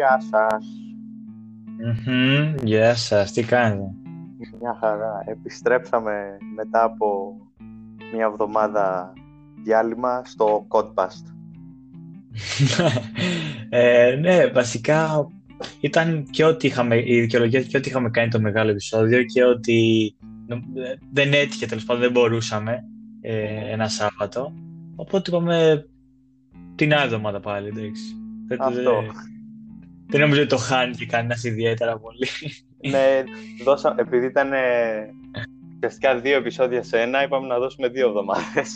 [0.00, 0.66] Γεια σας.
[2.06, 3.90] Μμμ, Γεια σας, τι κάνετε.
[4.60, 5.22] Μια χαρά.
[5.26, 7.36] Επιστρέψαμε μετά από
[8.14, 9.12] μια εβδομάδα
[9.64, 11.24] διάλειμμα στο Codpast.
[13.68, 15.28] ε, ναι, βασικά
[15.80, 20.14] ήταν και ότι είχαμε, η δικαιολογία και ότι είχαμε κάνει το μεγάλο επεισόδιο και ότι
[20.46, 20.62] νο-
[21.12, 22.84] δεν έτυχε τέλος πάντων, δεν μπορούσαμε
[23.20, 24.52] ε, ένα Σάββατο.
[24.96, 25.86] Οπότε είπαμε
[26.74, 28.02] την άλλη εβδομάδα πάλι, εντάξει.
[28.46, 29.02] Δεν- Αυτό.
[30.10, 32.28] Δεν- Δεν νομίζω ότι το χάνει και κανένας ιδιαίτερα πολύ.
[32.90, 33.22] ναι,
[33.64, 34.58] δώσα, επειδή ήταν ε,
[35.76, 38.74] ουσιαστικά δύο επεισόδια σε ένα, είπαμε να δώσουμε δύο εβδομάδες.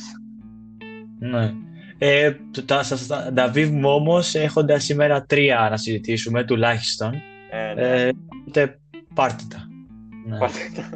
[1.19, 1.53] Ναι.
[1.99, 7.15] Ε, το- τα, στα- στα- τα Viv μου όμως έχοντας σήμερα τρία να συζητήσουμε τουλάχιστον.
[7.51, 8.03] Ε, ναι.
[8.03, 8.11] Ε,
[8.41, 8.79] οπότε
[9.15, 9.69] πάρτε τα.
[10.27, 10.39] Ναι.
[10.39, 10.89] Πάρτε τα.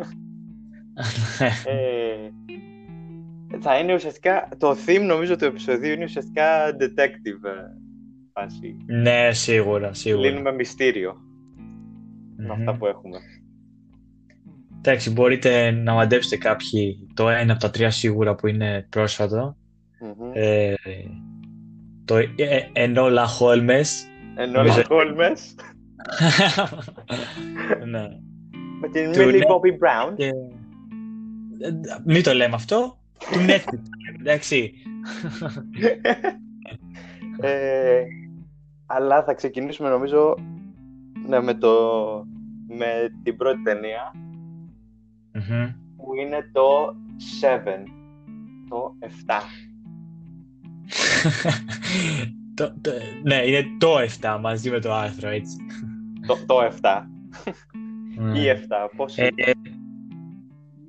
[1.70, 2.30] Ε,
[3.60, 7.87] θα είναι ουσιαστικά, το theme νομίζω του επεισοδίου είναι ουσιαστικά detective ε,
[8.40, 8.76] φάση.
[8.86, 10.28] ναι, σίγουρα, σίγουρα.
[10.28, 11.16] Λύνουμε μυστήριο
[12.36, 12.50] με Μμμ.
[12.50, 13.18] αυτά που έχουμε.
[14.78, 19.56] Εντάξει, μπορείτε να μαντέψετε κάποιοι το ένα από τα τρία σίγουρα που είναι πρόσφατο.
[20.00, 20.30] Μμμ.
[20.34, 20.74] Ε,
[22.04, 22.26] το ε,
[22.72, 23.86] Enola Holmes.
[24.36, 25.38] Ενώ νομίζω- Holmes
[27.90, 28.08] ναι.
[28.80, 30.14] με την Του Millie Net- Bobby Brown.
[30.16, 30.24] Και...
[30.26, 30.32] ε,
[32.04, 32.98] Μην το λέμε αυτό.
[33.18, 33.78] Του Netflix,
[34.20, 34.72] εντάξει.
[38.90, 40.34] Ε, αλλά θα ξεκινήσουμε νομίζω
[41.26, 41.72] ναι, με, το,
[42.68, 42.86] με
[43.22, 44.12] την πρώτη ταινία
[45.32, 45.66] Μμμ.
[45.96, 46.96] που είναι το
[47.40, 47.82] 7,
[48.68, 49.04] το 7.
[52.54, 52.90] το, το,
[53.22, 55.56] ναι, είναι το 7 μαζί με το άρθρο, έτσι.
[56.26, 57.02] Το, το 7
[58.16, 58.38] Ναι.
[58.38, 59.52] ή 7, πώς Ε, είναι.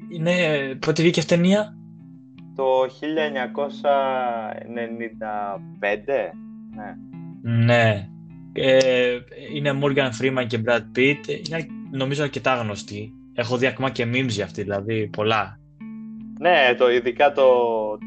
[0.09, 0.35] είναι,
[0.75, 1.77] πότε βγήκε αυτή η ταινία;
[2.55, 2.87] Το 1995,
[6.75, 6.97] ναι.
[7.41, 8.07] Ναι.
[8.53, 9.17] Ε,
[9.53, 11.47] είναι Morgan Freeman και Brad Pitt.
[11.47, 13.13] Είναι νομίζω αρκετά γνωστή.
[13.33, 15.59] Έχω δει ακόμα και memes για αυτή, δηλαδή πολλά.
[16.39, 17.43] Ναι, το, ειδικά το,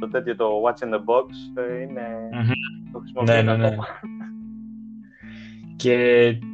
[0.00, 1.26] το τέτοιο, το Watch in the Box,
[1.70, 2.50] ε, είναι, Μμμ.
[2.92, 3.66] το χρησιμοποιούν Ναι, ναι, ναι.
[3.66, 3.86] ακόμα.
[5.76, 5.96] Και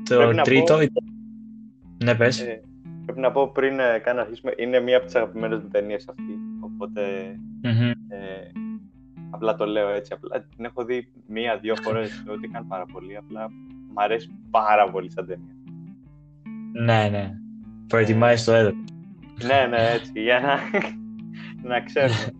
[0.08, 0.74] το Πρέπει να τρίτο...
[0.74, 1.04] πω- ήταν-
[2.04, 2.40] Ναι, πες.
[2.40, 2.62] Ε,
[3.04, 6.38] πρέπει να πω πριν ε, καν αρχίσουμε, είναι μία από τις αγαπημένες μου ταινίες αυτή,
[6.60, 7.00] οπότε
[7.62, 7.90] Μμμ.
[7.90, 7.94] ε,
[9.30, 13.48] απλά το λέω έτσι, απλά την έχω δει μία-δύο φορές, ό,τι καν πάρα πολύ, απλά
[13.94, 15.56] μ' αρέσει πάρα πολύ σαν ταινία.
[16.72, 17.32] Ναι, ναι.
[17.86, 18.84] Προετοιμάζεις το έδαφος.
[19.46, 20.58] ναι, ναι, έτσι, για να,
[21.70, 22.30] να ξέρουμε.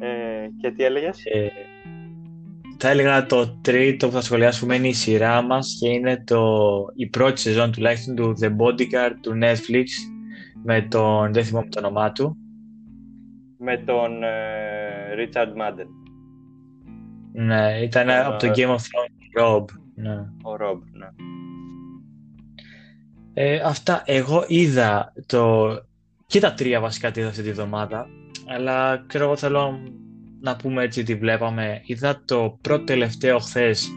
[0.00, 1.48] Ε, και τι έλεγες; Ε,
[2.78, 6.42] θα έλεγα το τρίτο που θα σχολιάσουμε είναι η σειρά μας και είναι το,
[6.94, 9.84] η πρώτη σεζόν τουλάχιστον του The Bodyguard του Netflix
[10.64, 12.36] με τον, δεν θυμάμαι το όνομά του.
[13.58, 14.28] Με τον ε,
[15.16, 15.88] Richard Madden,
[17.32, 19.64] Ναι, ήταν Ε, από το Game of Thrones Rob.
[19.94, 20.14] Ναι.
[20.18, 21.06] ο Rob, ναι.
[23.34, 25.68] Ε, αυτά, εγώ είδα το...
[26.26, 28.06] και τα τρία βασικά τι είδα αυτή τη βδομάδα,
[28.46, 29.78] αλλά ξέρω εγώ θέλω
[30.40, 31.80] να πούμε έτσι τι βλέπαμε.
[31.84, 33.88] Είδα το πρώτο τελευταίο χθες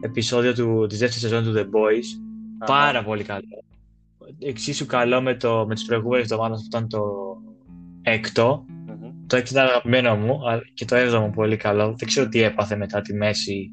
[0.00, 2.04] επεισόδιο του, της δεύτερης σεζόν του The Boys.
[2.66, 3.64] Πάρα πολύ καλό.
[4.38, 7.02] Εξίσου καλό με, το, με τις προηγούμενες εβδομάδες που ήταν το
[8.02, 8.64] έκτο.
[9.26, 9.28] Μμμ.
[9.28, 11.94] Το έκτο ήταν αγαπημένο μου αλλά και το έβδομο πολύ καλό.
[11.96, 13.70] Δεν ξέρω τι έπαθε μετά τη μέση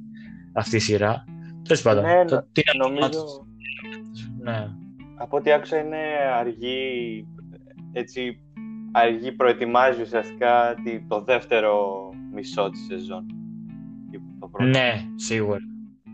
[0.54, 1.24] αυτή η σειρά.
[1.64, 2.04] Τέλος πάντων.
[2.04, 3.48] Ναι, το, νο- τι να- νομίζω,
[4.40, 4.68] Ναι.
[5.16, 5.98] από ό,τι άκουσα είναι
[6.40, 7.26] αργή,
[7.92, 8.40] έτσι,
[8.92, 13.26] αργή προετοιμάζει ουσιαστικά τη- το δεύτερο μισό της σεζόν.
[14.40, 14.70] Το πρώτο.
[14.70, 15.58] ναι, σίγουρα.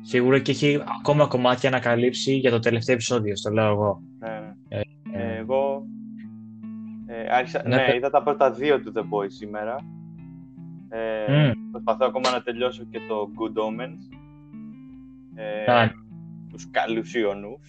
[0.02, 4.02] Σίγουρα και έχει ακόμα κομμάτια να καλύψει για το τελευταίο επεισόδιο, στο λέω εγώ.
[4.20, 4.78] Ναι, ναι.
[4.78, 4.82] Ε,
[5.14, 5.84] Ε, εγώ
[7.12, 9.76] ε, άρχισα, Ναι, ναι, πε- είδα τα πρώτα δύο του The Boys σήμερα.
[10.90, 11.72] Ε, Μμ.
[11.72, 14.18] Προσπαθώ ακόμα να τελειώσω και το Good Omens.
[15.36, 15.92] Ε, Α.
[16.50, 17.68] τους καλούς ιονούς.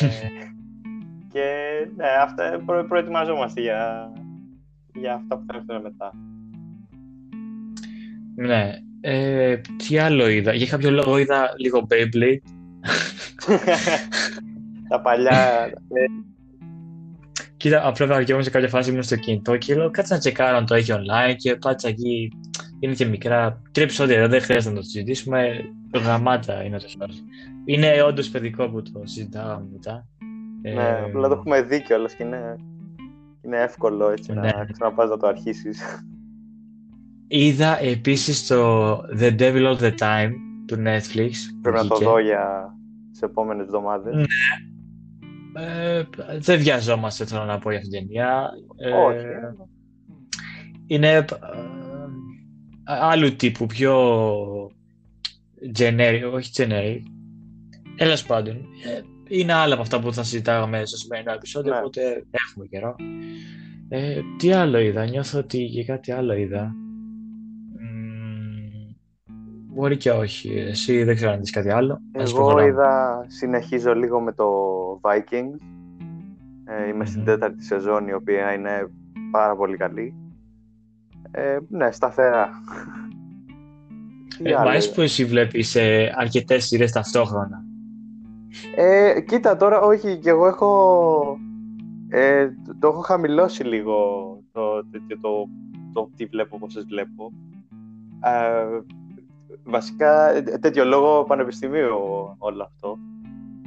[0.00, 0.06] Ε,
[1.32, 1.44] και
[1.96, 4.12] ναι, αυτά, προ, προετοιμαζόμαστε για,
[4.94, 6.12] για αυτά που θα έρθουν μετά.
[8.36, 8.70] Ναι.
[9.00, 12.38] Ε, τι άλλο είδα; Για κάποιο λόγο είδα λίγο Beyblade.
[14.88, 15.70] τα παλιά.
[17.64, 20.56] ε, Κοίτα, απλά βαριόμουν σε κάποια φάση ήμουν στο κινητό και λέω κάτσε να τσεκάρω
[20.56, 22.28] αν το έχει online και πάτσα εκεί.
[22.80, 23.62] Είναι και μικρά.
[23.72, 25.48] Τρία επεισόδια, δεν χρειάζεται να το συζητήσουμε.
[25.94, 27.06] Γραμμάτα είναι το σώμα.
[27.64, 30.06] Είναι όντως παιδικό που το συζητάγαμε μετά.
[30.62, 32.56] ναι, Ε, απλά το έχουμε δει κιόλας και είναι,
[33.42, 34.40] είναι εύκολο έτσι Ναι.
[34.40, 35.82] να ξαναπάς να το αρχίσεις.
[37.28, 40.30] Είδα επίσης το The Devil All The Time
[40.66, 41.30] του Netflix.
[41.54, 42.04] που Πρέπει να το βγήκε.
[42.10, 42.74] δω για
[43.10, 44.14] τις επόμενες εβδομάδες.
[44.14, 44.22] Ναι.
[45.56, 46.02] Ε,
[46.38, 48.50] δεν βιαζόμαστε, θέλω να πω, για αυτήν την ταινία.
[48.76, 49.24] Ε, Όχι.
[50.86, 51.24] Είναι ε,
[52.84, 53.94] άλλου τύπου, πιο
[55.78, 57.00] generic, όχι generic.
[57.96, 58.56] Τέλος πάντων.
[58.56, 61.78] Ε, είναι άλλα από αυτά που θα συζητάγαμε στο σημερινό επεισόδιο, Ναι.
[61.78, 62.96] οπότε έχουμε καιρό.
[63.88, 66.74] Ε, τι άλλο είδα, νιώθω ότι και κάτι άλλο είδα.
[69.74, 70.58] Μμμ, μπορεί και όχι.
[70.58, 72.00] Εσύ δεν ξέρω αν δεις κάτι άλλο.
[72.12, 72.68] Να σου Εγώ προχωράμε.
[72.70, 74.46] είδα, συνεχίζω λίγο με το
[75.02, 75.58] Vikings.
[76.64, 77.26] Ε, είμαι στην Μμμ.
[77.26, 78.90] τέταρτη σεζόν, η οποία είναι
[79.30, 80.14] πάρα πολύ καλή.
[81.30, 82.48] Ε, ναι, σταθερά.
[84.38, 87.64] Τι Ε, μ' άλλο αρέσει είδα; που εσύ βλέπεις ε, αρκετές σειρές ταυτόχρονα.
[88.76, 91.38] Ε, κοίτα τώρα, όχι, και εγώ έχω.
[92.08, 93.94] Ε, το- το έχω χαμηλώσει λίγο
[94.52, 95.48] το, τέτοιο, το,
[95.92, 97.32] το τι βλέπω, πόσες βλέπω.
[98.24, 98.80] Ε,
[99.64, 101.94] βασικά, ε, τέτοιο λόγο πανεπιστημίου
[102.38, 102.98] όλο αυτό.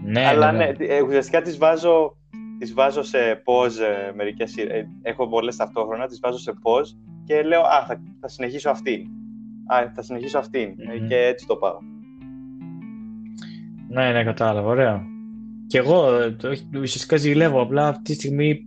[0.04, 0.74] Ναι, Αλλά ναι, ναι, ναι.
[0.74, 2.18] τι- ε, ουσιαστικά τις βάζω,
[2.60, 3.80] τις βάζω σε pause
[4.10, 4.75] ε, μερικές σειρές.
[4.78, 6.95] Ε, έχω πολλές ταυτόχρονα, τις βάζω σε pause
[7.25, 9.01] και λέω, α, θα, θα συνεχίσω αυτήν.
[9.74, 10.69] Α, θα συνεχίσω αυτήν.
[10.78, 11.07] Ε, Μμμ.
[11.07, 11.78] και έτσι το πάω.
[13.89, 15.01] Ναι, ναι, κατάλαβα, ωραίο.
[15.68, 16.50] Και εγώ ε, το,
[16.80, 18.60] ουσιαστικά ζηλεύω, απλά αυτή τη στιγμή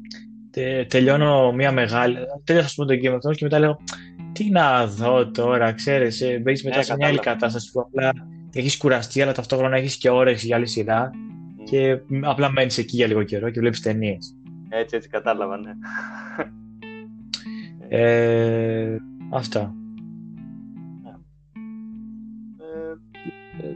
[0.51, 2.17] τε- τελειώνω μια μεγάλη.
[2.45, 3.79] Τέλειωσα, ας πούμε, το Game of Thrones και μετά λέω
[4.33, 7.41] τι να δω τώρα, ξέρεις, ε, μπαίνεις μετά Ναι, σε μια άλλη κατάλαβα.
[7.41, 8.13] κατάσταση που απλά
[8.53, 11.65] έχεις κουραστεί, αλλά ταυτόχρονα έχεις και όρεξη για άλλη σειρά Μμ.
[11.65, 14.35] και μ, απλά μένεις εκεί για λίγο καιρό και βλέπεις ταινίες.
[14.69, 15.73] Έτσι, έτσι κατάλαβα, ναι.
[17.89, 18.97] Ε,
[19.33, 19.75] αυτά.
[23.63, 23.75] Ε,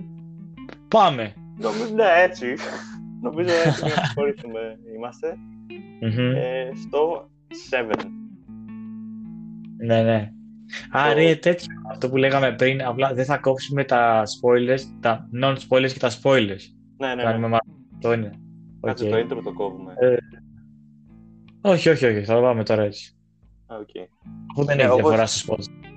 [0.88, 1.32] Πάμε.
[1.58, 2.46] νομίζω, ναι, έτσι.
[3.26, 4.60] νομίζω έτσι να προχωρήσουμε
[4.96, 5.36] είμαστε.
[6.00, 6.34] Μμμ.
[6.36, 7.30] Ε, στο
[7.70, 7.94] 7.
[9.76, 10.32] Ναι, ναι.
[10.90, 15.90] Άρα είναι τέτοιο αυτό που λέγαμε πριν, απλά δεν θα κόψουμε τα spoilers, τα non-spoilers
[15.92, 16.60] και τα spoilers.
[16.96, 17.22] Ναι, ναι, ναι.
[17.22, 17.86] Κάνουμε μάλλον.
[17.94, 18.30] Αυτό είναι.
[18.80, 19.10] Κάτσε Οκ.
[19.10, 19.94] το intro το κόβουμε.
[19.98, 20.16] Ε,
[21.60, 23.16] Όχι, όχι, όχι, θα το πάμε τώρα έτσι.
[23.66, 23.88] Α, οκ.
[24.52, 25.88] Αφού δεν Ναι, έχει όπως- διαφορά στους spoilers.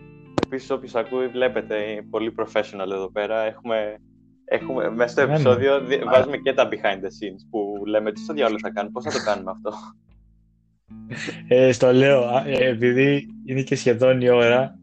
[0.46, 3.42] Επίσης, όποιος ακούει, βλέπετε, είναι πολύ professional εδώ πέρα.
[3.42, 3.98] Έχουμε,
[4.46, 5.34] έχουμε μέσα στο Ναι, ναι.
[5.34, 8.92] επεισόδιο δι- βάζουμε και τα behind the scenes που λέμε τι στο διάλογο θα κάνουμε,
[8.94, 9.72] πώς θα το κάνουμε αυτό;
[11.48, 14.78] Ε, στο λέω, α, ε, επειδή είναι και σχεδόν η ώρα,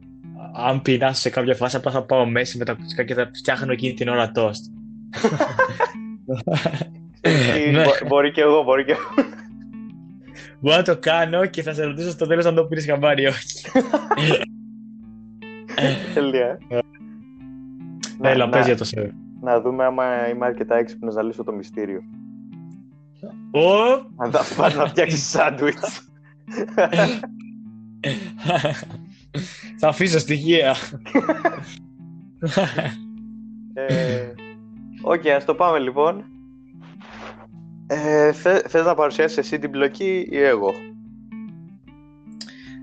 [0.55, 3.73] αν πεινάσω σε κάποια φάση, απλά θα πάω μέσα με τα ακουστικά και θα φτιάχνω
[3.73, 4.63] εκείνη την ώρα toast.
[7.67, 7.83] Ή Ναι.
[7.83, 9.29] μπο- μπορεί και εγώ, μπορεί και εγώ.
[10.61, 13.27] Μπορώ να το κάνω και θα σε ρωτήσω στο τέλος αν το πήρες χαμπάρι ή
[13.27, 13.45] όχι.
[16.15, 16.59] Τελεία.
[18.19, 19.07] Να- Έλα, να- πες για το σερ.
[19.41, 22.01] Να δούμε άμα είμαι αρκετά έξυπνος να λύσω το μυστήριο.
[23.51, 23.71] Ω!
[24.17, 26.01] Αν θα πας να φτιάξεις σάντουιτς.
[29.79, 30.77] Θα αφήσω στοιχεία.
[33.75, 34.33] Ε,
[35.03, 36.25] Οκ, ας το πάμε λοιπόν.
[37.87, 40.75] Ε, θε- θες να παρουσιάσεις εσύ την πλοκή ή εγώ;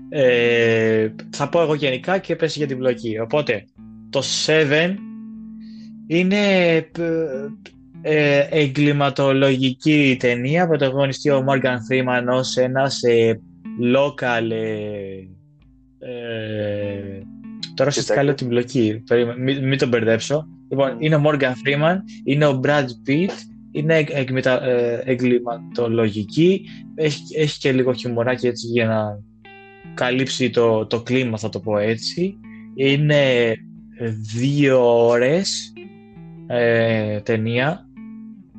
[0.08, 3.18] Ε, θα πω εγώ γενικά και πες για την πλοκή.
[3.18, 3.64] Οπότε,
[4.10, 4.94] το 7
[6.06, 6.74] είναι
[8.02, 13.40] ε, εγκληματολογική ταινία πρωταγωνιστεί ο Morgan Freeman ως ένας ε,
[13.96, 15.26] local ε,
[15.98, 17.22] ε,
[17.74, 18.24] τώρα ουσιαστικά Detective.
[18.24, 21.02] λέω την μπλοκή Περίμενε, μην, μην τον μπερδέψω λοιπόν, Mm.
[21.02, 23.30] είναι ο Morgan Freeman είναι ο Brad Pitt
[23.72, 26.64] είναι εγ- εγκληματα- ε, εγκληματολογική
[26.94, 29.20] έχει, έχει και λίγο χιουμοράκι έτσι για να
[29.94, 32.36] καλύψει το, το κλίμα θα το πω έτσι
[32.74, 33.54] είναι
[34.34, 35.72] δύο ώρες
[36.46, 37.86] ε, ταινία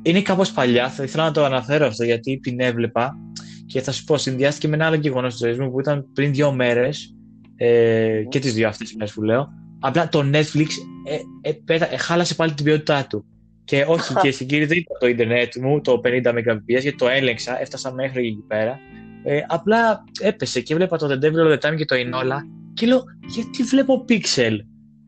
[0.02, 3.18] είναι κάπως παλιά, θα ήθελα να το αναφέρω αυτό γιατί την έβλεπα
[3.66, 6.32] και θα σου πω συνδυάστηκε με ένα άλλο γεγονός της ζωής μου που ήταν πριν
[6.32, 7.14] δύο μέρες
[7.56, 9.48] ε, και τις δύο αυτές μέρες που λέω.
[9.80, 10.66] Απλά το Netflix
[11.06, 13.24] ε, ε, πέτα- ε, χάλασε πάλι την ποιότητά του.
[13.64, 17.08] Και όχι και στην κύριε δεν ήταν το ίντερνετ μου το 50 Mbps γιατί το
[17.08, 18.78] έλεγξα, έφτασα μέχρι εκεί πέρα.
[19.24, 22.38] Ε, απλά έπεσε και έβλεπα το The Devil All The Time και το Enola
[22.74, 24.56] και λέω γιατί βλέπω Pixel;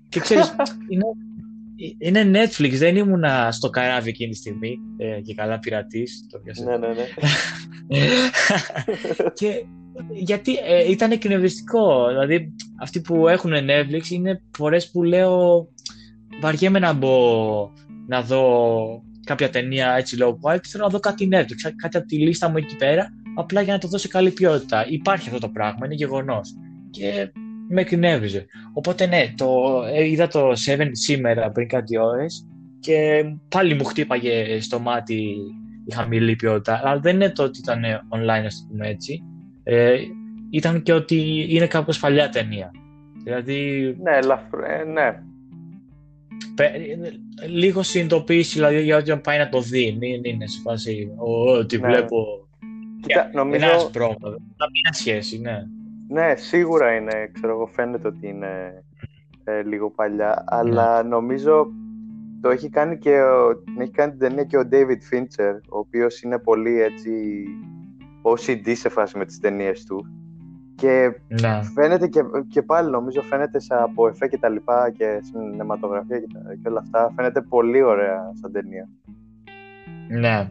[0.08, 0.54] Και ξέρεις
[0.90, 1.04] είναι,
[1.98, 6.64] είναι Netflix δεν ήμουνα στο καράβι εκείνη τη στιγμή ε, και καλά πειρατής το πιάσε.
[6.64, 7.04] Ναι, ναι, ναι.
[9.34, 9.64] και
[10.12, 12.08] γιατί ε, ήταν εκνευριστικό.
[12.08, 15.68] Δηλαδή, αυτοί που έχουν Netflix είναι φορές που λέω
[16.40, 17.70] βαριέμαι να μπω
[18.06, 20.66] να δω κάποια ταινία έτσι low quality.
[20.66, 23.78] Θέλω να δω κάτι Netflix, κάτι από τη λίστα μου εκεί πέρα, απλά για να
[23.78, 24.86] το δω σε καλή ποιότητα.
[24.88, 26.54] Υπάρχει αυτό το πράγμα, είναι γεγονός.
[26.90, 27.30] Και
[27.68, 28.46] με εκνεύριζε.
[28.72, 29.46] Οπότε ναι, το,
[29.94, 32.46] ε, είδα το 7 σήμερα πριν κάτι ώρες
[32.80, 35.36] και πάλι μου χτύπαγε στο μάτι
[35.84, 36.80] η χαμηλή ποιότητα.
[36.84, 39.22] Αλλά δεν είναι το ότι ήταν online, ας το πούμε έτσι.
[39.62, 39.96] Ε,
[40.50, 42.70] ήταν και ότι είναι κάπως παλιά ταινία.
[43.24, 45.18] Δηλαδή, Ναι, ελαφρύ, ε, ναι.
[46.54, 46.76] πε-
[47.48, 49.96] λίγο συνειδητοποίηση δηλαδή, για όταν πάει να το δει.
[50.00, 51.86] Μην είναι σε φάση, «Ω, τι Ναι.
[51.88, 52.26] βλέπω.
[53.06, 54.16] Κοίτα, νομίζω, Ένα πρόμο.
[54.20, 55.62] Να μην είναι σχέση, ναι.
[56.08, 58.82] Ναι, σίγουρα είναι, ξέρω εγώ, φαίνεται ότι είναι
[59.44, 61.66] ε, λίγο παλιά, αλλά νομίζω
[62.40, 65.78] το έχει κάνει και ο, την έχει κάνει την ταινία και ο David Fincher, ο
[65.78, 67.10] οποίος είναι πολύ έτσι
[68.22, 70.06] OCD σε φάση με τις ταινίες του.
[70.74, 71.60] Και Ναι.
[71.74, 76.26] φαίνεται και, και πάλι νομίζω φαίνεται σε από εφέ και τα λοιπά και σινεματογραφία και,
[76.32, 77.12] τα- και όλα αυτά.
[77.16, 78.88] Φαίνεται πολύ ωραία σαν ταινία.
[80.08, 80.50] Ναι.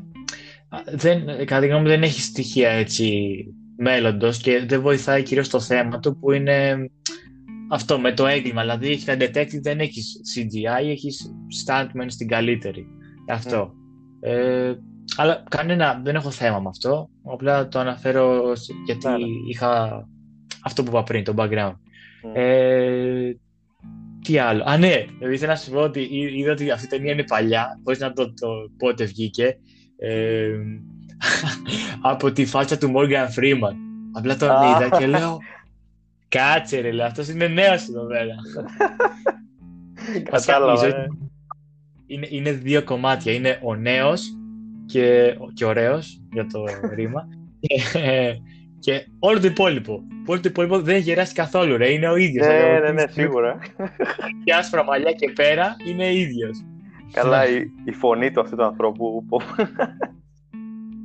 [0.70, 3.34] Α, Δεν, κατά τη γνώμη μου δεν έχει στοιχεία έτσι
[3.78, 6.90] μέλλοντος και δεν βοηθάει κυρίως το θέμα του που είναι
[7.72, 8.62] αυτό με το έγκλημα.
[8.62, 11.32] Δηλαδή έχει τα detective, δεν έχεις CGI, έχεις
[11.66, 12.88] stuntman στην καλύτερη.
[13.30, 13.74] Αυτό.
[14.20, 14.74] Ε,
[15.16, 17.10] αλλά κανένα, δεν έχω θέμα με αυτό.
[17.24, 19.26] Απλά το αναφέρω σ- γιατί Ναι, ναι.
[19.50, 20.04] είχα
[20.64, 21.74] αυτό που είπα πριν, το background.
[22.24, 22.32] Μμ.
[22.34, 23.38] Ε,
[24.22, 24.64] τι άλλο.
[24.66, 27.24] Α, ναι, δηλαδή ήθελα να σου πω ότι εί- είδα ότι αυτή η ταινία είναι
[27.24, 29.58] παλιά, χωρίς να το, το πότε βγήκε.
[29.98, 30.50] Ε,
[32.02, 33.74] από τη φάτσα του Morgan Freeman.
[34.12, 34.66] Απλά τον Α.
[34.70, 35.38] είδα και λέω.
[36.28, 38.36] Κάτσε ρε, λέω, αυτός είναι νέος εδώ πέρα.
[40.32, 40.76] Βασικά, η Κατάλαβα.
[40.76, 41.08] ζωή ε.
[42.08, 43.34] είναι, είναι δύο κομμάτια.
[43.34, 44.22] Είναι ο νέος
[44.86, 47.28] και, και ωραίος, για το ρήμα.
[47.60, 47.80] και,
[48.80, 50.04] και όλο το υπόλοιπο.
[50.26, 51.92] Όλο το υπόλοιπο δεν έχει γεράσει καθόλου, ρε.
[51.92, 52.48] Είναι ο ίδιος.
[52.48, 53.58] Ναι, Δηλαδή, ναι, από ναι, τη στιγμή σίγουρα.
[54.44, 56.66] και άσπρα μαλλιά και πέρα είναι ίδιος.
[57.12, 59.26] Καλά, η, η φωνή του αυτού του ανθρώπου.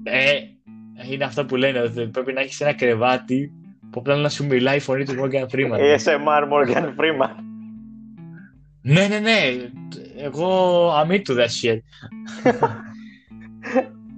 [0.02, 3.52] Που- Ε, είναι αυτό που λένε, ότι πρέπει να έχεις ένα κρεβάτι
[3.90, 5.78] που απλά να σου μιλάει η φωνή του Morgan Freeman.
[5.78, 7.34] ASMR Morgan Freeman.
[8.82, 9.40] ναι, ναι, ναι.
[10.16, 11.78] Εγώ I'm into that shit.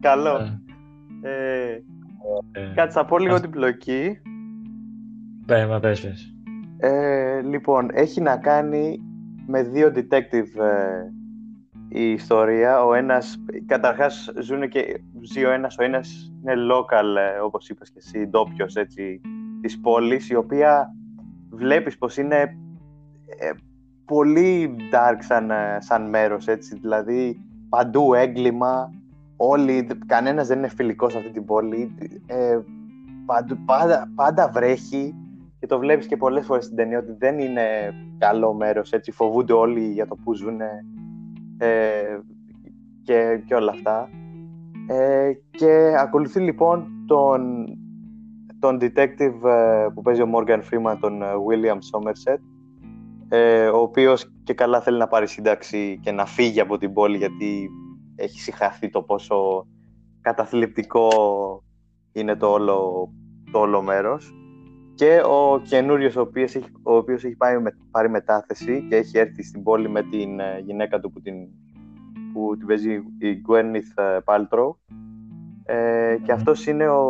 [0.00, 0.36] Καλό.
[0.36, 0.60] Ε,
[1.24, 1.72] Ε,
[2.52, 3.48] ε, κάτσε, θα πω λίγο Αυτό.
[3.48, 4.18] την πλοκή.
[5.46, 6.34] Πες, μα πες, πες.
[6.78, 8.98] Ε, λοιπόν, έχει να κάνει
[9.46, 11.10] με δύο detective ε,
[11.94, 12.84] η ιστορία.
[12.84, 17.90] Ο ένας, καταρχάς ζουν και ζει ο ένας, ο ένας είναι local, ε, όπως είπες
[17.90, 19.20] και εσύ, ντόπιος έτσι,
[19.60, 20.94] της πόλης, η οποία
[21.50, 22.36] βλέπεις πως είναι
[23.38, 23.50] ε,
[24.04, 28.90] πολύ dark σαν, ε, σαν μέρος, έτσι, δηλαδή παντού έγκλημα,
[29.36, 31.94] όλοι, κανένας δεν είναι φιλικός σε αυτή την πόλη,
[32.26, 32.58] ε,
[33.26, 35.14] παντού, πάντα, πάντα βρέχει,
[35.58, 39.52] και το βλέπεις και πολλές φορές στην ταινία ότι δεν είναι καλό μέρος, έτσι φοβούνται
[39.52, 40.60] όλοι για το που ζουν
[41.58, 42.18] ε,
[43.02, 44.08] και, και όλα αυτά.
[44.86, 47.66] Ε, και ακολουθεί λοιπόν τον,
[48.58, 52.38] τον detective ε, που παίζει ο Morgan Freeman, τον ε, William Somerset,
[53.28, 57.16] ε, ο οποίος και καλά θέλει να πάρει σύνταξη και να φύγει από την πόλη
[57.16, 57.70] γιατί
[58.16, 59.66] έχει συγχαθεί το πόσο
[60.20, 61.08] καταθλιπτικό
[62.12, 63.08] είναι το όλο,
[63.52, 64.34] το όλο μέρος
[64.94, 69.18] και ο καινούριος ο οποίος έχει, ο οποίος έχει πάει με, πάρει μετάθεση και έχει
[69.18, 71.34] έρθει στην πόλη με την ε, γυναίκα του που την,
[72.32, 74.74] που την παίζει η Gwyneth ε, Paltrow
[75.64, 76.38] ε, και Μμμ.
[76.38, 77.02] αυτός είναι ο,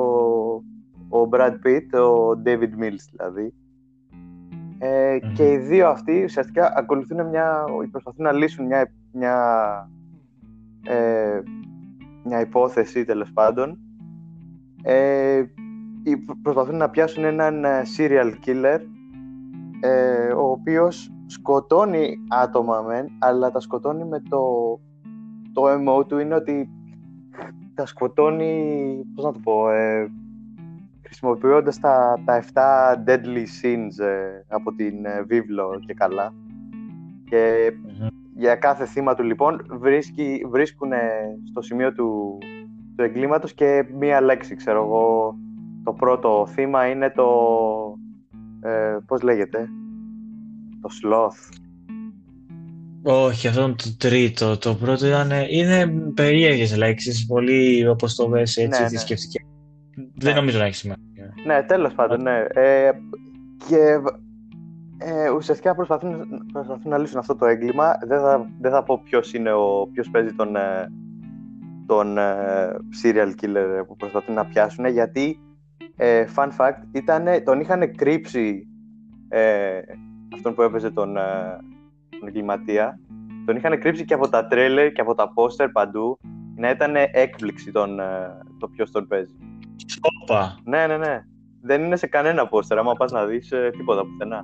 [1.09, 3.55] ο Brad Pitt, ο David Mills δηλαδή
[4.79, 5.33] ε, Μμμ.
[5.33, 9.37] και οι δύο αυτοί ουσιαστικά ακολουθούν μια, προσπαθούν να λύσουν μια, μια,
[10.87, 11.41] ε,
[12.25, 13.79] μια υπόθεση τέλος πάντων
[14.83, 15.62] ε, οι-
[16.43, 18.79] προσπαθούν να πιάσουν έναν ε, serial killer
[19.81, 24.41] ε, ο οποίος σκοτώνει άτομα μεν, αλλά τα σκοτώνει με το
[25.53, 26.71] το MO του είναι ότι
[27.75, 30.11] τα σκοτώνει, πώς να το πω, ε,
[31.03, 32.45] χρησιμοποιώντας τα, τα
[33.05, 36.35] 7 deadly sins ε, από την ε, βίβλο και καλά.
[37.25, 38.07] Και Μμμ.
[38.35, 40.91] για κάθε θύμα του λοιπόν βρίσκει, βρίσκουν
[41.51, 42.39] στο σημείο του,
[42.97, 45.37] του εγκλήματος και μία λέξη, ξέρω εγώ.
[45.85, 47.29] Το πρώτο θύμα είναι το...
[48.61, 49.69] Ε, πώς λέγεται;
[50.81, 51.59] Το sloth.
[53.03, 54.59] Όχι, αυτό είναι το τρίτο.
[54.59, 55.31] Το πρώτο ήταν.
[55.49, 58.89] Είναι περίεργες λέξεις, πολύ όπως το δες έτσι, Ναι, ναι.
[58.89, 59.47] θρησκευτικές.
[60.15, 61.35] Δεν νομίζω να έχει σημασία.
[61.47, 62.45] Ναι, τέλος πάντων, ναι.
[62.49, 62.91] Ε,
[63.69, 64.01] και
[64.99, 67.99] ε, ουσιαστικά προσπαθούν, προσπαθούν να λύσουν αυτό το έγκλημα.
[68.07, 70.93] Δεν θα, δεν θα πω ποιος είναι ο, ποιος παίζει τον, ε,
[71.87, 72.23] τον ε,
[73.03, 75.41] serial killer που προσπαθούν να πιάσουν, γιατί,
[75.97, 78.67] ε, fun fact, ήτανε, τον είχαν κρύψει
[79.29, 79.81] ε,
[80.35, 81.23] αυτόν που έπαιζε τον, ε,
[82.19, 82.99] τον εγκληματία.
[83.47, 86.19] Τον είχαν κρύψει και από τα τρέλερ και από τα πόστερ παντού,
[86.57, 88.05] να ήταν έκπληξη τον, ε,
[88.59, 89.35] το ποιος τον παίζει.
[90.23, 90.59] Όπα.
[90.65, 91.25] Ναι, ναι, ναι.
[91.63, 92.79] Δεν είναι σε κανένα πόστερ.
[92.79, 94.43] Άμα πας να δεις τίποτα πουθενά.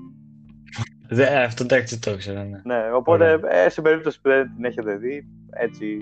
[1.08, 2.60] Δε, αυτό εντάξει το ήξερα, ναι.
[2.64, 5.98] Ναι, οπότε ε, σε περίπτωση που δεν την έχετε δει, έτσι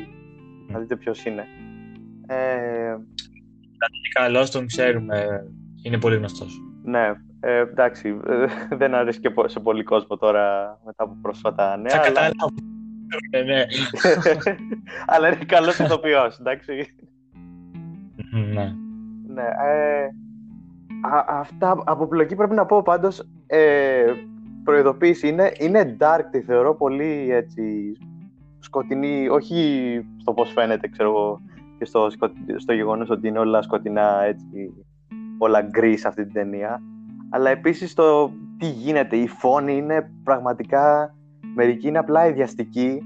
[0.69, 1.45] να δείτε ποιος είναι.
[2.27, 2.97] Ε,
[3.79, 5.47] Και καλό τον ξέρουμε.
[5.83, 6.61] Είναι πολύ γνωστός.
[6.85, 11.77] ναι, ε, εντάξει, ε, δεν αρέσει και πο- σε πολύ κόσμο τώρα μετά από πρόσφατα
[11.77, 11.91] νέα.
[11.91, 12.07] Θα αλλά...
[12.07, 12.55] καταλάβω.
[13.31, 13.65] Ναι, ναι.
[15.13, 16.73] αλλά είναι καλός ηθοποιός, εντάξει.
[18.53, 18.75] ναι.
[19.35, 20.05] Ναι, ε,
[21.09, 24.05] α, αυτά από πλοκή πρέπει να πω πάντως ε,
[24.65, 27.93] προειδοποίηση είναι, είναι dark τη θεωρώ πολύ έτσι
[28.59, 31.41] σκοτεινή, όχι στο πώς φαίνεται, ξέρω εγώ,
[31.79, 32.09] και στο,
[32.57, 34.75] στο γεγονός ότι είναι όλα σκοτεινά, έτσι,
[35.39, 36.83] όλα γκρι σε αυτή την ταινία,
[37.31, 41.15] αλλά επίσης το τι γίνεται, η φόνη είναι πραγματικά,
[41.55, 43.03] μερικοί είναι απλά ιδιαστικοί,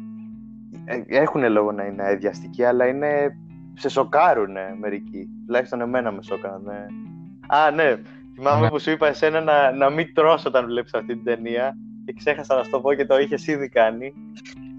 [0.84, 3.36] ε, έχουν λόγο να είναι ιδιαστικοί, αλλά είναι,
[3.74, 6.68] σε σοκάρουν μερικοί, τουλάχιστον εμένα με σοκάρουν.
[7.46, 7.96] Α, ναι,
[8.34, 8.68] θυμάμαι ναι.
[8.68, 12.54] που σου είπα εσένα να, να μην τρως όταν βλέπεις αυτή την ταινία και ξέχασα
[12.54, 14.12] να σου το πω και το είχες ήδη κάνει.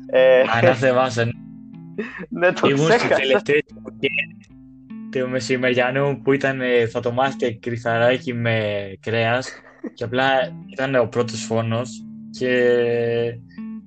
[0.06, 0.44] Ε...
[2.02, 2.28] Ανάθεμάσαι.
[2.30, 3.16] ναι, το Ήμουν ξέχασα.
[3.16, 3.64] τελευταίες
[5.12, 9.52] του μεσημεριανού που ήταν θα το μάθετε κρυθαράκι με κρέας
[9.94, 10.26] και απλά
[10.72, 12.06] ήταν ο πρώτος φόνος
[12.40, 12.50] και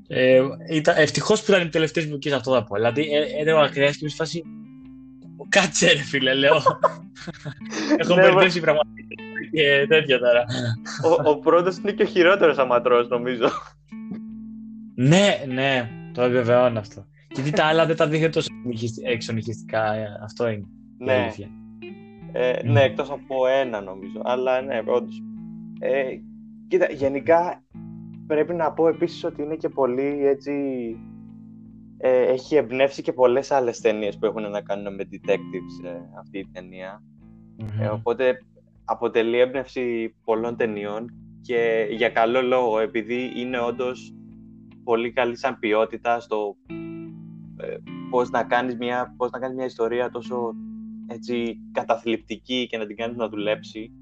[0.09, 2.75] ε, ήταν, ευτυχώς που ήταν οι τελευταίες μου σε αυτό θα πω.
[2.75, 3.09] Δηλαδή
[3.41, 4.43] έδωγα ε, κρέας και με φάση
[5.49, 6.55] κάτσε ρε φίλε λέω.
[7.99, 9.15] Έχω ναι, μπερδέψει πραγματικά
[9.53, 10.45] και τέτοια τώρα.
[11.05, 13.51] Ο, ο πρώτος είναι και ο χειρότερος αματρός νομίζω.
[14.95, 17.07] ναι, ναι, το επιβεβαιώνω αυτό.
[17.35, 18.49] Γιατί τα άλλα δεν τα δείχνει τόσο
[19.05, 20.67] εξονυχιστικά, ε, αυτό είναι.
[20.99, 21.29] Ναι.
[22.33, 24.21] Ε, ναι, εκτός από ένα νομίζω.
[24.25, 25.23] Αλλά ναι, όντως.
[25.79, 26.05] Ε,
[26.69, 27.63] κοίτα, γενικά
[28.27, 30.53] πρέπει να πω επίσης ότι είναι και πολύ έτσι...
[31.99, 36.39] Ε, έχει εμπνεύσει και πολλές άλλες ταινίες που έχουν να κάνουν με detectives ε, αυτή
[36.39, 37.03] η ταινια
[37.81, 38.39] ε, οπότε
[38.85, 44.15] αποτελεί έμπνευση πολλών ταινιών και για καλό λόγο, επειδή είναι όντως
[44.85, 46.57] πολύ καλή σαν ποιότητα στο
[47.67, 47.77] ε,
[48.11, 50.55] πώς, να κάνεις μια, πώς να κάνεις μια ιστορία τόσο
[51.07, 53.93] έτσι, καταθλιπτική και να την κάνεις να δουλέψει.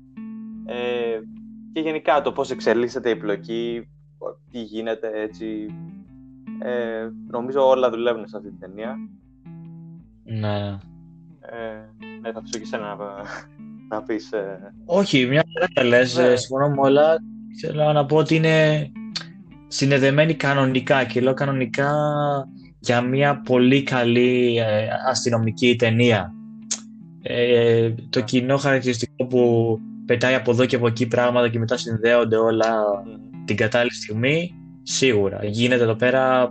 [0.67, 1.21] Ε,
[1.73, 3.89] και γενικά το πώς εξελίσσεται η πλοκή,
[4.51, 5.67] τι γίνεται έτσι.
[6.63, 8.97] Ε, νομίζω όλα δουλεύουν σε αυτή την ταινία.
[10.25, 10.79] Ναι.
[11.41, 13.07] Ε, ναι, θα αφήσω και εσένα να,
[13.89, 14.33] να πεις...
[14.33, 14.75] Ε...
[14.85, 16.37] Όχι, μια φορά τα λες, ναι.
[16.37, 17.17] συμφωνώ με όλα.
[17.61, 18.91] Θέλω να πω ότι είναι
[19.69, 21.93] συνεδεμένη κανονικά και λέω κανονικά
[22.83, 26.35] για μια πολύ καλή ε, αστυνομική ταινία.
[27.23, 32.37] Ε, το κοινό χαρακτηριστικό που πετάει από εδώ και από εκεί πράγματα και μετά συνδέονται
[32.37, 32.73] όλα
[33.45, 35.45] την κατάλληλη στιγμή, σίγουρα.
[35.45, 36.51] Γίνεται εδώ πέρα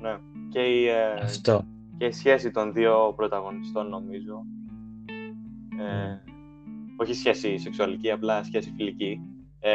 [0.00, 0.16] Ναι.
[0.48, 1.64] Και η, ε, Αυτό.
[1.98, 4.44] και η σχέση των δύο πρωταγωνιστών νομίζω.
[5.78, 6.30] Ε,
[6.96, 9.20] όχι σχέση σεξουαλική, απλά σχέση φιλική.
[9.60, 9.74] Ε,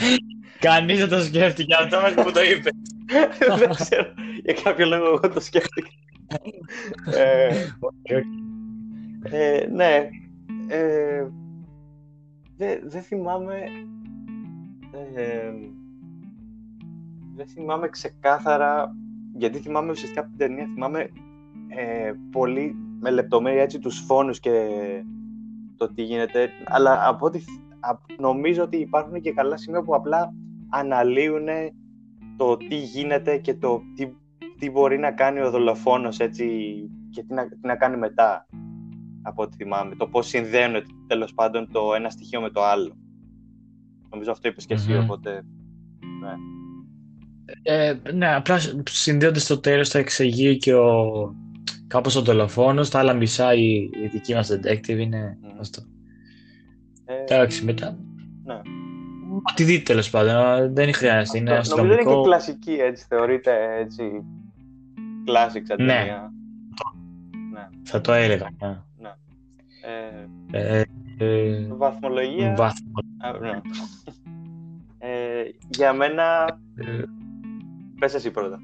[0.66, 2.70] Κανείς δεν το σκέφτηκε αυτό μέχρι που το είπε.
[3.58, 4.14] δεν ξέρω.
[4.44, 5.88] Για κάποιο λόγο εγώ το σκέφτηκα.
[7.14, 7.66] ε,
[9.22, 10.08] ε, ναι.
[10.68, 11.26] Ε,
[12.56, 13.54] δεν δε θυμάμαι...
[15.14, 15.52] Ε,
[17.36, 18.94] δεν θυμάμαι ξεκάθαρα,
[19.34, 21.10] γιατί θυμάμαι ουσιαστικά από την ταινία, θυμάμαι
[21.68, 24.68] ε, πολύ με λεπτομέρεια έτσι τους φόνους και
[25.76, 27.40] το τι γίνεται, αλλά από ό,τι
[28.18, 30.34] νομίζω ότι υπάρχουν και καλά σημεία που απλά
[30.68, 31.48] αναλύουν
[32.36, 34.08] το τι γίνεται και το τι,
[34.58, 36.46] τι μπορεί να κάνει ο δολοφόνος έτσι
[37.10, 38.46] και τι να, τι να κάνει μετά
[39.22, 39.94] από ό,τι θυμάμαι.
[39.96, 40.74] Το πώς συνδέουν
[41.06, 42.96] τέλος πάντων το ένα στοιχείο με το άλλο.
[44.10, 45.44] Νομίζω αυτό είπες και εσύ, οπότε...
[46.20, 46.32] Ναι.
[47.62, 48.58] Ε, ναι, απλά
[48.90, 51.10] συνδέονται στο τέλος θα εξηγεί και ο
[51.86, 55.56] κάπως ο δολοφόνος, τα άλλα μισά η, η δική μας detective είναι mm.
[55.60, 55.82] αυτό.
[57.04, 57.98] Ε, Εντάξει, μετά.
[58.44, 58.60] Ναι.
[59.50, 60.74] Ό,τι δείτε τέλος πάντων.
[60.74, 61.38] Δεν χρειάζεται.
[61.38, 61.94] Είναι αστυνομικό.
[61.94, 63.04] Νομίζω είναι και κλασική έτσι.
[63.08, 64.24] Θεωρείται έτσι.
[65.24, 66.28] Κλάσικ σαν ναι.
[67.52, 67.68] ναι.
[67.82, 68.50] Θα το έλεγα.
[68.60, 68.76] Ναι.
[68.98, 69.12] ναι.
[70.50, 70.84] Ε, ε,
[71.18, 72.54] ε, βαθμολογία.
[72.56, 72.92] Βαθμο...
[73.18, 73.60] Α, ναι.
[74.98, 76.58] ε, για μένα.
[76.74, 77.02] Ε,
[77.98, 78.58] πες εσύ πρώτα.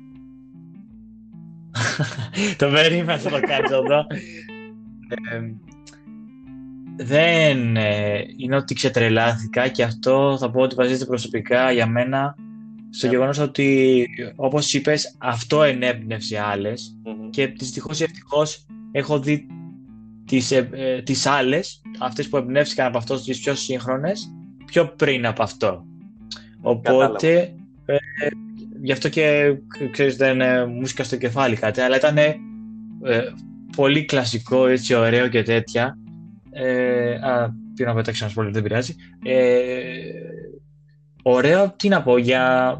[2.58, 4.06] το περίμενα θα το κάνω εδώ.
[7.00, 12.36] Ε, δεν ε, είναι ότι ξετρελάθηκα και αυτό θα πω ότι βασίζεται προσωπικά για μένα
[12.90, 13.10] στο yeah.
[13.10, 17.30] γεγονός ότι όπως είπες αυτό ενέπνευσε άλλες mm-hmm.
[17.30, 19.46] και δυστυχώς ή ευτυχώς έχω δει
[20.26, 24.32] τις, ε, ε, τις άλλες, αυτές που εμπνεύστηκαν από αυτός τις πιο σύγχρονες
[24.64, 25.84] πιο πριν από αυτό.
[26.60, 27.96] Οπότε ε,
[28.82, 29.54] γι' αυτό και
[29.90, 32.36] ξέρεις δεν είναι μουσικά στο κεφάλι κάτι αλλά ήταν ε,
[33.76, 35.98] πολύ κλασικό έτσι ωραίο και τέτοια
[36.50, 38.94] ε, α, τι να πετάξω ένα σπόλιο, δεν πειράζει.
[39.24, 39.72] Ε,
[41.22, 42.74] ωραίο, τι να πω, για...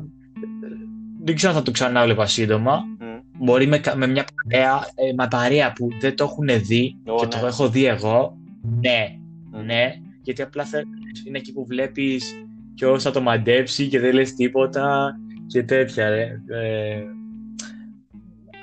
[1.23, 2.83] Δεν ξέρω αν θα το ξανά βλέπα σύντομα.
[3.01, 3.21] Mm.
[3.39, 7.25] Μπορεί με, με μια παρέα, ε, με παρέα που δεν το έχουν δει oh, και
[7.25, 7.41] ναι.
[7.41, 8.37] το έχω δει εγώ.
[8.81, 9.19] Ναι,
[9.53, 9.65] mm.
[9.65, 10.83] ναι, γιατί απλά θα,
[11.27, 16.07] είναι εκεί που βλέπεις ποιο θα το μαντέψει και δεν λες τίποτα και τέτοια.
[16.07, 16.39] Ε,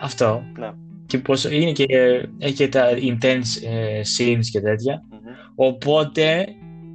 [0.02, 0.44] αυτό.
[0.58, 0.72] Ναι
[1.08, 1.86] και πως είναι και
[2.38, 5.02] έχει και τα intense ε, scenes και τέτοια.
[5.12, 5.52] Mm-hmm.
[5.56, 6.48] Οπότε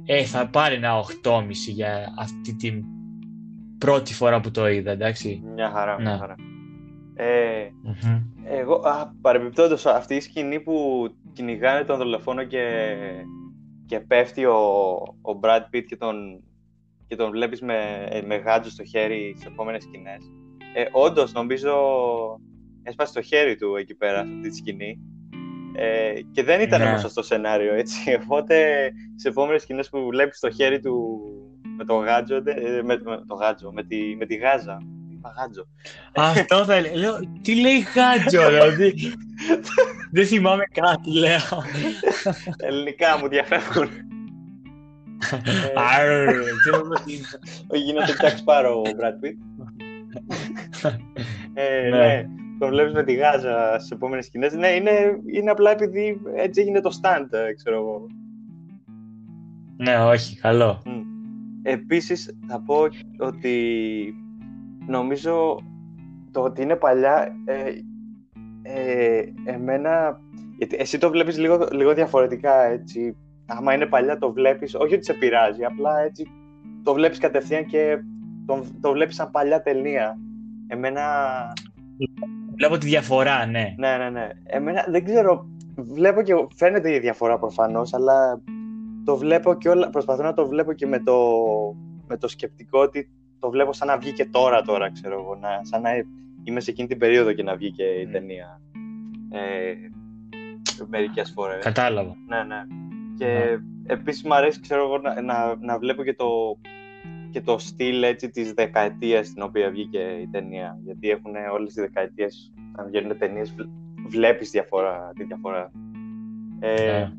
[0.05, 0.91] ε, θα πάρει ένα
[1.23, 2.83] 8,5 για αυτή την
[3.77, 5.43] πρώτη φορά που το είδα, εντάξει.
[5.53, 6.35] Μια χαρά, μια χαρά.
[7.15, 7.69] Ε,
[8.43, 12.95] Εγώ, α, παρεμπιπτόντως, αυτή η σκηνή που κυνηγάνε τον δολοφόνο και,
[13.85, 14.57] και πέφτει ο,
[15.21, 16.43] ο Brad Pitt και τον,
[17.07, 20.31] και τον βλέπεις με, με γάντζο στο χέρι στις επόμενες σκηνές.
[20.75, 21.73] Ε, όντως, νομίζω,
[22.83, 24.99] έσπασε το χέρι του εκεί πέρα, σε αυτή τη σκηνή.
[25.75, 26.97] Ε, και δεν ήταν ναι.
[26.97, 28.13] στο σενάριο, έτσι.
[28.23, 31.19] Οπότε, σε επόμενες σκηνές που βλέπεις το χέρι του
[31.77, 34.77] με το γάτζο, ε, με, με, το γάτζο, με τη, με τη γάζα,
[35.39, 35.67] γάτζο.
[36.15, 37.19] Αυτό θα λέω.
[37.41, 38.93] Τι λέει γάτζο, δηλαδή.
[40.15, 41.63] Δεν θυμάμαι κάτι, λέω.
[42.57, 43.89] Ελληνικά μου διαφεύγουν.
[47.67, 49.37] Όχι, γίνεται Jack Sparrow ο Brad Pitt.
[51.53, 52.25] Ε, ναι.
[52.63, 54.53] Ναι, τον βλέπεις με τη γάζα στις επόμενες σκηνές.
[54.53, 54.91] Ναι, είναι,
[55.33, 58.07] είναι απλά επειδή έτσι έγινε το stand, ε, ξέρω εγώ.
[59.77, 60.81] Ναι, όχι, καλό.
[61.63, 64.15] Επίσης, θα πω ότι
[64.87, 65.59] νομίζω
[66.31, 67.71] το ότι είναι παλιά ε,
[68.61, 70.19] ε, εμένα
[70.57, 75.05] γιατί εσύ το βλέπεις λίγο, λίγο διαφορετικά έτσι άμα είναι παλιά το βλέπεις όχι ότι
[75.05, 76.27] σε πειράζει απλά έτσι
[76.83, 77.97] το βλέπεις κατευθείαν και
[78.45, 80.17] το, το βλέπεις σαν παλιά ταινία
[80.67, 81.03] εμένα
[82.55, 87.39] βλέπω τη διαφορά ναι ναι ναι ναι εμένα δεν ξέρω βλέπω και φαίνεται η διαφορά
[87.39, 88.41] προφανώς αλλά
[89.03, 91.15] το βλέπω και όλα προσπαθώ να το βλέπω και με το,
[92.07, 95.35] με το σκεπτικό ότι το βλέπω σαν να βγει και τώρα, τώρα, ξέρω εγώ.
[95.35, 95.89] Να, σαν να
[96.43, 98.61] είμαι σε εκείνη την περίοδο και να βγει και η ταινία.
[99.31, 99.73] Ε,
[100.87, 101.63] μερικές φορές.
[101.63, 102.15] Κατάλαβα.
[102.27, 102.63] Ναι, ναι.
[103.17, 103.59] Και ναι.
[103.93, 106.25] επίσης μου αρέσει, ξέρω εγώ, να, να, να, βλέπω και το,
[107.33, 110.79] και το στυλ έτσι της δεκαετίας στην οποία βγήκε η ταινία.
[110.83, 113.55] Γιατί έχουν όλες τις δεκαετίες, αν βγαίνουν ταινίες,
[114.07, 115.71] βλέπεις διαφορά, τη διαφορά.
[116.59, 117.11] Ε, ναι.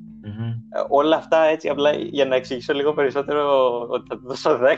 [0.89, 4.77] Όλα αυτά έτσι, απλά για να εξηγήσω λίγο περισσότερο ότι θα του δώσω 10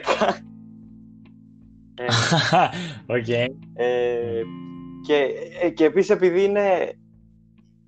[3.07, 3.47] okay.
[3.75, 4.43] ε,
[5.07, 5.29] και,
[5.61, 6.93] ε, και επίσης επειδή είναι,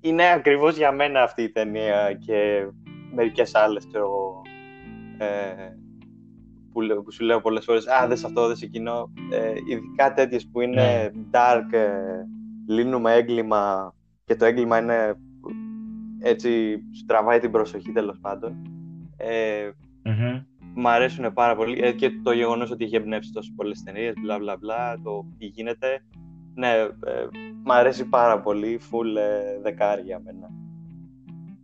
[0.01, 2.67] είναι ακριβώς για μένα αυτή η ταινία και
[3.13, 4.41] μερικές άλλες ξέρω
[5.17, 5.79] ε,
[6.79, 9.13] που, που, σου λέω πολλές φορές «Α, δες αυτό, δες εκείνο».
[9.31, 11.21] Ε, ειδικά τέτοιες που είναι ναι.
[11.31, 11.89] dark, ε,
[12.67, 13.93] λύνουμε έγκλημα
[14.25, 15.15] και το έγκλημα είναι
[16.19, 18.61] έτσι, στραβάει την προσοχή τέλος πάντων.
[19.17, 19.69] Ε,
[20.73, 24.37] Μ' αρέσουν πάρα πολύ ε, και το γεγονός ότι έχει εμπνεύσει τόσο πολλές ταινίες, μπλα
[24.37, 26.01] μπλα μπλα, το τι γίνεται.
[26.55, 27.27] Ναι, ε,
[27.63, 30.49] μ' αρέσει πάρα πολύ, full ε, δεκάρι για μένα.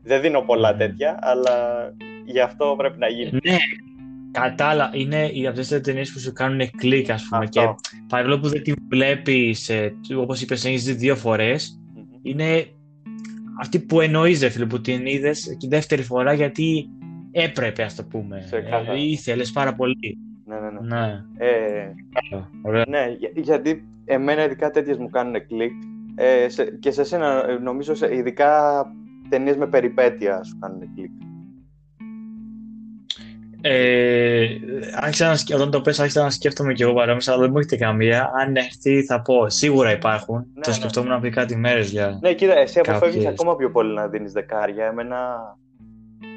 [0.02, 1.54] Δεν δίνω πολλά τέτοια, αλλά
[2.26, 3.32] γι' αυτό πρέπει να γίνει.
[3.32, 3.58] Ναι,
[4.42, 4.92] κατάλαβα.
[4.94, 7.46] Είναι οι αυτές τι ταινίες που σου κάνουν κλικ, ας πούμε.
[7.46, 7.62] Και
[8.08, 11.16] παρόλο που δεν τη βλέπεις, ε, όπως είπες, έχεις δει δύο
[12.22, 12.66] είναι
[13.60, 16.90] αυτή που εννοείς, φίλε, που την είδες και δεύτερη φορά γιατί
[17.32, 18.48] έπρεπε, ας το πούμε.
[18.52, 20.18] Ε, ήθελες πάρα πολύ.
[20.46, 20.98] Ναι, ναι, ναι.
[20.98, 21.24] ναι.
[21.38, 25.72] Ε, ναι, γιατί εμένα ειδικά τέτοιες μου κάνουν κλικ
[26.16, 28.84] ε, σε, και σε εσένα ε, νομίζω σε, ειδικά
[29.30, 31.12] ταινίες με περιπέτεια σου κάνουν κλικ.
[33.68, 34.48] Ε,
[34.96, 37.76] άρχισα να, όταν το πες άρχισα να σκέφτομαι και εγώ παρόμοια, αλλά δεν μου έρχεται
[37.76, 38.32] καμία.
[38.36, 40.36] Αν έρθει θα πω, σίγουρα υπάρχουν.
[40.36, 40.76] Ναι, το ναι.
[40.76, 41.20] σκεφτόμουν ναι.
[41.20, 44.86] πριν κάτι μέρες για Ναι, κοίτα, εσύ αποφεύγεις ακόμα πιο πολύ να δίνεις δεκάρια.
[44.86, 45.18] Εμένα...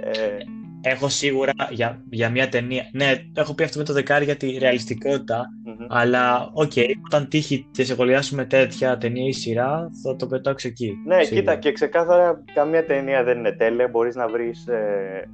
[0.03, 2.88] Ε, έχω σίγουρα για, για μια ταινία.
[2.93, 5.47] Ναι, έχω πει αυτό με το δεκάρι για τη ρεαλιστικότητα
[5.88, 10.69] Αλλά, OK, okay, όταν τύχει και σε σχολιάσουμε τέτοια ταινία ή σειρά, θα το πετάξω
[10.69, 10.95] εκεί.
[11.07, 11.41] Ναι, σίγουρα.
[11.41, 13.88] κοίτα, και ξεκάθαρα καμία ταινία δεν είναι τέλεια.
[13.88, 14.67] Μπορείς να βρεις.
[14.67, 15.29] Ε,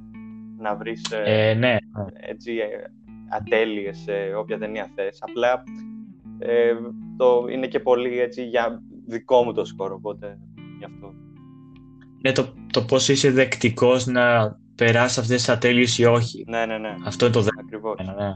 [0.65, 1.75] να βρεις, ε, ε, ναι.
[2.13, 2.65] Έτσι, ε,
[3.29, 5.17] ατέλειες σε όποια ταινία θες.
[5.21, 5.63] Απλά
[6.39, 6.73] ε,
[7.17, 10.39] το, είναι και πολύ έτσι, για δικό μου το σκορ, οπότε
[10.77, 11.13] γι' αυτό.
[12.21, 16.45] Ναι, το, το πώς είσαι δεκτικός να περάσεις αυτές τις ατέλειες ή όχι.
[16.47, 16.95] Ναι, ναι, ναι.
[17.05, 17.65] Αυτό είναι το δεύτερο.
[17.65, 17.95] Ακριβώς.
[18.05, 18.33] Ναι, ναι.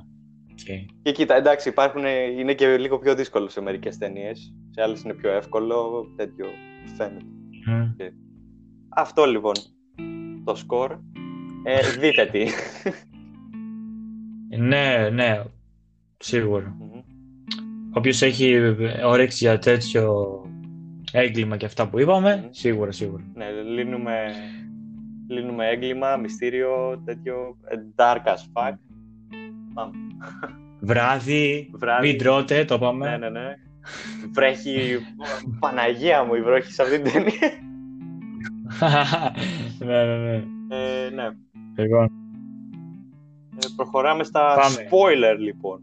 [0.62, 0.86] Okay.
[1.02, 2.04] Και κοίτα, εντάξει, υπάρχουν,
[2.40, 4.54] είναι και λίγο πιο δύσκολο σε μερικές ταινίες.
[4.70, 6.46] Σε άλλες είναι πιο εύκολο, τέτοιο
[6.98, 7.26] φαίνεται.
[7.68, 8.12] Mm.
[8.90, 9.54] Αυτό λοιπόν
[10.44, 10.98] το σκορ.
[11.64, 12.46] Ε, δείτε τι.
[14.58, 15.44] ναι, ναι,
[16.18, 16.78] σίγουρα.
[16.80, 17.04] Mm-hmm.
[17.94, 20.26] Όποιος έχει όρεξη για τέτοιο
[21.12, 22.50] έγκλημα και αυτά που είπαμε, mm-hmm.
[22.52, 23.24] σίγουρα, σίγουρα.
[23.34, 24.34] Ναι, λύνουμε
[25.30, 28.74] Λύνουμε έγκλημα, μυστήριο, τέτοιο ε, dark as fuck.
[29.74, 29.92] Πάμε.
[30.80, 33.10] Βράδυ, Βράδυ, μην τρώτε, το πάμε.
[33.10, 33.54] Ναι, ναι, ναι.
[34.32, 35.00] Βρέχει,
[35.60, 37.52] Παναγία μου η βροχή σε αυτή την ταινία.
[39.86, 40.44] ναι, ναι, ναι.
[40.76, 41.30] Ε, ναι.
[41.80, 42.12] Λοιπόν.
[43.56, 44.76] Ε, προχωράμε στα Πάμε.
[44.76, 45.82] spoiler, λοιπόν.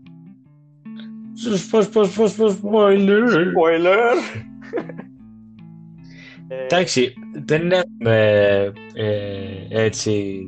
[1.70, 3.22] Πώς, πώς, πώς, πώς, spoiler.
[3.28, 4.14] Spoiler.
[6.64, 8.70] Εντάξει, δεν είναι ε,
[9.70, 10.42] έτσι...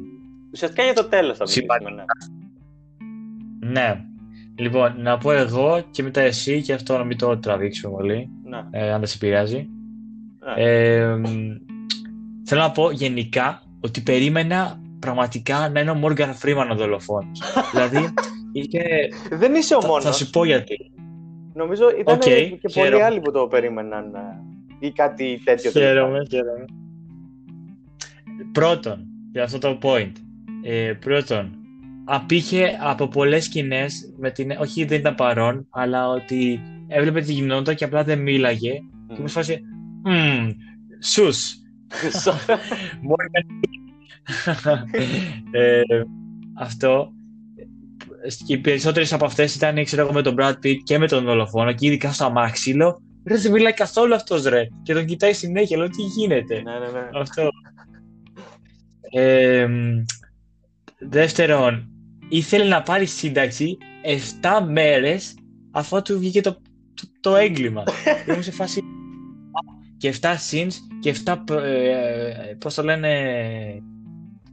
[0.53, 2.05] Ουσιαστικά για το τέλος θα μιλήσουμε, ναι.
[3.71, 4.05] Ναι.
[4.59, 8.69] Λοιπόν, να πω εγώ και μετά εσύ και αυτό να μην το τραβήξουμε πολύ, Να.
[8.71, 9.69] ε, αν δεν σε πειράζει.
[10.57, 10.63] Ναι.
[10.65, 11.25] Ε, μ,
[12.45, 17.41] θέλω να πω γενικά ότι περίμενα πραγματικά να είναι ο Morgan Freeman ο δολοφόνος.
[17.73, 18.09] δηλαδή,
[18.53, 18.83] είχε...
[19.31, 20.05] Δεν είσαι ο θα, μόνος.
[20.05, 20.91] θα σου πω γιατί.
[21.55, 23.05] Νομίζω ήταν Οκ, και πολλοί χαίρομαι.
[23.05, 25.71] άλλοι που το περίμεναν ε, ή κάτι τέτοιο.
[25.71, 26.65] Χαίρομαι, χαίρομαι.
[28.53, 30.13] Πρώτον, για αυτό το point.
[30.63, 31.51] Ε, πρώτον,
[32.05, 37.75] απήχε από πολλές σκηνές, με την, όχι δεν ήταν παρόν, αλλά ότι έβλεπε τι γινόταν
[37.75, 38.73] και απλά δεν μίλαγε.
[39.09, 39.61] Και μου σφάσει,
[40.05, 40.49] «Μμμ,
[40.99, 41.55] σους,
[43.09, 43.45] Morgan
[45.51, 45.81] ε,
[46.55, 47.13] αυτό.
[48.47, 51.25] Και οι περισσότερες από αυτές ήταν ξέρω εγώ, με τον Brad Pitt και με τον
[51.25, 52.73] δολοφόνο και ειδικά στο αμάξι.
[52.73, 54.69] Λέω, ρε δεν μιλάει καθόλου αυτός ρε.
[54.83, 57.21] Και τον κοιτάει συνέχεια, λέω τι γίνεται; ναι, ναι, ναι.
[57.21, 57.49] αυτό.
[59.11, 60.05] Ε, μ,
[60.99, 61.89] δεύτερον,
[62.29, 63.79] ήθελε να πάρει σύνταξη
[64.41, 65.35] 7 μέρες
[65.71, 66.53] αφού του βγήκε το,
[66.95, 67.83] το, το έγκλημα.
[68.29, 68.83] Ήμουν σε φάση
[69.97, 73.09] και 7 scenes και 7 ε, πώς το λένε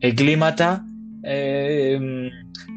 [0.05, 0.85] εγκλήματα
[1.21, 2.27] ε, μ,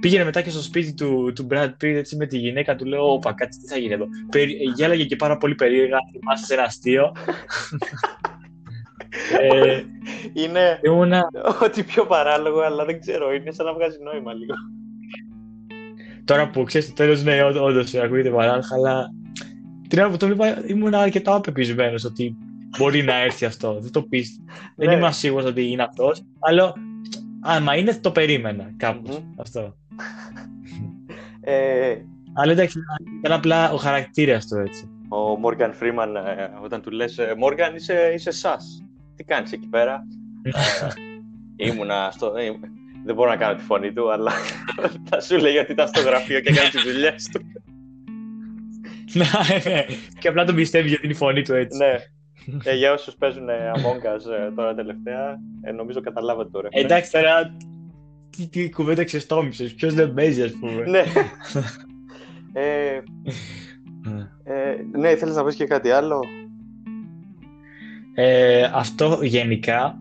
[0.01, 3.13] πήγαινε μετά και στο σπίτι του, του Brad Pitt έτσι, με τη γυναίκα του λέω
[3.13, 6.63] όπα κάτσε τι θα γίνει εδώ Περι, γέλαγε και πάρα πολύ περίεργα θυμάσαι σε ένα
[6.63, 7.13] αστείο
[9.41, 9.83] ε,
[10.33, 11.29] Είναι ήμουνα
[11.63, 13.33] ό,τι πιο παράλογο, αλλά δεν ξέρω.
[13.35, 14.55] Είναι σαν να βγάζει νόημα λίγο.
[16.25, 19.11] Τώρα που ξέρεις το τέλος, ναι, ό- όντως ακούγεται παράλογα, αλλά
[19.89, 22.37] την ώρα που το βλέπα ήμουν αρκετά απεπισμένο ότι
[22.79, 23.79] μπορεί να έρθει αυτό.
[23.81, 24.45] Δεν το πίστευα.
[24.77, 24.95] Δεν Ναι.
[24.95, 26.73] ήμουν σίγουρος ότι είναι αυτός, αλλά
[27.41, 29.41] άμα είναι, το περίμενα κάπως Μμμ.
[29.41, 29.77] αυτό.
[31.41, 31.97] Ε,
[32.35, 32.79] Αλλά εντάξει,
[33.19, 34.91] ήταν απλά ο χαρακτήρας του έτσι.
[35.09, 38.83] ο Morgan Freeman, ε, όταν του λες ε, Morgan είσαι, είσαι σας.
[39.17, 40.07] Τι κάνεις εκεί πέρα;
[40.43, 40.51] Ε,
[41.67, 42.27] ήμουνα στο...
[42.37, 42.51] ε,
[43.05, 44.33] δεν μπορώ να κάνω τη φωνή του, αλλά
[45.09, 47.41] θα σου λέει ότι ήταν στο γραφείο και έκανε τις δουλειές του.
[49.13, 49.25] Ναι,
[49.71, 49.85] ναι.
[50.19, 51.79] και απλά τον πιστεύει γιατί είναι η φωνή του έτσι.
[51.79, 51.95] ναι.
[52.65, 56.81] Ε, για όσους παίζουν ε, Among Us ε, τώρα τελευταία, ε, νομίζω καταλάβατε το ρεύμα.
[56.81, 57.57] Εντάξει τώρα,
[58.31, 60.85] τι, τι κουβέντα ξεστόμησες, ποιος δεν παίζει ας πούμε.
[60.85, 61.03] ναι.
[62.63, 63.01] ε,
[64.45, 66.21] ε, ναι, ήθελες να πεις και κάτι άλλο;
[68.15, 69.99] Ε, αυτό γενικά.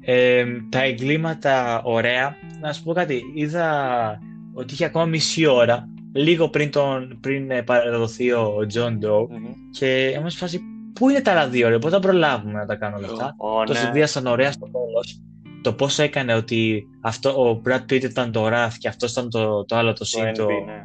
[0.00, 2.36] Ε, τα εγκλήματα ωραία.
[2.60, 3.22] Να σου πω κάτι.
[3.34, 4.18] Είδα
[4.54, 9.28] ότι είχε ακόμα μισή ώρα λίγο πριν, τον, πριν ε, παραδοθεί ο Τζον Ντο
[9.70, 10.60] και ήμουν σε φάση
[10.98, 13.64] πού είναι τα άλλα δύο ώρα, πότε θα προλάβουμε να τα κάνουμε όλα αυτά; Ω,
[13.64, 13.78] Το ναι.
[13.78, 15.20] συνδύασαν ωραία στο τέλος.
[15.62, 19.64] Το πώς έκανε ότι αυτό, ο Brad Pitt ήταν το Wrath και αυτός ήταν το,
[19.64, 20.84] το άλλο το Το Sin, το, Envy, ναι.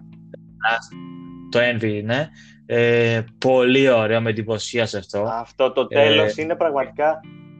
[1.51, 2.29] το Envy, ναι.
[2.65, 5.23] Ε, πολύ ωραίο, με εντυπωσίασε αυτό.
[5.31, 7.19] Αυτό το τέλος είναι πραγματικά...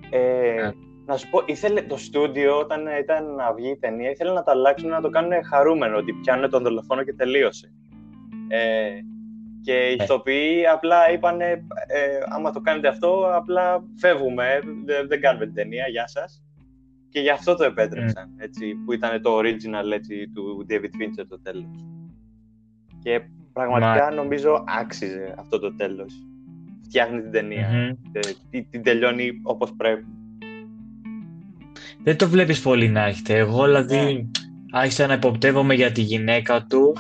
[0.10, 0.72] Ε, Ναι.
[1.06, 4.52] να σου πω, ήθελε το στούντιο όταν ήταν να βγει η ταινία, ήθελε να το
[4.52, 7.72] αλλάξουν να το κάνουν χαρούμενο, ότι πιάνουν τον δολοφόνο και τελείωσε.
[8.48, 8.90] Ε,
[9.62, 10.04] και οι Ναι.
[10.04, 11.45] ηθοποιοί απλά είπανε,
[11.88, 14.45] ε, άμα το κάνετε αυτό, απλά φεύγουμε,
[14.86, 16.41] δεν, δεν κάνουμε την ταινία, γεια σας.
[17.10, 21.41] Και γι' αυτό το επέτρεψαν, έτσι, που ήταν το original έτσι, του David Fincher το
[21.41, 21.86] τέλος.
[23.04, 23.21] Και
[23.54, 26.13] πραγματικά νομίζω άξιζε αυτό το τέλος.
[26.84, 27.69] Φτιάχνει την ταινία.
[27.71, 27.89] Μμμ.
[28.12, 28.19] Ε,
[28.50, 30.06] τι- την τελειώνει όπως πρέπει.
[32.04, 33.38] Δεν το βλέπεις πολύ να έχετε.
[33.38, 34.21] Εγώ δηλαδή Ναι.
[34.71, 36.95] άρχισα να υποπτεύομαι για τη γυναίκα του.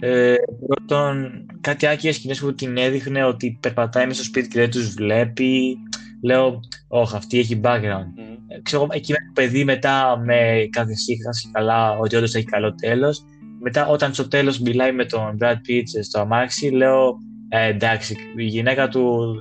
[0.00, 0.34] Ε,
[0.66, 4.94] πρώτον, κάτι άκυρες σκηνές που την έδειχνε ότι περπατάει μέσα στο σπίτι και δεν τους
[4.94, 5.76] βλέπει.
[6.22, 8.06] Λέω, όχι, αυτή έχει background.
[8.16, 8.36] Μμμ.
[8.48, 13.24] Ε, ξέρω, εκεί με το παιδί μετά με καθησύχασε καλά ότι όντως έχει καλό τέλος.
[13.60, 18.44] Μετά όταν στο τέλος μιλάει με τον Brad Pitt στο αμάξι, λέω, ε, εντάξει, η
[18.44, 19.34] γυναίκα του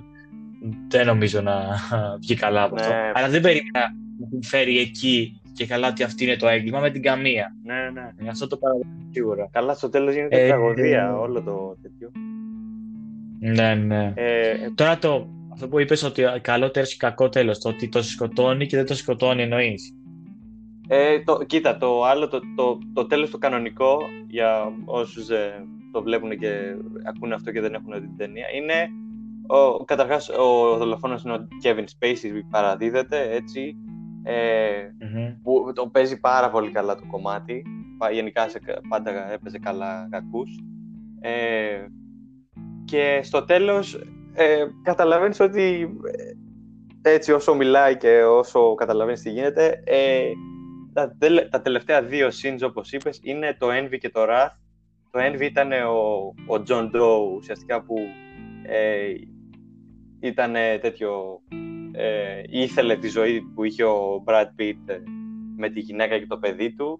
[0.88, 1.62] δεν νομίζω να
[2.22, 2.82] βγει καλά από Ναι.
[2.82, 2.94] αυτό.
[3.14, 3.80] Αλλά δεν περίμενα
[4.20, 7.56] να την φέρει εκεί και καλά ότι αυτή είναι το έγκλημα με την καμία.
[7.64, 8.10] Ναι, ναι.
[8.20, 9.50] Γι' αυτό το παραδέχομαι σίγουρα.
[9.52, 12.12] Καλά, στο τέλος γίνεται Ε, τραγωδία ε, όλο το τέτοιο.
[13.40, 14.14] Ναι, ναι.
[14.16, 18.02] Ε, Τώρα το, αυτό που είπες ότι καλό τέλος και κακό τέλος, το ότι το
[18.04, 19.94] σκοτώνει και δεν το σκοτώνει εννοείς.
[20.88, 26.02] ε, το, κοίτα, το άλλο, το, το, το τέλος το κανονικό, για όσους ε, το
[26.04, 26.50] βλέπουν και
[27.04, 28.90] ακούνε αυτό και δεν έχουν δει την ταινία, είναι
[29.48, 33.76] ο, καταρχάς ο δολοφόνος είναι ο Kevin Spacey που παραδίδεται, έτσι,
[34.28, 35.42] ε, Μμμ.
[35.44, 37.64] που το παίζει πάρα πολύ καλά το κομμάτι.
[37.98, 38.60] Πα- Γενικά σε,
[38.90, 40.50] πάντα έπαιζε καλά κακούς.
[41.22, 41.86] Ε,
[42.86, 43.94] και στο τέλος
[44.34, 45.90] ε, καταλαβαίνεις ότι
[47.04, 50.22] ε, έτσι όσο μιλάει και όσο καταλαβαίνεις τι γίνεται, ε,
[50.94, 54.50] τα, τελε- τα τελευταία δύο scenes όπως είπες είναι το Envy και το Wrath.
[55.12, 57.96] Το Envy ήταν ο, ο John Doe ουσιαστικά που
[58.68, 59.14] ε,
[60.20, 61.42] ήταν τέτοιο
[61.98, 64.98] ε, ήθελε τη ζωή που είχε ο Brad Pitt ε,
[65.58, 67.00] με τη γυναίκα και το παιδί του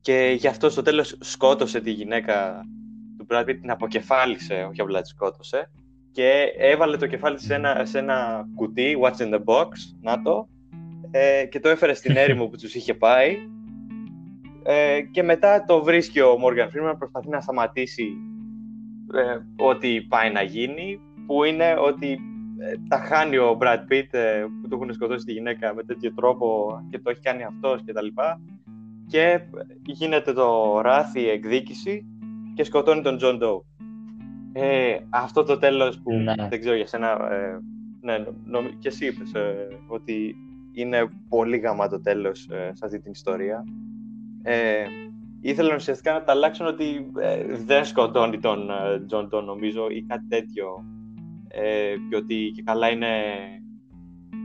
[0.00, 2.62] και γι' αυτό στο τέλος σκότωσε τη γυναίκα
[3.18, 5.70] του Brad Pitt την αποκεφάλισε, όχι απλά της σκότωσε
[6.12, 9.68] και έβαλε το κεφάλι της σε ένα, σε ένα κουτί, what's in the box,
[10.00, 10.48] να το,
[11.10, 13.36] ε, και το έφερε στην έρημο που τους είχε πάει
[14.62, 18.16] ε, και μετά το βρίσκει ο Morgan Freeman, προσπαθεί να σταματήσει
[19.14, 22.29] ε, ό,τι πάει να γίνει, που είναι ότι ε,
[22.88, 26.78] τα χάνει ο Brad Pitt ε, που του έχουν σκοτώσει τη γυναίκα με τέτοιο τρόπο
[26.90, 28.40] και το έχει κάνει αυτός και τα λοιπά
[29.06, 29.40] και
[29.84, 32.06] γίνεται το ράθι εκδίκηση
[32.54, 33.60] και σκοτώνει τον John Doe.
[34.52, 36.34] Ε, αυτό το τέλος που ναι.
[36.48, 37.58] δεν ξέρω για σένα, ε,
[38.00, 40.36] ναι, νο, και εσύ είπες ε, ότι
[40.72, 43.64] είναι πολύ γαμάτο τέλος ε, σε αυτή την ιστορία.
[44.42, 44.84] Ε,
[45.40, 48.70] ήθελαν ουσιαστικά να τα αλλάξουν ότι ε, δεν σκοτώνει τον
[49.06, 50.84] Τζον Ντο νομίζω ή κάτι τέτοιο
[51.52, 53.08] ε, και ότι και καλά είναι,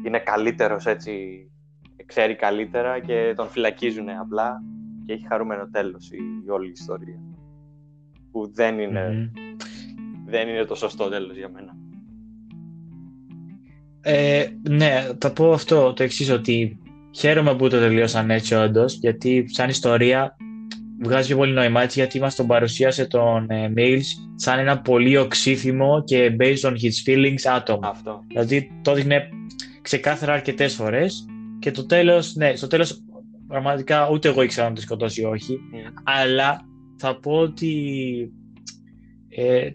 [0.06, 1.46] είναι καλύτερος έτσι,
[2.06, 4.64] ξέρει καλύτερα και τον φυλακίζουν απλά
[5.06, 7.20] και έχει χαρούμενο τέλος η, όλη η ιστορία
[8.32, 9.32] που δεν είναι
[10.26, 11.76] δεν είναι το σωστό τέλος για μένα.
[14.02, 16.80] Ε, ναι, θα πω αυτό το εξής ότι
[17.16, 20.36] χαίρομαι που το τελείωσαν έτσι όντως, γιατί σαν ιστορία
[21.04, 24.04] βγάζει πιο πολύ νόημα έτσι, γιατί μας τον παρουσίασε τον ε, Mills
[24.36, 27.88] σαν ένα πολύ οξύθυμο και based on his feelings άτομο.
[27.90, 28.24] Αυτό.
[28.28, 29.30] Δηλαδή το έδειχνε
[29.82, 31.26] ξεκάθαρα αρκετές φορές
[31.60, 33.04] και το τέλος, ναι, στο τέλος
[33.48, 35.94] πραγματικά ούτε εγώ ήξερα να το σκοτώσει ή όχι, mm.
[36.04, 36.62] αλλά
[36.98, 37.74] θα πω ότι
[39.30, 39.70] ε,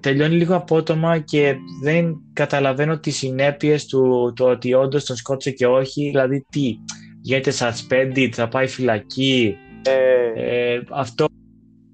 [0.00, 5.66] τελειώνει λίγο απότομα και δεν καταλαβαίνω τις συνέπειες του το ότι όντως τον σκότωσε και
[5.66, 6.78] όχι, δηλαδή τι,
[7.20, 10.32] γίνεται suspended, θα πάει φυλακή, ε,
[10.74, 11.26] ε, αυτό...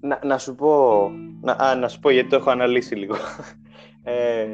[0.01, 3.14] Να, να σου πω, να, α, να σου πω γιατί το έχω αναλύσει λίγο.
[4.03, 4.46] Ε,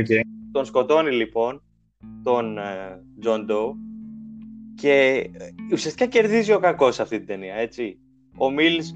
[0.00, 0.20] okay.
[0.52, 1.62] Τον σκοτώνει λοιπόν
[2.22, 2.58] τον
[3.20, 3.72] Τζον uh, Doe
[4.74, 5.24] και
[5.72, 7.98] ουσιαστικά κερδίζει ο κακός αυτή την ταινία, έτσι.
[8.36, 8.94] Ο Μίλς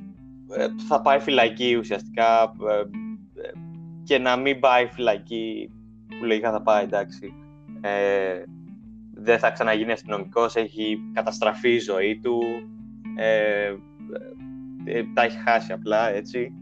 [0.56, 3.52] ε, θα πάει φυλακή ουσιαστικά ε, ε,
[4.02, 5.70] και να μην πάει φυλακή
[6.18, 7.34] που λέγα θα πάει εντάξει
[7.80, 8.42] ε,
[9.14, 12.40] δεν θα ξαναγίνει αστυνομικός, έχει καταστραφεί η ζωή του
[13.16, 13.74] ε,
[15.14, 16.53] τα έχει χάσει απλά έτσι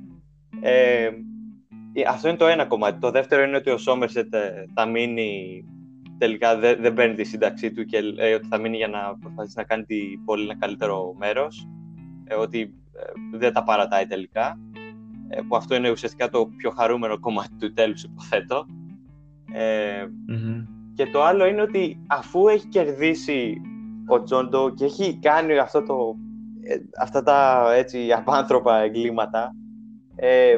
[0.60, 1.08] ε,
[2.08, 4.34] αυτό είναι το ένα κομμάτι το δεύτερο είναι ότι ο Σόμερσετ
[4.74, 5.64] θα μείνει
[6.18, 9.54] τελικά δεν, δεν παίρνει τη σύνταξή του και λέει ότι θα μείνει για να προσπαθήσει
[9.56, 11.68] να κάνει την πόλη ένα καλύτερο μέρος
[12.38, 14.58] ότι ε, δεν τα παρατάει τελικά.
[15.28, 18.66] Ε, που αυτό είναι ουσιαστικά το πιο χαρούμενο κομμάτι του τέλους, υποθέτω.
[19.52, 20.06] Ε,
[20.94, 23.60] Και το άλλο είναι ότι αφού έχει κερδίσει
[24.06, 26.16] ο Τζόντο και έχει κάνει αυτό το,
[27.00, 29.54] αυτά τα έτσι, απάνθρωπα εγκλήματα
[30.16, 30.56] ε,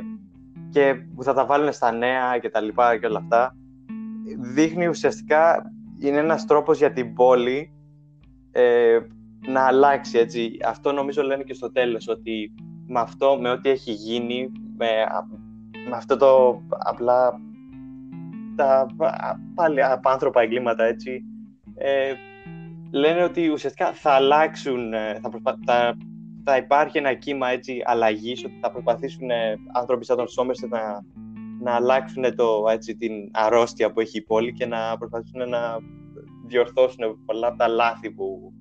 [0.71, 3.57] και που θα τα βάλουν στα νέα και τα λοιπά και όλα αυτά
[4.41, 7.73] δείχνει ουσιαστικά είναι ένας τρόπος για την πόλη
[8.53, 8.99] ε,
[9.47, 10.57] να αλλάξει έτσι.
[10.67, 12.55] Αυτό νομίζω λένε και στο τέλος, ότι
[12.87, 14.89] με αυτό, με ό,τι έχει γίνει, με,
[15.89, 17.41] με αυτό το απλά
[18.57, 18.87] τα
[19.55, 21.25] πάλι απάνθρωπα εγκλήματα έτσι,
[21.75, 22.13] ε,
[22.95, 25.97] λένε ότι ουσιαστικά θα αλλάξουν, ε, θα, θα,
[26.45, 31.05] θα υπάρχει ένα κύμα έτσι αλλαγής, ότι θα προσπαθήσουν ε, άνθρωποι σαν τον Σόμερσετ να,
[31.61, 35.77] να αλλάξουν το, έτσι, την αρρώστια που έχει η πόλη και να προσπαθήσουν να
[36.47, 38.53] διορθώσουν πολλά από τα λάθη που,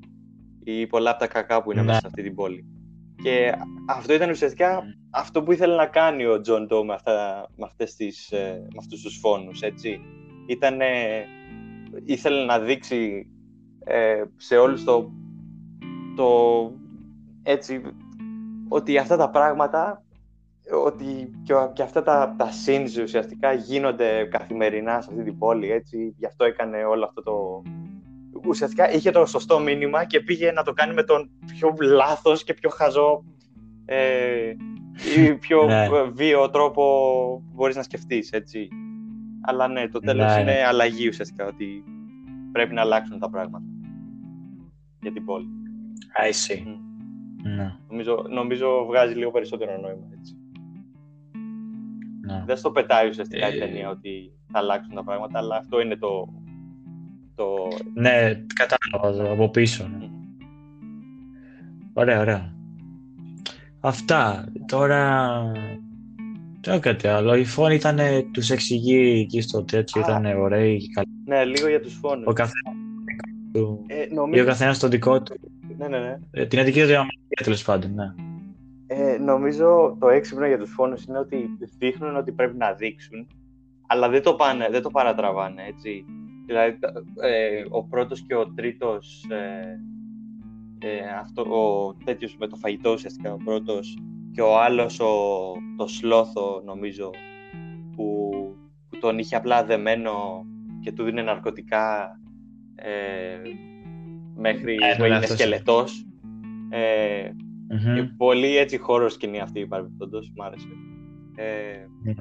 [0.64, 1.88] ή πολλά από τα κακά που είναι ναι.
[1.88, 2.66] μέσα σε αυτή την πόλη.
[3.24, 3.52] Και
[3.88, 7.96] αυτό ήταν ουσιαστικά αυτό που ήθελε να κάνει ο Τζον Ντο με, αυτά, με, αυτές
[7.96, 10.00] τις, ε, με αυτούς τους φόνους, έτσι.
[10.48, 10.86] Ήτανε,
[12.06, 13.28] ήθελε να δείξει
[13.84, 15.12] ε, σε όλους το,
[16.16, 16.28] το,
[17.44, 17.82] έτσι,
[18.68, 20.04] ότι αυτά τα πράγματα
[20.72, 26.16] ότι και, και αυτά τα, τα scenes ουσιαστικά γίνονται καθημερινά σε αυτή την πόλη, έτσι.
[26.18, 27.62] Γι' αυτό έκανε όλο αυτό το,
[28.48, 32.54] ουσιαστικά είχε το σωστό μήνυμα και πήγε να το κάνει με τον πιο λάθος και
[32.54, 33.24] πιο χαζό
[33.86, 34.54] ε,
[35.18, 35.88] ή πιο ναι.
[36.14, 36.84] βίαιο τρόπο
[37.46, 38.68] που μπορείς να σκεφτείς, έτσι.
[39.42, 40.42] Αλλά ναι, το τέλος ναι.
[40.42, 41.84] είναι αλλαγή ουσιαστικά, ότι
[42.54, 43.66] πρέπει να αλλάξουν τα πράγματα
[45.02, 45.48] για την πόλη.
[46.24, 46.64] I see.
[47.44, 47.76] Ναι.
[47.90, 50.38] Νομίζω, νομίζω βγάζει λίγο περισσότερο νόημα, έτσι.
[52.26, 52.44] Ναι.
[52.46, 55.96] Δεν στο πετάει ουσιαστικά η ε, ταινία ότι θα αλλάξουν τα πράγματα, αλλά αυτό είναι
[55.96, 56.28] το,
[57.36, 57.68] το...
[57.94, 59.88] Ναι, κατάλαβα από πίσω.
[59.88, 60.10] Ναι.
[61.94, 62.54] Ωραία, ωραία.
[63.80, 64.46] Αυτά.
[64.68, 65.42] Τώρα...
[66.66, 67.36] Δεν κάτι άλλο.
[67.36, 68.00] Η φόνη ήταν,
[68.32, 71.08] τους εξηγεί εκεί στο τέτοιο, ήταν ωραίοι και καλή.
[71.26, 72.28] Ναι, λίγο για τους φόνους.
[72.28, 72.76] Ο καθένας
[73.54, 73.84] του...
[73.88, 74.44] Ε, νομίζω...
[74.44, 75.34] ο καθένας τον δικό του.
[75.78, 76.20] Ναι, ναι, ναι.
[76.32, 78.14] Ε, την αντική του διαμαρτυρία, τέλος πάντων, ναι.
[78.88, 83.28] Ε, νομίζω το έξυπνο για τους φόνους είναι ότι δείχνουν ότι πρέπει να δείξουν,
[83.88, 86.06] αλλά δεν το, πάνε, δεν το παρατραβάνε, έτσι.
[86.46, 86.78] Δηλαδή,
[87.22, 89.80] ε, ο πρώτος και ο τρίτος, ε,
[90.88, 93.98] ε, αυτό, ο τέτοιος με το φαγητό ουσιαστικά, ο πρώτος,
[94.34, 95.08] και ο άλλος ο,
[95.78, 97.10] το Σλόθο νομίζω
[97.96, 98.30] που,
[98.90, 100.46] που τον είχε απλά δεμένο
[100.82, 102.20] και του δίνει ναρκωτικά
[102.76, 103.38] ε,
[104.36, 105.38] μέχρι Ε, που ναι, είναι αυτός.
[105.38, 106.06] σκελετός.
[106.70, 107.30] Ε,
[107.70, 107.96] Μμμ.
[107.96, 110.68] και πολύ έτσι χώρο σκηνή αυτή η παρεμπιπτόντως, μ' άρεσε.
[111.36, 112.14] Ε, Ναι.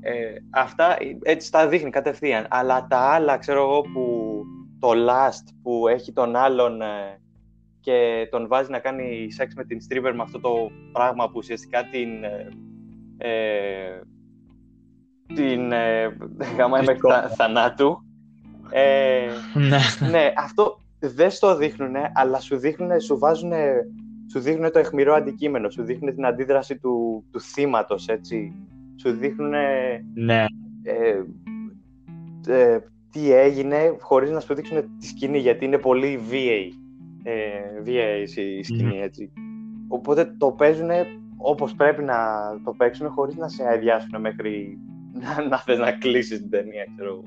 [0.00, 2.46] ε, αυτά έτσι τα δείχνει κατευθείαν.
[2.50, 4.42] Αλλά τα άλλα, ξέρω εγώ, που
[4.78, 7.20] το last που έχει τον άλλον ε,
[7.80, 11.84] και τον βάζει να κάνει σεξ με την stripper με αυτό το πράγμα που ουσιαστικά
[11.84, 12.24] την...
[12.24, 12.48] Ε,
[13.18, 14.00] ε,
[15.34, 16.16] την ε,
[16.56, 18.02] γαμάει μέχρι θα- θανάτου.
[18.70, 19.26] Ε,
[19.68, 20.08] Ναι.
[20.10, 23.52] ναι, αυτό δεν στο δείχνουν, αλλά σου δείχνουν, σου βάζουν,
[24.30, 28.52] σου δείχνουν το αιχμηρό αντικείμενο, σου δείχνουν την αντίδραση του, του θύματος, έτσι.
[29.00, 29.52] Σου δείχνουν
[30.14, 30.44] Ναι.
[30.82, 31.22] ε,
[32.46, 32.78] ε,
[33.12, 36.74] τι έγινε χωρίς να σου δείξουν τη σκηνή, γιατί είναι πολύ βίαιη,
[37.22, 39.02] ε, βίαιη η- η σκηνή, Μμμ.
[39.02, 39.32] έτσι.
[39.88, 40.88] Οπότε το παίζουν
[41.36, 42.14] όπως πρέπει να
[42.64, 44.78] το παίξουν χωρίς να σε αδιάσουν μέχρι
[45.12, 47.22] να, να θες να κλείσεις την ταινία, ξέρω εγώ.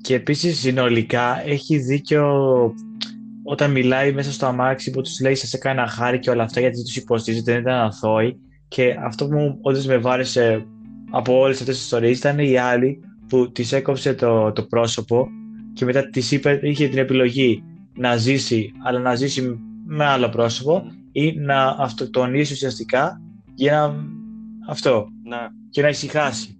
[0.00, 2.24] Και επίσης συνολικά έχει δίκιο
[3.42, 6.82] όταν μιλάει μέσα στο αμάξι που τους λέει σας έκανα χάρη και όλα αυτά γιατί
[6.82, 10.66] τους υποστηρίζει δεν ήταν αθώοι και αυτό που όντως με βάρεσε
[11.10, 15.28] από όλες αυτές τις ιστορίες ήταν η άλλη που της έκοψε το, το πρόσωπο
[15.76, 17.62] και μετά της είπε, είχε την επιλογή
[17.94, 23.20] να ζήσει αλλά να ζήσει με άλλο πρόσωπο ή να αυτοκτονήσει ουσιαστικά
[23.54, 23.94] για να
[24.68, 26.58] αυτό Να, και να ησυχάσει.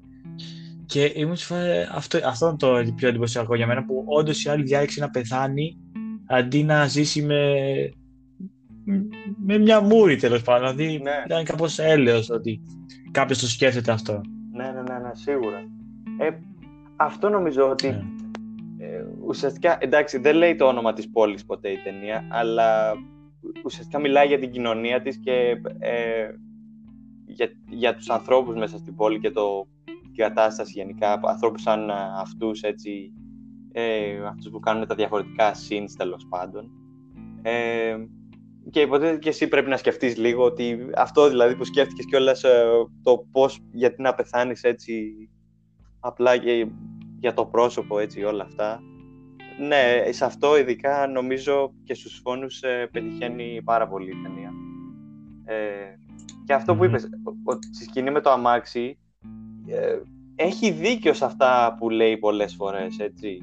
[0.87, 4.49] Και ήμουν σε φάση- αυτό, αυτό είναι το πιο εντυπωσιακό για μένα που όντως η
[4.49, 5.77] άλλη διάλεξε να πεθάνει
[6.27, 7.55] αντί να ζήσει με,
[9.45, 10.77] με μια μούρη τέλος πάντων.
[10.77, 11.11] Δηλαδή Ναι.
[11.27, 12.61] ήταν κάπως έλεος ότι
[13.11, 14.21] κάποιος το σκέφτεται αυτό.
[14.53, 15.59] ναι, ναι, ναι, ναι, σίγουρα.
[16.19, 16.29] Ε,
[16.97, 18.03] αυτό νομίζω ότι Ναι.
[19.27, 22.95] Ε, ουσιαστικά, εντάξει, δεν λέει το όνομα της πόλης ποτέ η ταινία, αλλά
[23.65, 26.29] ουσιαστικά μιλάει για την κοινωνία της και ε,
[27.27, 31.95] για, για τους ανθρώπους μέσα στην πόλη και το, την κατάσταση γενικά, ανθρώπους σαν ε,
[32.21, 33.13] αυτούς, έτσι,
[33.73, 36.71] ε, αυτούς που κάνουν τα διαφορετικά scenes τέλος πάντων.
[37.43, 37.97] Ε,
[38.71, 42.65] και υποτίθεται και εσύ πρέπει να σκεφτείς λίγο ότι αυτό δηλαδή που σκέφτηκες κιόλας ε,
[43.03, 45.13] το πώς, γιατί να πεθάνεις έτσι
[46.01, 46.71] απλά για,
[47.21, 48.81] για το πρόσωπο έτσι όλα αυτά.
[49.59, 54.53] Ναι, σε αυτό ειδικά νομίζω και στους φόνους ε, πετυχαίνει πάρα πολύ η ταινία.
[55.45, 55.97] Ε,
[56.45, 56.89] και αυτό που Μμμ.
[56.89, 58.99] είπες, ο- ότι στη σκηνή με το αμάξι,
[59.67, 59.99] ε,
[60.37, 63.39] έχει δίκιο σε αυτά που λέει πολλές φορές, έτσι,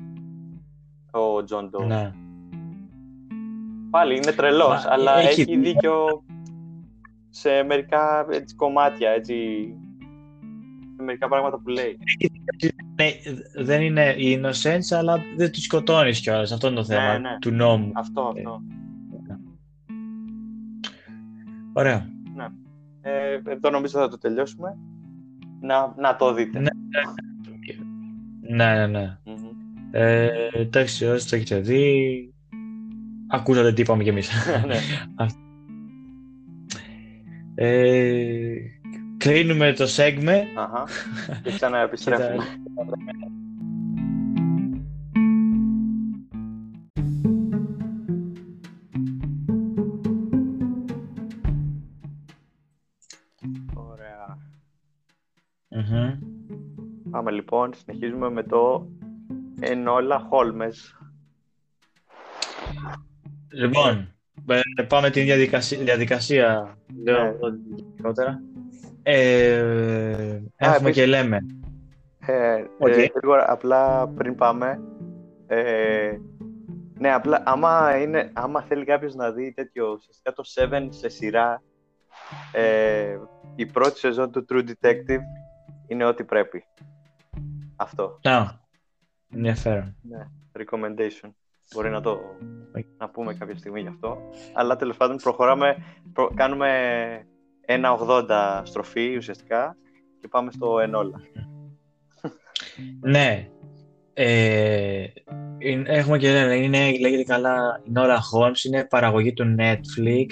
[1.12, 1.84] ο Τζον Ντο.
[1.86, 2.14] Ναι.
[3.90, 5.62] Πάλι είναι τρελός, Μα, αλλά έχει έχει, δίκιο.
[5.74, 6.24] δίκιο
[7.30, 9.36] σε μερικά έτσι, κομμάτια, έτσι,
[10.96, 11.98] σε μερικά πράγματα που λέει.
[11.98, 12.33] Ναι,
[13.56, 16.52] δεν είναι innocent, αλλά δεν τους σκοτώνεις κιόλας.
[16.52, 17.38] Αυτό είναι το θέμα Ναι, ναι.
[17.40, 17.92] του νόμου.
[17.96, 18.62] Αυτό, αυτό.
[21.74, 22.12] Ωραία.
[23.06, 24.78] Ε, εδώ νομίζω θα το τελειώσουμε.
[25.62, 26.60] Να, να το δείτε.
[26.60, 26.70] Ναι.
[28.50, 29.18] Ναι, ναι, ναι.
[29.26, 29.36] Μμμ.
[29.92, 32.34] Ε, εντάξει, όσοι το έχετε δει,
[33.28, 34.32] ακούσατε τι είπαμε κι εμείς.
[34.66, 34.78] Ναι.
[37.66, 38.56] ε,
[39.24, 40.44] κλείνουμε το segment.
[40.56, 40.88] Αχα.
[41.44, 42.44] Και ξαναεπιστρέφουμε.
[53.76, 54.38] Ωραία.
[55.68, 56.20] Μμμ.
[57.12, 58.88] Πάμε λοιπόν, συνεχίζουμε με το
[59.60, 60.98] Enola Holmes.
[63.52, 64.14] Λοιπόν,
[64.48, 67.32] ε, πάμε την διαδικασία, διαδικασία λέω Ναι.
[67.76, 68.42] γενικότερα.
[69.04, 69.58] Ε,
[70.56, 71.40] έχουμε επίσης- και λέμε.
[72.26, 72.88] Ε, Οκ.
[72.88, 74.82] ε, γρήγορα, απλά πριν πάμε.
[75.48, 76.18] Ε,
[77.00, 81.62] ναι, απλά άμα, είναι, άμα θέλει κάποιος να δει τέτοιο, ουσιαστικά το 7 σε σειρά,
[82.52, 83.18] ε,
[83.56, 85.20] η πρώτη σεζόν του True Detective
[85.88, 86.64] είναι ό,τι πρέπει.
[87.76, 88.20] Αυτό.
[88.24, 88.60] Να,
[89.36, 89.96] ενδιαφέρον.
[90.02, 90.28] Ναι,
[90.60, 91.30] recommendation.
[91.74, 92.20] Μπορεί να το
[92.98, 94.18] να πούμε κάποια στιγμή γι' αυτό.
[94.54, 95.76] Αλλά τέλος πάντων προχωράμε,
[96.14, 96.70] προ- κάνουμε
[97.66, 99.78] ένα 80 στροφή ουσιαστικά
[100.22, 101.22] και πάμε στο ενόλα.
[103.00, 103.48] Ναι.
[104.14, 105.06] Ε,
[105.58, 110.28] είναι- έχουμε και λέμε, είναι, λέγεται καλά η Nora Holmes, είναι παραγωγή του Netflix.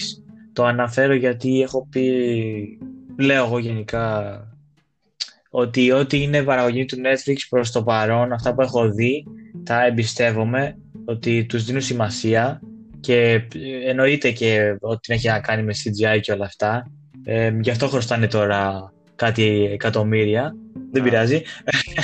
[0.53, 2.79] Το αναφέρω γιατί έχω πει,
[3.19, 4.39] λέω εγώ γενικά,
[5.49, 9.25] ότι ό,τι είναι παραγωγή του Netflix προς το παρόν, αυτά που έχω δει,
[9.63, 12.61] τα εμπιστεύομαι, ότι τους δίνουν σημασία
[12.99, 13.47] και
[13.85, 16.91] εννοείται και ότι έχει να κάνει με CGI και όλα αυτά.
[17.23, 20.55] Ε, γι' αυτό χρωστάνε τώρα κάτι εκατομμύρια.
[20.91, 21.03] Δεν Α.
[21.05, 21.41] πειράζει.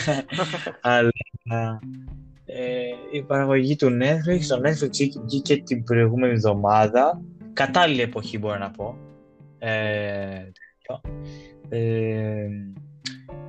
[0.82, 1.11] Αλλά
[2.45, 2.63] ε,
[3.11, 7.22] η παραγωγή του Netflix, το Netflix βγήκε την προηγούμενη εβδομάδα.
[7.53, 8.97] Κατάλληλη εποχή μπορώ να πω.
[9.59, 10.51] Ε,
[11.70, 12.47] ε,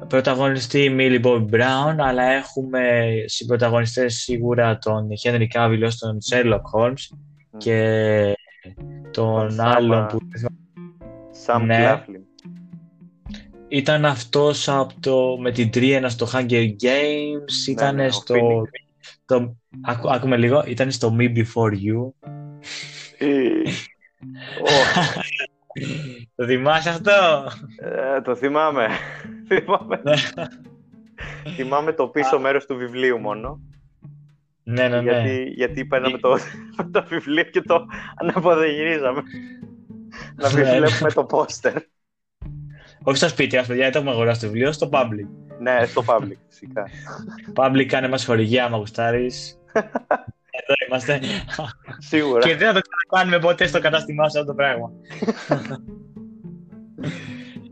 [0.08, 7.16] πρωταγωνιστή Millie Bobby Brown, αλλά έχουμε συμπροταγωνιστές σίγουρα τον Henry Cavill ως τον Sherlock Holmes
[7.56, 8.36] και
[9.10, 10.18] τον Sam- άλλον που
[11.49, 11.94] Sam Ναι.
[11.94, 12.20] Claflin.
[13.68, 18.34] ήταν αυτός από το, με την τρίενα στο Hunger Games, ήταν ναι, ο στο...
[18.34, 18.62] Phoenix.
[19.26, 21.96] Το, άκου, άκουμε λίγο, ήταν στο Me Before You.
[24.62, 24.70] Ω,
[26.34, 27.11] Το θυμάσαι αυτό;
[27.82, 28.88] ε, το θυμάμαι.
[29.49, 30.01] θυμάμαι.
[30.05, 30.14] Ναι.
[31.57, 33.61] θυμάμαι το πίσω μέρος του βιβλίου μόνο.
[34.62, 35.11] ναι, ναι, ναι.
[35.11, 36.38] Γιατί, γιατί παίρναμε το,
[36.92, 37.86] το βιβλίο και το
[38.16, 39.22] αναποδογυρίζαμε.
[40.36, 40.78] Να μην Ναι, ναι.
[40.78, 41.74] βλέπουμε το πόστερ.
[43.02, 45.28] Όχι στο σπίτι μας, παιδιά, δεν το έχουμε αγοράσει το βιβλίο, στο public.
[45.58, 46.84] ναι, στο Public φυσικά.
[47.54, 49.58] Public, κάνε μας χορηγία, άμα γουστάρεις.
[50.60, 51.20] Εδώ είμαστε.
[51.98, 52.46] Σίγουρα.
[52.48, 54.90] και δεν θα το κάνουμε ποτέ στο κατάστημά σου αυτό το πράγμα.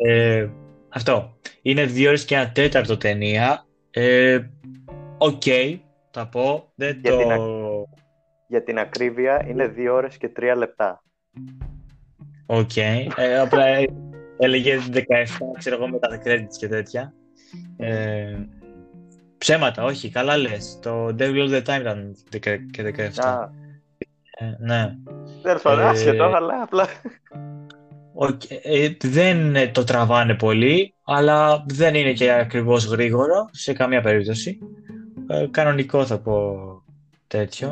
[0.07, 0.49] ε,
[0.89, 1.37] αυτό.
[1.63, 3.67] Είναι δύο ώρες και ένα τέταρτο ταινία.
[3.91, 4.41] Ε,
[5.19, 5.43] Οκ,
[6.11, 6.73] θα πω.
[6.75, 7.19] Δεν Για το...
[7.19, 7.29] την
[8.49, 11.03] Για την ακρίβεια είναι 2 ώρες και 3 λεπτά.
[12.47, 12.77] Οκ.
[12.77, 13.87] Ε, απλά ε,
[14.39, 15.01] έλεγε 17,
[15.59, 17.15] ξέρω εγώ, με τα credits και τέτοια.
[17.77, 18.37] Ε,
[19.39, 20.79] ψέματα, όχι, καλά λες.
[20.83, 23.25] Το Devil All The Time ήταν δεκα- και 17.
[23.25, 23.51] Α,
[24.39, 24.95] Ε, ναι.
[25.43, 26.87] τέλος πάντων, Ε, άσχετο, αλλά απλά.
[28.13, 34.01] Οκ, ε, δεν ε, το τραβάνε πολύ, αλλά δεν είναι και ακριβώς γρήγορο σε καμία
[34.01, 34.59] περίπτωση.
[35.29, 36.55] Ε, κανονικό θα πω
[37.27, 37.69] τέτοιο.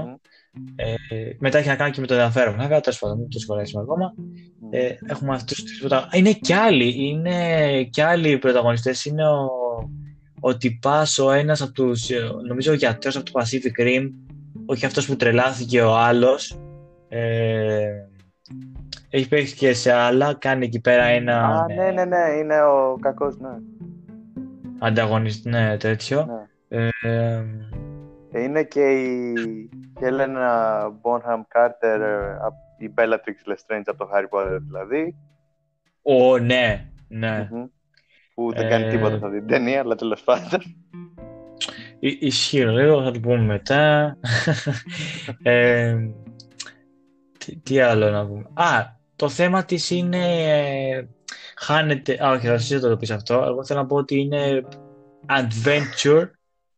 [0.52, 0.74] Μμμ.
[0.76, 0.94] Ε,
[1.38, 2.56] μετά έχει να κάνει και με το ενδιαφέρον.
[2.56, 4.14] Βέβαια, τέλος πάντων, μην το σχολιάσουμε ακόμα.
[4.76, 6.08] Ε, έχουμε αυτούς τους πρωτα...
[6.12, 9.04] Είναι και άλλοι, είναι και άλλοι πρωταγωνιστές.
[9.04, 9.48] Είναι ο,
[10.40, 14.10] ο τυπάς, ο ένας από τους, ε, νομίζω ο γιατρός από το Pacific Rim,
[14.66, 16.58] όχι αυτός που τρελάθηκε ο άλλος.
[17.08, 17.88] Ε,
[19.10, 22.96] έχει παίξει και σε άλλα, κάνει εκεί πέρα ένα Α, ναι, ναι, ναι, είναι ο
[23.00, 23.48] κακός, ναι.
[24.78, 26.26] ανταγωνιστή, ναι, τέτοιο.
[26.68, 26.88] ναι.
[28.32, 29.34] Ε, Είναι και η
[30.00, 35.16] Helena Bonham Carter, ε, απ- η Bellatrix Lestrange από το Harry Potter δηλαδή,
[36.02, 37.48] ο, ναι, ναι.
[37.50, 37.64] Μμμ.
[38.34, 40.60] που δεν Ε, κάνει τίποτα σε αυτή την ταινία, αλλά τέλος πάντων.
[41.98, 44.16] Ι- Ισχύει λίγο, θα το πούμε μετά.
[45.42, 45.96] ε,
[47.38, 48.44] τι, τι άλλο να πούμε.
[48.54, 48.84] Α,
[49.16, 50.48] το θέμα της είναι...
[50.52, 51.06] ε,
[51.56, 52.24] χάνεται...
[52.24, 53.34] Α, όχι, θα εσύ θα το πεις αυτό.
[53.34, 54.64] Εγώ θέλω να πω ότι είναι
[55.28, 56.30] adventure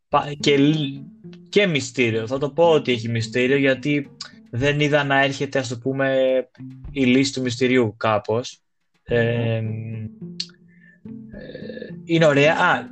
[0.09, 1.01] πα- και, λ-
[1.49, 2.27] και μυστήριο.
[2.27, 4.11] Θα το πω ότι έχει μυστήριο γιατί
[4.49, 6.17] δεν είδα να έρχεται, ας το πούμε,
[6.91, 8.59] η λύση του μυστηρίου κάπως.
[9.03, 9.61] Ε, ε,
[12.03, 12.53] είναι ωραία.
[12.53, 12.85] Α, ε,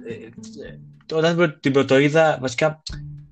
[1.14, 2.84] όταν πρω- την πρωτοείδα, βασικά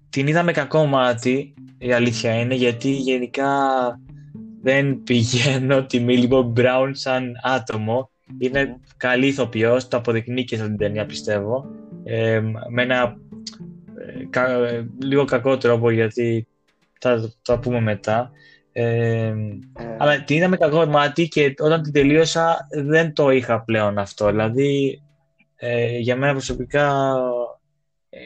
[0.10, 3.50] την είδα με κακό μάτι, η αλήθεια είναι, γιατί γενικά
[4.62, 8.10] δεν πηγαίνω τη Millie Bobby Brown σαν άτομο.
[8.38, 11.66] Είναι καλή ηθοποιός, το αποδεικνύει και στην ταινία πιστεύω.
[12.04, 13.18] Ε, με ένα
[13.98, 16.48] ε, κα- ε, λίγο κακό τρόπο γιατί
[17.10, 18.32] θα το θα πούμε μετά.
[18.32, 18.42] Ε,
[18.76, 19.34] Ε,
[19.98, 24.26] αλλά την είδα με κακό μάτι και όταν την τελείωσα δεν το είχα πλέον αυτό.
[24.30, 25.02] Δηλαδή,
[25.56, 27.14] ε, για μένα προσωπικά
[28.10, 28.20] ε,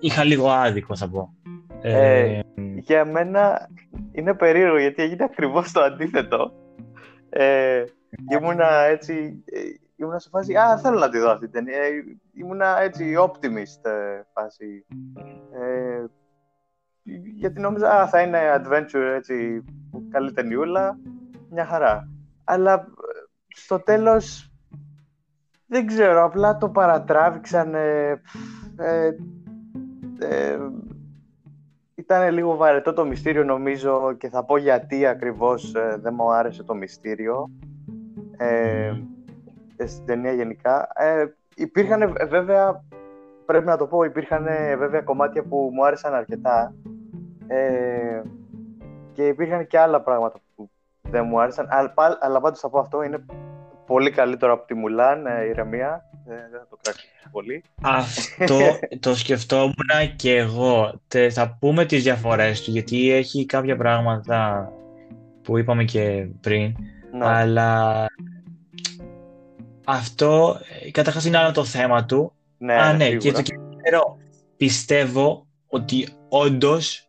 [0.00, 1.34] είχα λίγο άδικο θα πω.
[1.80, 2.40] Ε, Ε,
[2.76, 3.68] για μένα
[4.12, 6.52] είναι περίεργο γιατί έγινε ακριβώς το αντίθετο.
[7.28, 7.84] Ε,
[8.32, 9.58] ήμουνα έτσι, ε,
[9.96, 11.82] ήμουνα σε φάση, α, θέλω να τη δω αυτή την ταινία.
[11.82, 11.90] Ε,
[12.34, 14.84] ήμουνα έτσι optimist ε, φάση.
[17.06, 19.64] Ε, γιατί νόμιζα, α, θα είναι adventure έτσι,
[20.10, 20.98] καλή ταινιούλα,
[21.50, 22.08] μια χαρά.
[22.44, 22.84] Αλλά ε,
[23.48, 24.50] στο τέλος,
[25.66, 27.74] δεν ξέρω, απλά το παρατράβηξαν.
[27.74, 28.20] Ε,
[28.76, 29.10] ε,
[30.18, 30.58] ε,
[31.94, 36.62] ήταν λίγο βαρετό το μυστήριο νομίζω και θα πω γιατί ακριβώς ε, δεν μου άρεσε
[36.62, 37.50] το μυστήριο
[38.36, 38.92] ε,
[39.76, 40.88] ε, στην ταινία γενικά.
[40.94, 42.84] Ε, υπήρχαν ε, βέβαια,
[43.46, 46.74] πρέπει να το πω, υπήρχαν ε, βέβαια κομμάτια που μου άρεσαν αρκετά
[47.48, 48.22] ε,
[49.12, 50.70] και υπήρχαν και άλλα πράγματα που
[51.10, 53.24] δεν μου άρεσαν, αλλά, πα- αλλά πάντως θα πω αυτό, είναι
[53.86, 57.64] πολύ καλύτερο από τη Μουλάν, ε, ηρεμία, ε, δεν θα το κράξω πολύ.
[57.82, 58.58] Αυτό
[59.00, 59.74] το σκεφτόμουν
[60.16, 61.00] και εγώ.
[61.08, 64.72] Τε- θα πούμε τις διαφορές του γιατί έχει κάποια πράγματα
[65.42, 66.74] που είπαμε και πριν.
[67.12, 67.26] Ναι.
[67.26, 68.06] Αλλά
[69.84, 72.32] αυτό ε, καταρχάς είναι άλλο το θέμα του.
[72.58, 73.18] ναι, Α, ναι, σίγουρα.
[73.18, 74.16] και το κυριότερο
[74.56, 77.05] πιστεύω ότι όντως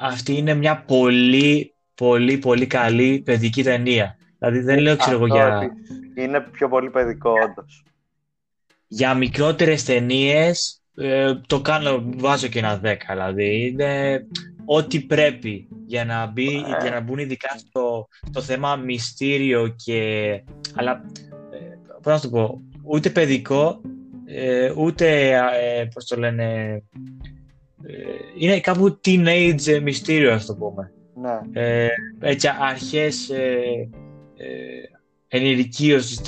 [0.00, 4.16] αυτή είναι μια πολύ, πολύ, πολύ καλή παιδική ταινία.
[4.38, 6.00] Δηλαδή δεν λέω ξέρω εγώ Αυτό για, επίσης.
[6.14, 7.84] Είναι πιο πολύ παιδικό, όντως.
[8.86, 10.82] για μικρότερες ταινίες
[11.46, 13.66] το κάνω, βάζω και ένα 10 δηλαδή.
[13.66, 14.22] Είναι
[14.64, 20.42] ό,τι πρέπει για να, μπει, για να μπουν ειδικά στο, στο θέμα μυστήριο και...
[20.74, 21.04] Αλλά,
[21.50, 21.58] ε,
[22.02, 23.80] πώς να το πω, ούτε παιδικό,
[24.26, 26.82] ε, ούτε, ε, πώς το λένε, ε,
[28.38, 30.92] είναι κάπου teenage μυστήριο, ας το πούμε.
[31.14, 31.60] Ναι.
[31.62, 31.88] Ε,
[32.20, 33.88] έτσι, αρχές ε,
[34.36, 34.46] ε,
[35.28, 36.20] ενηλικίωσης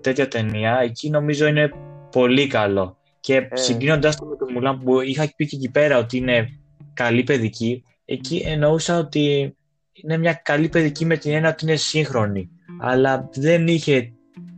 [0.00, 1.70] τέτοια ταινία, εκεί νομίζω είναι
[2.10, 2.96] πολύ καλό.
[3.20, 3.48] Και ε.
[3.52, 6.48] συγκρίνοντας το με το Μουλάν που είχα πει και εκεί πέρα ότι είναι
[6.94, 9.56] καλή παιδική, εκεί εννοούσα ότι
[9.92, 12.50] είναι μια καλή παιδική με την έννοια ότι είναι σύγχρονη.
[12.80, 14.12] Αλλά δεν είχε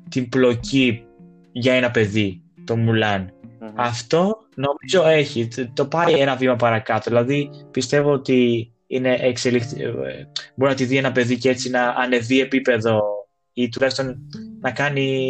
[0.08, 1.04] την πλοκή
[1.52, 3.32] για ένα παιδί, το μουλαν
[3.82, 7.10] Αυτό νομίζω έχει, το πάει ένα βήμα παρακάτω.
[7.10, 9.88] Δηλαδή πιστεύω ότι είναι εξελιχτή, ε,
[10.54, 13.02] μπορεί να τη δει ένα παιδί και έτσι να ανεβεί επίπεδο
[13.52, 14.18] ή τουλάχιστον
[14.60, 15.26] να κάνει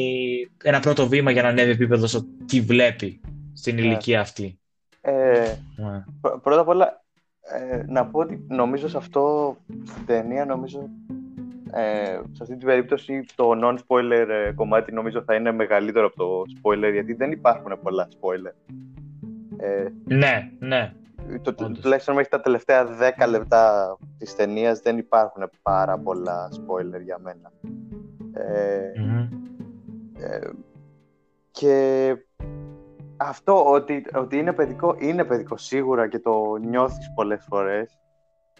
[0.62, 3.20] ένα πρώτο βήμα για να ανέβει επίπεδο στο τι βλέπει
[3.52, 3.80] στην ναι.
[3.80, 4.58] ηλικία αυτή.
[5.00, 6.04] Ε, ναι.
[6.42, 7.04] Πρώτα απ' όλα,
[7.40, 10.88] ε, να πω ότι νομίζω σε αυτό, στην ταινία, νομίζω,
[11.74, 16.42] ε, σε αυτή την περίπτωση το non-spoiler ε, κομμάτι νομίζω θα είναι μεγαλύτερο από το
[16.62, 18.74] spoiler, γιατί δεν υπάρχουν πολλά spoiler.
[19.56, 20.92] Ε, ναι, ναι.
[21.42, 22.86] Το, τουλάχιστον μέχρι τα τελευταία
[23.18, 27.52] 10 λεπτά της ταινίας δεν υπάρχουν πάρα πολλά spoiler για μένα.
[28.32, 28.92] Ε,
[30.20, 30.50] ε,
[31.50, 32.16] και
[33.16, 37.98] αυτό ότι, ότι είναι παιδικό, είναι παιδικό σίγουρα και το νιώθεις πολλές φορές.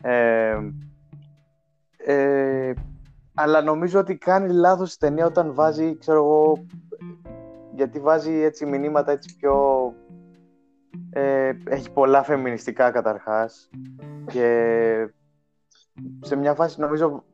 [0.03, 0.59] Ε,
[1.97, 2.73] ε,
[3.41, 6.67] αλλά νομίζω ότι κάνει λάθος η ταινία όταν βάζει, ξέρω εγώ,
[7.75, 9.55] γιατί βάζει έτσι μηνύματα έτσι πιο...
[11.11, 13.71] Ε, έχει πολλά φεμινιστικά καταρχάς
[14.27, 15.09] και
[16.21, 17.25] σε μια φάση νομίζω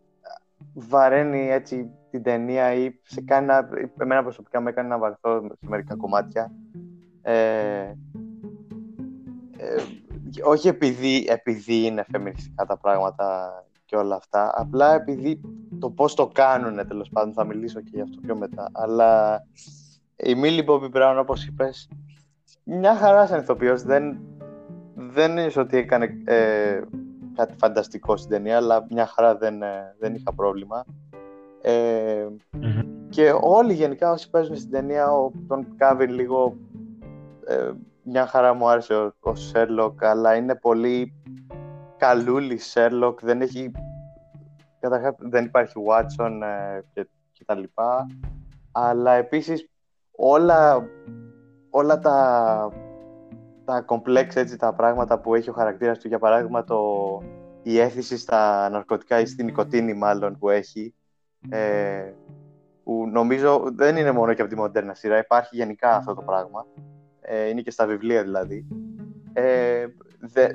[0.75, 5.69] βαραίνει έτσι την ταινία ή σε κάνει να, εμένα προσωπικά με έκανε να βαρθώ σε
[5.69, 6.53] μερικά κομμάτια.
[7.23, 7.81] Ε,
[9.57, 9.77] ε,
[10.43, 13.55] όχι επειδή, επειδή είναι φεμινιστικά τα πράγματα
[13.87, 15.41] και όλα αυτά, απλά επειδή
[15.81, 19.43] το πώς το κάνουν τέλος πάντων, θα μιλήσω και γι' αυτό πιο μετά, αλλά
[20.17, 21.89] η Μίλη Μπόμπι Μπράουν όπως είπες,
[22.65, 24.19] μια χαρά σαν ηθοποιός, δεν,
[24.95, 26.81] δεν είναι ότι έκανε ε,
[27.35, 30.85] κάτι φανταστικό στην ταινία, αλλά μια χαρά δεν, ε, δεν είχα πρόβλημα.
[31.63, 32.27] Ε,
[33.09, 35.09] Και όλοι γενικά όσοι παίζουν στην ταινία,
[35.49, 36.57] τον Κάβιν λίγο
[37.47, 37.71] ε,
[38.03, 41.13] μια χαρά μου άρεσε ο, ο Sherlock, αλλά είναι πολύ
[41.97, 43.71] καλούλη Sherlock, δεν έχει
[44.81, 48.07] καταρχάς δεν υπάρχει Watson ε, και, και τα λοιπά,
[48.73, 49.71] αλλά επίσης
[50.11, 50.89] όλα,
[51.71, 52.69] όλα τα,
[53.65, 56.81] τα complex έτσι, τα πράγματα που έχει ο χαρακτήρας του, για παράδειγμα το,
[57.63, 60.95] η έθιση στα ναρκωτικά ή στην νοικοτήνη μάλλον που έχει,
[61.49, 62.13] ε,
[62.85, 66.67] που νομίζω δεν είναι μόνο και από τη μοντέρνα σειρά, υπάρχει γενικά αυτό το πράγμα.
[67.21, 68.67] Ε, είναι και στα βιβλία δηλαδή,
[69.33, 69.87] ε,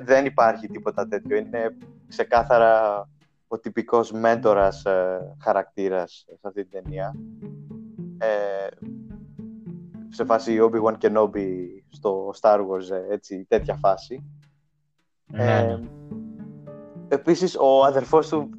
[0.04, 1.36] δεν υπάρχει τίποτα τέτοιο.
[1.36, 1.76] Είναι
[2.08, 3.08] ξεκάθαρα
[3.48, 7.14] ο τυπικός μέντορας ε, χαρακτήρας σε αυτή την ταινία.
[8.18, 8.66] Ε,
[10.08, 11.48] σε φάση Obi-Wan Kenobi
[11.88, 14.24] στο Star Wars, ε, έτσι, τέτοια φάση.
[15.26, 15.58] Ναι.
[15.58, 15.80] Ε,
[17.08, 18.50] επίσης, ο αδερφός του,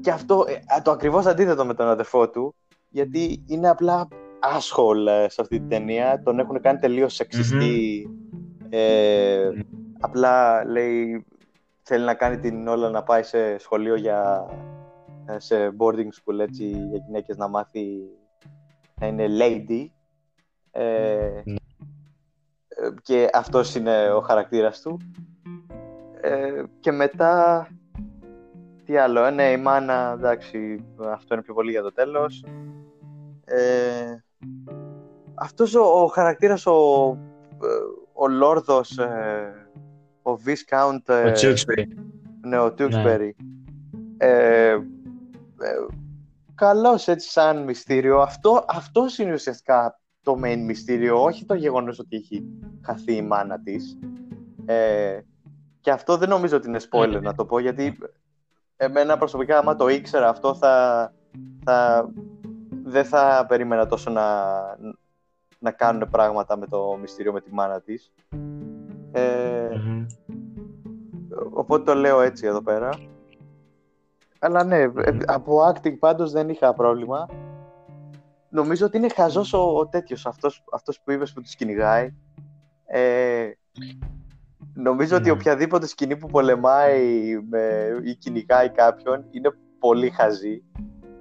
[0.00, 2.54] και αυτό ε, το ακριβώς αντίθετο με τον αδερφό του,
[2.88, 4.08] γιατί είναι απλά
[4.58, 6.22] asshole ε, σε αυτή την ταινία.
[6.22, 7.20] Τον έχουν κάνει τελείως
[8.70, 9.50] Ε,
[10.04, 11.26] απλά λέει
[11.82, 14.46] θέλει να κάνει την όλα να πάει σε σχολείο για
[15.26, 17.86] ε, σε boarding school έτσι, για γυναίκες να μάθει
[19.00, 19.86] να είναι lady.
[20.70, 21.54] Ε, ναι.
[23.02, 24.98] και αυτός είναι ο χαρακτήρας του.
[26.20, 27.66] Ε, και μετά
[28.84, 32.44] τι άλλο, ναι η μάνα εντάξει αυτό είναι πιο πολύ για το τέλος.
[33.44, 34.16] Ε,
[35.34, 37.06] αυτός ο, ο χαρακτήρας, ο,
[38.12, 39.63] ο Λόρδος, ε,
[40.24, 41.08] ο Viscount...
[41.08, 41.84] Ε, ο Tewksbury.
[42.40, 43.30] Ναι, ο Tewksbury.
[43.36, 44.26] Ναι.
[44.26, 44.76] Ε,
[46.54, 48.20] καλός έτσι σαν μυστήριο.
[48.20, 52.44] Αυτό, αυτός είναι ουσιαστικά το main μυστήριο, όχι το γεγονός ότι έχει
[52.84, 53.98] χαθεί η μάνα της.
[54.64, 55.18] Ε,
[55.80, 57.18] και αυτό δεν νομίζω ότι είναι spoiler ναι.
[57.18, 57.98] να το πω, γιατί
[58.76, 61.12] εμένα προσωπικά άμα το ήξερα αυτό θα,
[61.64, 62.08] θα
[62.84, 64.50] δεν θα περίμενα τόσο να,
[65.58, 68.12] να κάνουν πράγματα με το μυστήριο με τη μάνα της.
[69.14, 69.68] Ε,
[71.50, 72.90] Οπότε το λέω έτσι εδώ πέρα.
[74.38, 74.90] Αλλά ναι, ε,
[75.26, 77.28] από acting πάντως δεν είχα πρόβλημα.
[78.48, 82.14] Νομίζω ότι είναι χαζός ο, ο τέτοιος, αυτός, αυτός που είπες που τους κυνηγάει.
[82.86, 83.50] Ε,
[84.74, 85.30] νομίζω ότι ναι.
[85.30, 90.62] οποιαδήποτε σκηνή που πολεμάει με, ή κυνηγάει κάποιον είναι πολύ χαζή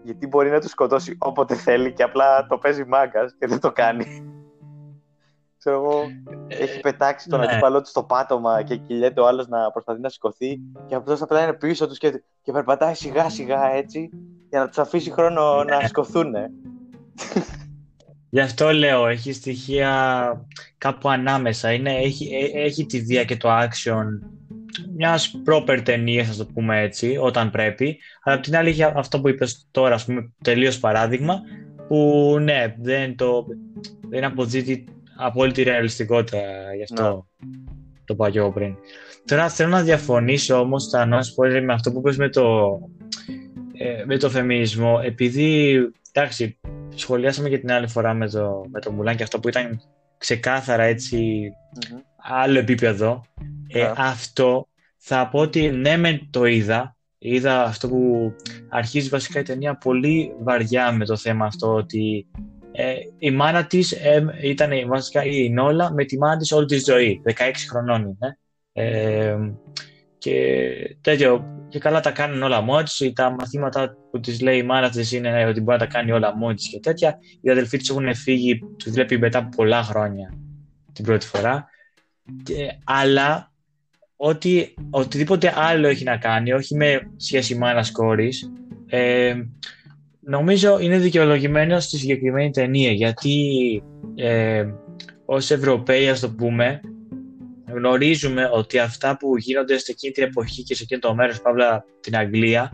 [0.03, 3.71] γιατί μπορεί να τους σκοτώσει όποτε θέλει και απλά το παίζει μάγκας και δεν το
[3.71, 4.32] κάνει.
[5.63, 6.03] Ξέρω εγώ,
[6.47, 7.45] έχει πετάξει τον ναι.
[7.45, 10.59] αντίπαλό του στο πάτωμα και κυλιέται ο άλλος να προσπαθεί να σηκωθεί.
[10.87, 14.09] Και αυτός απλά είναι πίσω τους και, και περπατάει σιγά σιγά έτσι
[14.49, 16.33] για να τους αφήσει χρόνο να σηκωθούν.
[18.29, 20.45] Γι' αυτό λέω, έχει στοιχεία
[20.77, 21.71] κάπου ανάμεσα.
[21.71, 24.05] Είναι, έχει, ε, έχει τη βία και το action
[24.95, 27.99] μιας proper ταινίας, θα το πούμε έτσι, όταν πρέπει.
[28.23, 31.41] Αλλά απ' την άλλη, έχει αυτό που είπες τώρα, ας πούμε, τελείως παράδειγμα,
[31.87, 33.45] που ναι, δεν, το,
[34.09, 34.85] δεν αποδίδει
[35.17, 36.37] απόλυτη ρεαλιστικότητα
[36.75, 37.27] γι' αυτό
[38.05, 38.75] το είπα και εγώ πριν.
[39.25, 42.79] Τώρα θέλω να διαφωνήσω όμως τα νόημα spoiler με αυτό που είπες με το,
[43.73, 45.75] ε, με το φεμινισμό, επειδή,
[46.11, 46.59] εντάξει,
[46.95, 49.81] σχολιάσαμε και την άλλη φορά με το, με το Μουλάν και αυτό που ήταν
[50.17, 51.49] ξεκάθαρα έτσι
[52.17, 53.23] άλλο επίπεδο.
[53.67, 58.33] Ε, Αυτό θα πω ότι ναι με το είδα, είδα αυτό που
[58.69, 62.27] αρχίζει βασικά η ταινία πολύ βαριά με το θέμα αυτό ότι
[62.75, 66.79] ε, η μάνα της ε, ήταν βασικά η Νόλα με τη μάνα της όλη τη
[66.79, 67.31] ζωή, 16
[67.69, 68.37] χρονών είναι.
[68.73, 69.37] Ε,
[70.17, 74.63] και τέτοιο, και καλά τα κάνουν όλα μόνη της, τα μαθήματα που της λέει η
[74.63, 77.19] μάνα της είναι ότι μπορεί να τα κάνει όλα μόνη της και τέτοια.
[77.41, 80.33] Οι αδελφοί της έχουν φύγει, τους βλέπει μετά από πολλά χρόνια
[80.93, 81.67] την πρώτη φορά.
[82.43, 83.51] Και, αλλά
[84.15, 88.51] ότι οτιδήποτε άλλο έχει να κάνει, όχι με σχέση μάνας κόρης,
[88.87, 89.35] ε,
[90.25, 93.43] νομίζω είναι δικαιολογημένο στη συγκεκριμένη ταινία, γιατί
[94.15, 94.65] ε,
[95.25, 96.81] ως Ευρωπαίοι, ας το πούμε,
[97.73, 101.85] γνωρίζουμε ότι αυτά που γίνονται σε εκείνη την εποχή και σε εκείνο το μέρος, παύλα
[101.99, 102.73] την Αγγλία,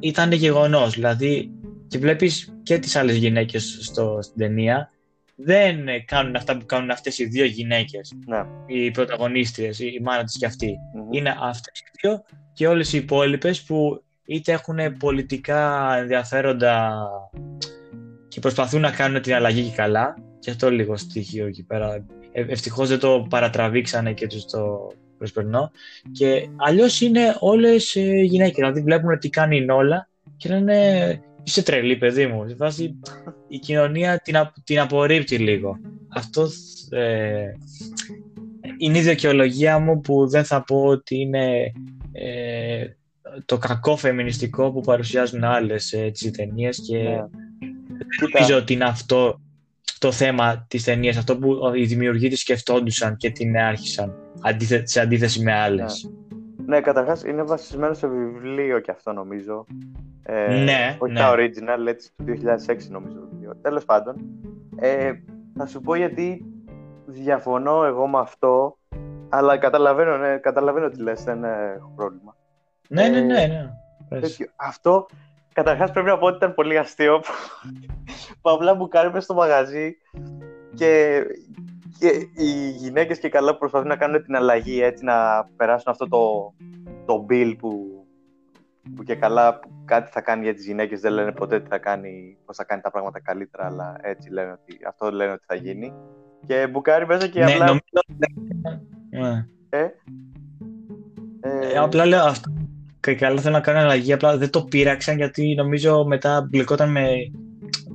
[0.00, 0.94] ήταν γεγονός.
[0.94, 1.50] Δηλαδή,
[1.88, 4.90] και βλέπεις και τις άλλες γυναίκες στο, στην ταινία,
[5.34, 8.44] δεν κάνουν αυτά που κάνουν αυτές οι δύο γυναίκες, Ναι.
[8.66, 10.76] οι πρωταγωνίστριες, η μάνα της και αυτή.
[11.10, 17.06] Είναι αυτές οι δύο και όλες οι υπόλοιπες που είτε έχουν πολιτικά ενδιαφέροντα
[18.28, 22.06] και προσπαθούν να κάνουν την αλλαγή και καλά, και αυτό λίγο στοιχείο εκεί πέρα.
[22.32, 25.70] Ε, ευτυχώς δεν το παρατραβήξανε και τους το προσπερνώ.
[26.12, 31.62] Και αλλιώς είναι όλες ε, γυναίκες, δηλαδή βλέπουν τι κάνει η Νόλα και λένε είσαι
[31.62, 32.44] τρελή παιδί μου.
[32.44, 33.00] Στη βάση
[33.48, 35.76] η κοινωνία την, α- την απορρίπτει λίγο.
[36.08, 36.48] Αυτό
[36.90, 37.44] ε,
[38.78, 41.72] είναι η δικαιολογία μου που δεν θα πω ότι είναι
[42.12, 42.84] ε,
[43.44, 47.14] το κακό φεμινιστικό που παρουσιάζουν άλλες ε, τις ταινίες και Ναι.
[48.20, 49.40] δεν νομίζω ότι είναι αυτό
[49.98, 55.00] το θέμα της ταινίας, αυτό που οι δημιουργοί της σκεφτόντουσαν και την άρχισαν αντίθε- σε
[55.00, 56.10] αντίθεση με άλλες.
[56.66, 59.66] Ναι, καταρχάς είναι βασισμένο σε βιβλίο και αυτό νομίζω.
[60.22, 61.18] Ε, Ναι, όχι ναι.
[61.18, 63.56] τα original, έτσι του 2006 νομίζω το βιβλίο.
[63.62, 64.16] Τέλος πάντων,
[64.76, 65.12] ε,
[65.56, 66.44] θα σου πω γιατί
[67.06, 68.78] διαφωνώ εγώ με αυτό,
[69.28, 72.36] αλλά καταλαβαίνω, ναι, καταλαβαίνω τι λες, δεν ε, έχω πρόβλημα.
[72.92, 73.46] Ναι, ναι, Ε, ναι.
[73.46, 73.70] ναι.
[74.08, 74.20] Πες.
[74.20, 74.46] Τέτοιο.
[74.56, 75.06] Αυτό
[75.52, 77.20] καταρχάς πρέπει να πω ότι ήταν πολύ αστείο.
[78.40, 79.96] που απλά μου κάνει μέσα στο μαγαζί
[80.74, 81.22] και,
[81.98, 86.08] και οι γυναίκες και καλά που προσπαθούν να κάνουν την αλλαγή έτσι να περάσουν αυτό
[86.08, 86.52] το,
[87.06, 88.04] το bill που,
[88.96, 91.78] που και καλά που κάτι θα κάνει για τις γυναίκες δεν λένε ποτέ τι θα
[91.78, 95.54] κάνει, πώς θα κάνει τα πράγματα καλύτερα αλλά έτσι λένε ότι αυτό λένε ότι θα
[95.54, 95.94] γίνει
[96.46, 97.82] και μπουκάρει μέσα και Ναι, απλά νομίζω...
[99.10, 99.46] Ναι.
[99.68, 99.88] ε,
[101.40, 102.52] Ε, απλά λέω αυτό
[103.00, 107.08] και καλά θέλω να κάνω αλλαγή, απλά δεν το πείραξαν γιατί νομίζω μετά μπλεκόταν με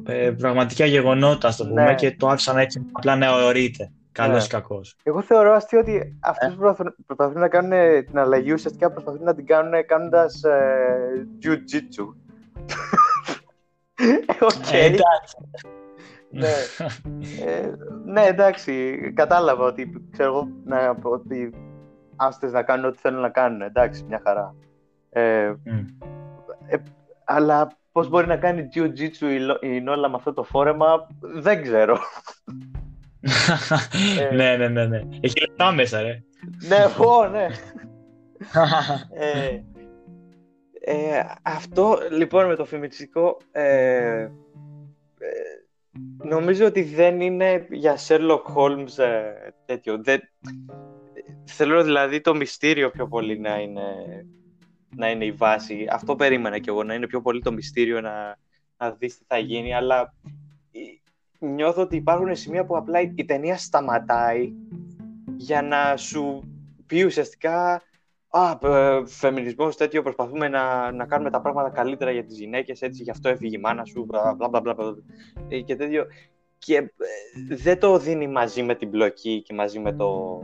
[0.06, 1.96] ε, πραγματικά γεγονότα, ας το πούμε, Ναι.
[1.96, 3.92] και το άφησαν έτσι απλά να αιωρείται.
[4.12, 4.44] Καλός Ναι.
[4.44, 4.96] ή κακός.
[5.04, 6.50] Εγώ θεωρώ αστείο ότι αυτοί Ε.
[6.50, 7.72] που προσπαθούν, προσπαθούν να κάνουν
[8.06, 12.06] την αλλαγή ουσιαστικά προσπαθούν να την κάνουν κάνοντας ε, jiu-jitsu.
[14.50, 14.72] Οκ.
[14.72, 15.38] Ε, εντάξει.
[16.30, 16.48] Ναι.
[17.46, 17.72] Ε,
[18.06, 21.54] ναι, εντάξει, κατάλαβα ότι ξέρω εγώ να, ότι
[22.16, 23.62] άστε να κάνουν ό,τι θέλουν να κάνουν.
[23.62, 24.56] Εντάξει, μια χαρά.
[25.18, 25.86] Ε, Μμ.
[27.24, 31.62] αλλά πώς μπορεί να κάνει jiu-jitsu η, Λο- η Enola με αυτό το φόρεμα, δεν
[31.62, 31.98] ξέρω.
[34.20, 34.36] Ε.
[34.36, 35.02] ναι, ναι, ναι, ναι.
[35.22, 36.24] Έχει λεπτά μέσα, ρε.
[36.68, 37.48] ναι, πω, ναι.
[39.20, 39.60] Ε,
[40.80, 44.30] ε, αυτό λοιπόν με το φεμινιστικό ε, ε,
[46.24, 49.34] νομίζω ότι δεν είναι για Sherlock Holmes ε,
[49.66, 50.04] τέτοιο.
[50.04, 50.22] Δεν,
[51.46, 53.82] θέλω δηλαδή το μυστήριο πιο πολύ να είναι,
[54.96, 55.88] να είναι η βάση.
[55.92, 58.38] Αυτό περίμενα κι εγώ, να είναι πιο πολύ το μυστήριο να,
[58.78, 60.14] να δεις τι θα γίνει, αλλά
[60.72, 64.54] ε, νιώθω ότι υπάρχουν σημεία που απλά η, η ταινία σταματάει
[65.36, 66.44] για να σου
[66.86, 67.82] πει ουσιαστικά
[68.38, 73.04] Α, ε, φεμινισμός τέτοιο, προσπαθούμε να, να κάνουμε τα πράγματα καλύτερα για τις γυναίκες, έτσι,
[73.04, 74.96] γι' αυτό έφυγε η μάνα σου, μπλα μπλα μπλα, μπλα,
[75.48, 76.06] ε, και τέτοιο.
[76.58, 80.42] Και ε, δεν το δίνει μαζί με την πλοκή και μαζί με, το,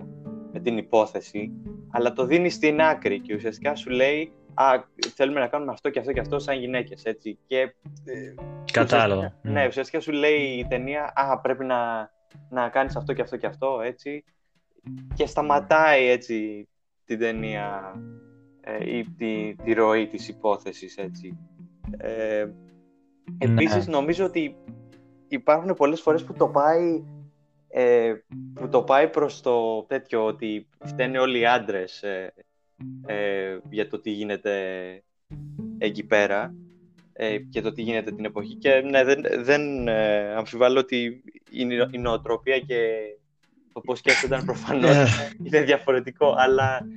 [0.51, 1.51] με την υπόθεση,
[1.91, 4.83] αλλά το δίνει στην άκρη και ουσιαστικά σου λέει Α,
[5.15, 7.37] θέλουμε να κάνουμε αυτό και αυτό και αυτό σαν γυναίκες, έτσι.
[7.47, 7.59] Και,
[8.05, 8.33] ε,
[8.71, 9.15] Κατάλαβα.
[9.21, 12.11] ουσιαστικά- Ναι, ουσιαστικά σου λέει η ταινία Α, πρέπει να,
[12.49, 14.23] να κάνεις αυτό και αυτό και αυτό, έτσι.
[15.15, 16.67] Και σταματάει έτσι
[17.05, 17.93] την ταινία
[18.61, 21.37] ε, ή τη, τη ροή της υπόθεσης, έτσι.
[21.97, 22.47] Ε,
[23.37, 23.93] επίσης, Ναι.
[23.93, 24.55] νομίζω ότι
[25.27, 27.03] υπάρχουν πολλές φορές που το πάει
[27.73, 28.13] ε,
[28.53, 32.33] που το πάει προς το τέτοιο ότι φταίνε όλοι οι άντρες ε,
[33.05, 34.53] ε, για το τι γίνεται
[35.77, 36.53] εκεί πέρα
[37.13, 38.55] ε, και το τι γίνεται την εποχή.
[38.55, 42.99] Και ναι, δεν, δεν ε, αμφιβάλλω ότι η, νο- η νοοτροπία και
[43.73, 46.87] το πώς σκέφτονταν προφανώς Ε, είναι διαφορετικό, αλλά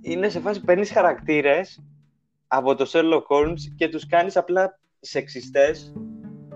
[0.00, 1.82] είναι σε φάση παίρνεις χαρακτήρες
[2.46, 5.92] από το Sherlock Holmes και τους κάνεις απλά σεξιστές,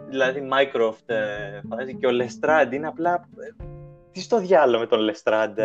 [0.09, 3.64] δηλαδή Mycroft ε, φάση, και ο Lestrade είναι απλά ε,
[4.12, 5.59] τι στο διάλογο με τον Lestrade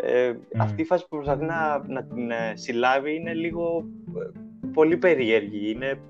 [0.00, 3.84] ε, ε, αυτή η φάση που προσπαθεί να, να την ε, συλλάβει είναι λίγο
[4.16, 4.38] ε,
[4.72, 6.00] πολύ περίεργη, είναι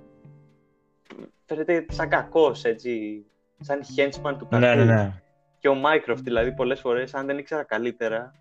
[1.44, 3.24] φαίνεται σαν κακός έτσι,
[3.60, 5.22] σαν henchman του κακού ναι, ναι, ναι.
[5.58, 8.32] και ο Mycroft, δηλαδή, πολλές φορές, αν δεν ήξερα καλύτερα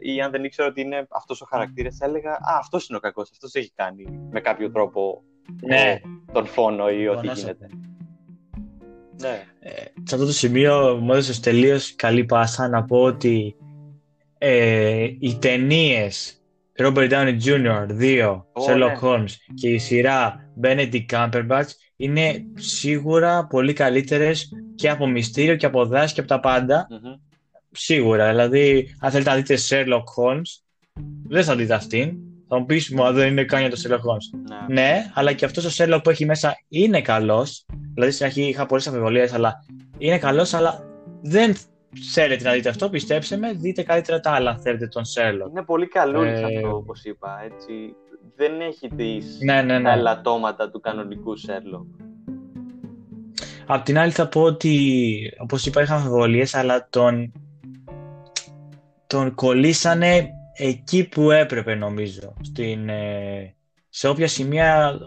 [0.00, 3.00] ή αν δεν ήξερα ότι είναι αυτός ο χαρακτήρας, θα έλεγα «Α, αυτός είναι ο
[3.00, 5.22] κακός, αυτός έχει κάνει με κάποιο τρόπο
[5.62, 6.00] Ναι.
[6.04, 7.66] ο- τον φόνο ή ό,τι Πονάς γίνεται».
[9.20, 9.44] Ναι.
[9.60, 9.70] Ε,
[10.02, 13.56] σε αυτό το σημείο μου έδωσες τελείως καλή πάσα να πω ότι
[14.42, 16.42] ε, οι ταινίες
[16.78, 17.86] Robert Downey Jr.
[18.00, 18.98] 2, Ω, Sherlock ναι.
[19.02, 25.86] Holmes και η σειρά Benedict Cumberbatch είναι σίγουρα πολύ καλύτερες και από μυστήριο και από
[25.86, 26.86] δράση και από τα πάντα.
[26.90, 27.14] Μμμ.
[27.70, 28.28] Σίγουρα.
[28.28, 30.62] Δηλαδή, αν θέλετε να δείτε Sherlock Holmes,
[31.28, 32.12] δεν θα δείτε αυτήν.
[32.48, 34.40] Θα μου πεις, μα δεν είναι καν για το Sherlock Holmes.
[34.68, 34.82] Ναι.
[34.82, 37.66] Ναι, αλλά και αυτός ο Sherlock που έχει μέσα είναι καλός.
[37.94, 39.64] Δηλαδή στην αρχή είχα πολλές αμφιβολίες, αλλά
[39.98, 40.84] είναι καλός, αλλά
[41.22, 41.56] δεν
[42.12, 45.50] θέλετε να δείτε αυτό, πιστέψτε με, δείτε καλύτερα τα άλλα αν θέλετε τον Sherlock.
[45.50, 47.94] Είναι πολύ καλούλης Ε, αυτό, όπως είπα, έτσι.
[48.36, 49.92] Δεν έχει τις Ναι, ναι, τα ναι.
[49.92, 52.04] ελαττώματα του κανονικού Sherlock.
[53.66, 57.32] Απ' την άλλη θα πω ότι, όπως είπα, είχα αμφιβολίες, αλλά τον,
[59.06, 62.34] τον κολλήσανε εκεί που έπρεπε νομίζω.
[62.42, 63.54] Στην, ε,
[63.88, 64.98] σε όποια σημεία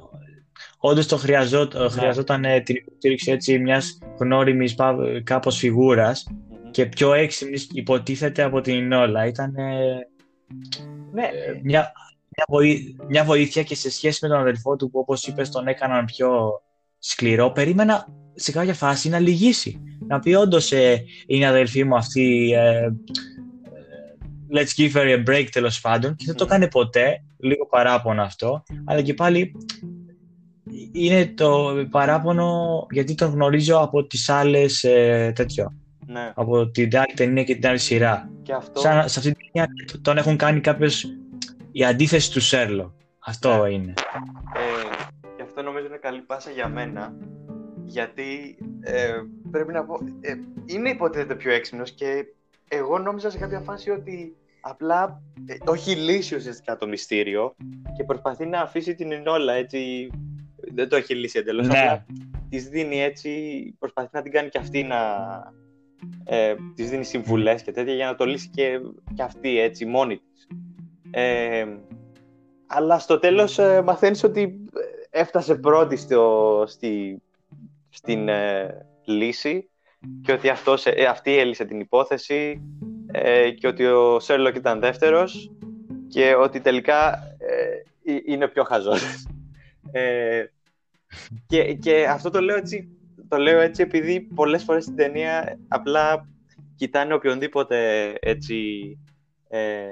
[0.78, 6.53] όντως το χρειαζό, χρειαζόταν ε, την υποστήριξη έτσι μιας γνώριμης πα- κάπως φιγούρας Μμμ.
[6.74, 9.26] Και πιο έξυπνης υποτίθεται από την Νόλα.
[9.26, 10.08] Ήταν ε,
[11.14, 11.92] Ναι, ε, μια,
[12.30, 15.68] μια, βοή- μια βοήθεια και σε σχέση με τον αδελφό του που όπως είπες τον
[15.68, 16.62] έκαναν πιο
[17.00, 17.52] σκληρό.
[17.52, 19.82] Περίμενα σε κάποια φάση να λυγίσει.
[20.08, 22.92] Να πει όντως είναι η αδελφή μου αυτή ε, ε,
[24.54, 26.16] let's give her a break τέλος πάντων.
[26.16, 26.50] Και δεν το Μμμ.
[26.52, 28.64] κάνει ποτέ λίγο παράπονο αυτό.
[28.86, 29.52] Αλλά και πάλι
[30.92, 36.32] είναι το παράπονο γιατί τον γνωρίζω από τις άλλες ε, τέτοιο ναι.
[36.36, 38.80] από την άλλη ταινία και την άλλη σειρά Και αυτό...
[38.80, 39.70] Σαν, σε αυτή την ταινία
[40.02, 41.06] τον έχουν κάνει κάποιος
[41.72, 42.96] η αντίθεση του Σέρλο.
[43.20, 43.70] Αυτό Ναι.
[43.70, 43.94] είναι.
[44.56, 47.14] Ε, και αυτό νομίζω είναι καλή πάσα για μένα.
[47.86, 49.14] Γιατί ε,
[49.52, 50.34] πρέπει να πω, ε,
[50.66, 52.26] είναι υποτίθεται πιο έξυπνος και
[52.68, 57.56] εγώ νόμιζα σε κάποια φάση ότι απλά ε, το έχει λύσει ουσιαστικά το μυστήριο
[57.98, 60.10] και προσπαθεί να αφήσει την Ινόλα έτσι.
[60.74, 61.80] Δεν το έχει λύσει εντελώς, Ναι.
[61.80, 62.06] απλά
[62.50, 63.30] της δίνει έτσι,
[63.80, 64.98] προσπαθεί να την κάνει και αυτή να...
[66.24, 68.80] Ε, της δίνει συμβουλές και τέτοια για να το λύσει και,
[69.16, 70.48] και αυτή έτσι μόνη της.
[71.12, 71.66] Ε,
[72.68, 74.42] αλλά στο τέλος ε, μαθαίνεις ότι
[75.12, 77.22] ε, έφτασε πρώτη στο, στη,
[77.90, 79.70] στην ε, λύση
[80.22, 82.62] και ότι αυτός, ε, αυτή έλυσε την υπόθεση
[83.12, 85.52] ε, και ότι ο Σέρλοκ ήταν δεύτερος
[86.08, 89.26] και ότι τελικά ε, ε, είναι πιο χαζός.
[89.92, 90.46] Ε,
[91.48, 92.90] και, και αυτό το λέω έτσι,
[93.34, 96.28] το λέω έτσι επειδή πολλές φορές στην ταινία απλά
[96.76, 98.56] κοιτάνε οποιονδήποτε έτσι,
[99.50, 99.86] ε,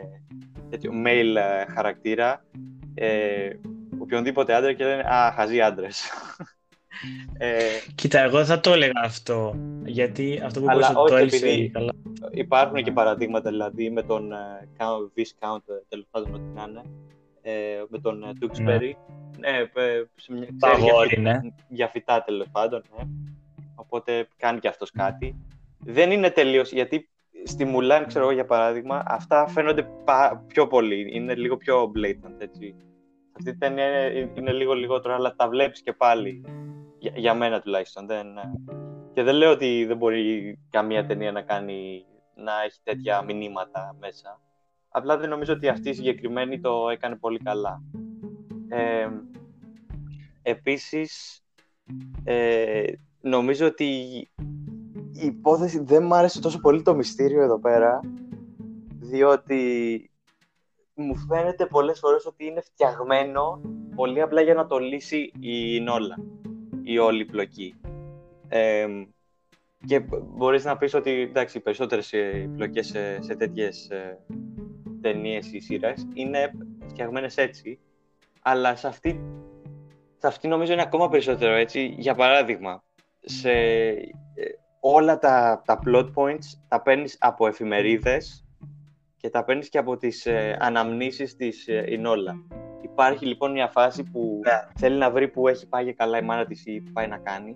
[0.70, 2.46] τέτοιο male ε, χαρακτήρα
[2.94, 3.50] ε,
[3.98, 6.10] οποιονδήποτε άντρα και λένε «Α, χαζοί άντρες».
[7.38, 7.58] ε,
[7.96, 9.56] Κοίτα, εγώ δεν θα το έλεγα αυτό.
[9.86, 11.92] Γιατί αυτό που Αλλά είπες ότι το όχι, έλυσε επειδή- καλά.
[12.32, 16.82] υπάρχουν και παραδείγματα δηλαδή με τον ε, Count, Viscount, ε, τέλος πάντων ό,τι να είναι,
[17.42, 18.92] ε, με τον ε, Tewksbury.
[19.38, 21.40] Ναι, ε, σε μια, Το ξέρει για, αγόρι, φυ- ναι.
[21.70, 22.82] για φυτά τέλος πάντων.
[22.98, 23.04] Ναι.
[23.94, 25.36] Οπότε κάνει και αυτός κάτι.
[25.80, 27.10] Δεν είναι τελείως, γιατί
[27.44, 32.40] στη Μουλάν, ξέρω εγώ για παράδειγμα, αυτά φαίνονται πα- πιο πολύ, είναι λίγο πιο blatant,
[32.40, 32.76] έτσι.
[33.32, 36.46] Αυτή η ταινία είναι, είναι λίγο λιγότερο, αλλά τα βλέπεις και πάλι,
[36.98, 38.08] για, για μένα τουλάχιστον.
[38.08, 38.28] Δεν,
[39.14, 44.42] και δεν λέω ότι δεν μπορεί καμία ταινία να κάνει, να έχει τέτοια μηνύματα μέσα.
[44.90, 47.82] Απλά δεν νομίζω ότι αυτή η συγκεκριμένη το έκανε πολύ καλά.
[48.70, 49.08] Ε,
[50.42, 51.42] επίσης,
[52.24, 52.84] ε,
[53.22, 53.86] νομίζω ότι
[55.12, 58.00] η υπόθεση δεν μ' άρεσε τόσο πολύ το μυστήριο εδώ πέρα,
[59.00, 60.12] διότι
[60.94, 63.62] μου φαίνεται πολλές φορές ότι είναι φτιαγμένο
[63.96, 66.18] πολύ απλά για να το λύσει η Νόλα,
[66.84, 67.76] η όλη πλοκή.
[68.48, 68.88] Ε,
[69.86, 74.20] και μπορείς να πεις ότι εντάξει, οι περισσότερες επιλογές σε, σε τέτοιες ε,
[75.02, 76.52] ταινίες ή σειρές είναι
[76.88, 77.80] φτιαγμένες έτσι,
[78.42, 79.22] αλλά σε αυτή,
[80.18, 81.96] σε αυτή νομίζω είναι ακόμα περισσότερο έτσι.
[81.98, 82.84] Για παράδειγμα,
[83.22, 84.14] σε ε,
[84.80, 88.46] όλα τα, τα plot points τα παίρνεις από εφημερίδες
[89.18, 92.36] και τα παίρνεις και από τις ε, αναμνήσεις της ε, Ινόλα.
[92.82, 94.68] Υπάρχει λοιπόν μια φάση που ναι.
[94.80, 97.56] θέλει να βρει που έχει πάει καλά η μάνα της ή πάει να κάνει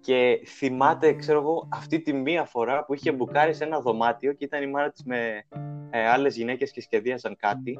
[0.00, 4.44] και θυμάται, ξέρω εγώ, αυτή τη μία φορά που είχε μπουκάρει σε ένα δωμάτιο και
[4.44, 5.44] ήταν η μάνα της με
[5.90, 7.78] ε, άλλες γυναίκες και σχεδίαζαν κάτι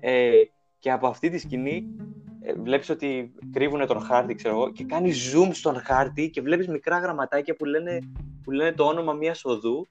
[0.00, 0.30] ε,
[0.78, 2.31] και από αυτή τη σκηνή ε,
[2.62, 6.98] βλέπεις ότι κρύβουν τον χάρτη, ξέρω εγώ, και κάνει zoom στον χάρτη και βλέπεις μικρά
[6.98, 7.98] γραμματάκια που λένε,
[8.42, 9.88] που λένε το όνομα μιας οδού.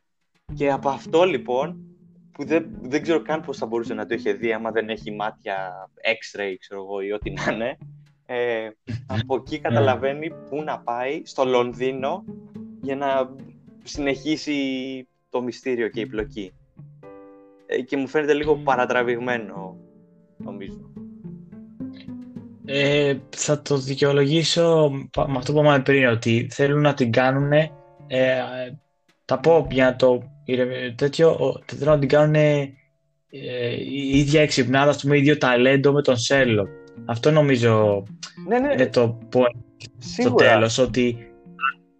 [0.55, 1.85] Και από αυτό λοιπόν
[2.31, 5.11] που δεν, δεν ξέρω καν πώς θα μπορούσε να το είχε δει άμα δεν έχει
[5.11, 7.77] μάτια x-ray ξέρω εγώ ή ό,τι να είναι.
[8.25, 8.69] Ε,
[9.07, 12.23] από εκεί καταλαβαίνει πού να πάει στο Λονδίνο
[12.81, 13.35] για να
[13.83, 14.57] συνεχίσει
[15.29, 16.53] το μυστήριο και η πλοκή.
[17.65, 19.77] Ε, και μου φαίνεται λίγο παρατραβηγμένο
[20.37, 20.90] νομίζω
[22.71, 24.91] ε, θα το δικαιολογήσω
[25.27, 27.69] με αυτό που είπαμε πριν ότι θέλουν να την κάνουν ε,
[29.25, 30.23] θα πω για το
[30.95, 32.67] τέτοιο, θέλω να την κάνουν ε,
[33.89, 36.67] η ίδια εξυπνάδα, ας πούμε, ίδιο ταλέντο με τον Σέρλοκ.
[37.05, 38.03] Αυτό νομίζω
[38.47, 38.73] ναι, ναι.
[38.73, 41.17] είναι το point στο τέλος, ότι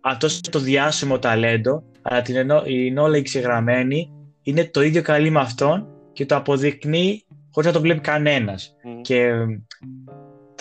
[0.01, 4.11] αυτό το διάσημο ταλέντο, αλλά την ενώ, η Νόλα εξεγραμμένη,
[4.43, 8.75] είναι το ίδιο καλή με αυτόν και το αποδεικνύει χωρίς να το βλέπει κανένας.
[9.01, 9.31] Και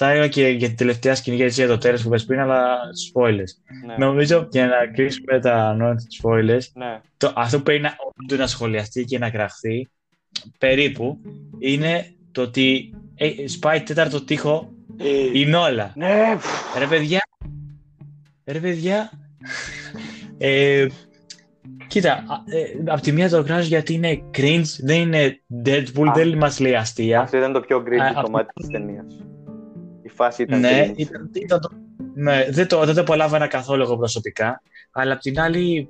[0.03, 2.76] θα έλεγα και για την τελευταία σκηνή για το τέλος που είπες πριν, αλλά
[3.12, 3.53] spoilers.
[3.86, 3.94] Ναι.
[3.98, 7.01] Νομίζω για να κλείσουμε τα νόημα της spoilers, ναι.
[7.16, 7.96] το, αυτό που πρέπει να,
[8.36, 9.88] να σχολιαστεί και να κραχθεί
[10.59, 11.18] περίπου
[11.59, 14.72] είναι το ότι ε, σπάει τέταρτο τείχο
[15.32, 15.92] η Νόλα.
[15.96, 16.38] Ναι.
[16.78, 17.20] Ρε παιδιά,
[18.44, 19.11] ρε παιδιά,
[20.38, 20.86] ε,
[21.86, 26.36] Κοίτα, ε, από τη μία το κράζω γιατί είναι cringe, δεν είναι Deadpool, Α, δεν
[26.36, 27.20] μας λέει αστεία.
[27.20, 29.05] Αυτό ήταν το πιο cringe κομμάτι της ταινίας
[30.23, 31.68] φάση ήταν ναι, ήταν, ήταν το,
[32.14, 34.62] ναι, δεν το, δεν το απολάβανα καθόλου εγώ προσωπικά,
[34.93, 35.89] αλλά απ' την άλλη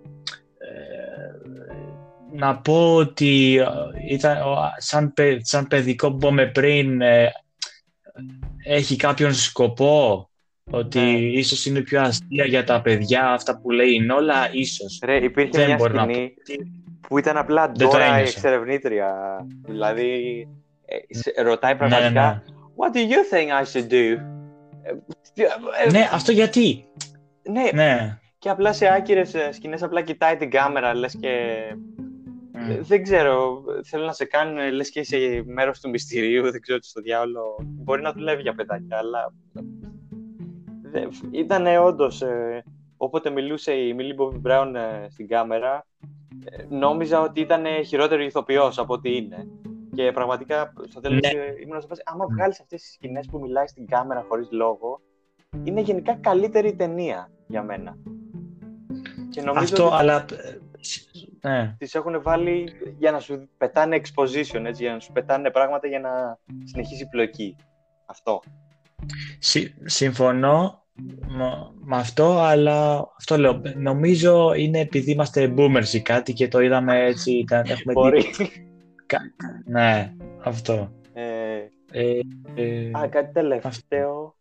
[0.58, 4.38] ε, να πω ότι ε, ήταν,
[4.76, 7.32] σαν, σαν παιδικό που είπαμε πριν ε,
[8.64, 10.28] έχει κάποιον σκοπό
[10.70, 11.18] ότι ναι.
[11.18, 15.00] ίσως είναι πιο αστεία για τα παιδιά αυτά που λέει η Νόλα, ίσως.
[15.04, 16.34] Ρε, υπήρχε δεν μια σκηνή
[17.08, 19.14] που ήταν απλά τώρα η εξερευνήτρια.
[19.66, 20.48] Δηλαδή,
[21.44, 22.58] ρωτάει ναι, πραγματικά ναι, ναι.
[22.80, 24.18] What do you think I should do?
[25.90, 26.84] Ναι, αυτό γιατί;
[27.42, 28.18] Ναι, ναι.
[28.38, 31.58] και απλά σε άκυρες σκηνές απλά κοιτάει την κάμερα, λες και...
[32.80, 36.86] Δεν ξέρω, θέλω να σε κάνουν, λες και είσαι μέρος του μυστηρίου, δεν ξέρω τι
[36.86, 37.56] στο διάολο.
[37.60, 39.32] Μπορεί να δουλεύει για παιδάκια, αλλά...
[41.30, 42.22] Ήταν όντως.
[42.22, 42.64] Ε,
[42.96, 45.86] όποτε μιλούσε η Millie Bobby Brown ε, στην κάμερα,
[46.44, 49.48] ε, νόμιζα ότι ήταν χειρότερο ηθοποιός από ό,τι είναι.
[49.94, 51.30] Και πραγματικά στο τέλος ναι.
[51.62, 52.02] ήμουν σε φάση.
[52.04, 55.00] Άμα βγάλεις αυτές τις σκηνές που μιλάει στην κάμερα χωρίς λόγο,
[55.62, 57.96] είναι γενικά καλύτερη ταινία για μένα.
[59.30, 60.24] Και νομίζω Αυτό, ότι αλλά.
[61.42, 61.74] Ναι.
[61.78, 66.00] Τις έχουν βάλει για να σου πετάνε exposition, έτσι, για να σου πετάνε πράγματα για
[66.00, 67.56] να συνεχίσει η πλοκή.
[68.06, 68.40] Αυτό.
[69.84, 70.84] συμφωνώ
[71.80, 73.60] με αυτό, αλλά αυτό λέω.
[73.76, 77.44] Νομίζω είναι επειδή είμαστε boomers ή κάτι και το είδαμε έτσι.
[77.48, 78.24] έχουμε Μπορεί.
[79.64, 80.92] Ναι, αυτό.
[81.12, 82.18] Ε, ε,
[82.54, 84.36] ε, α, κάτι τελευταίο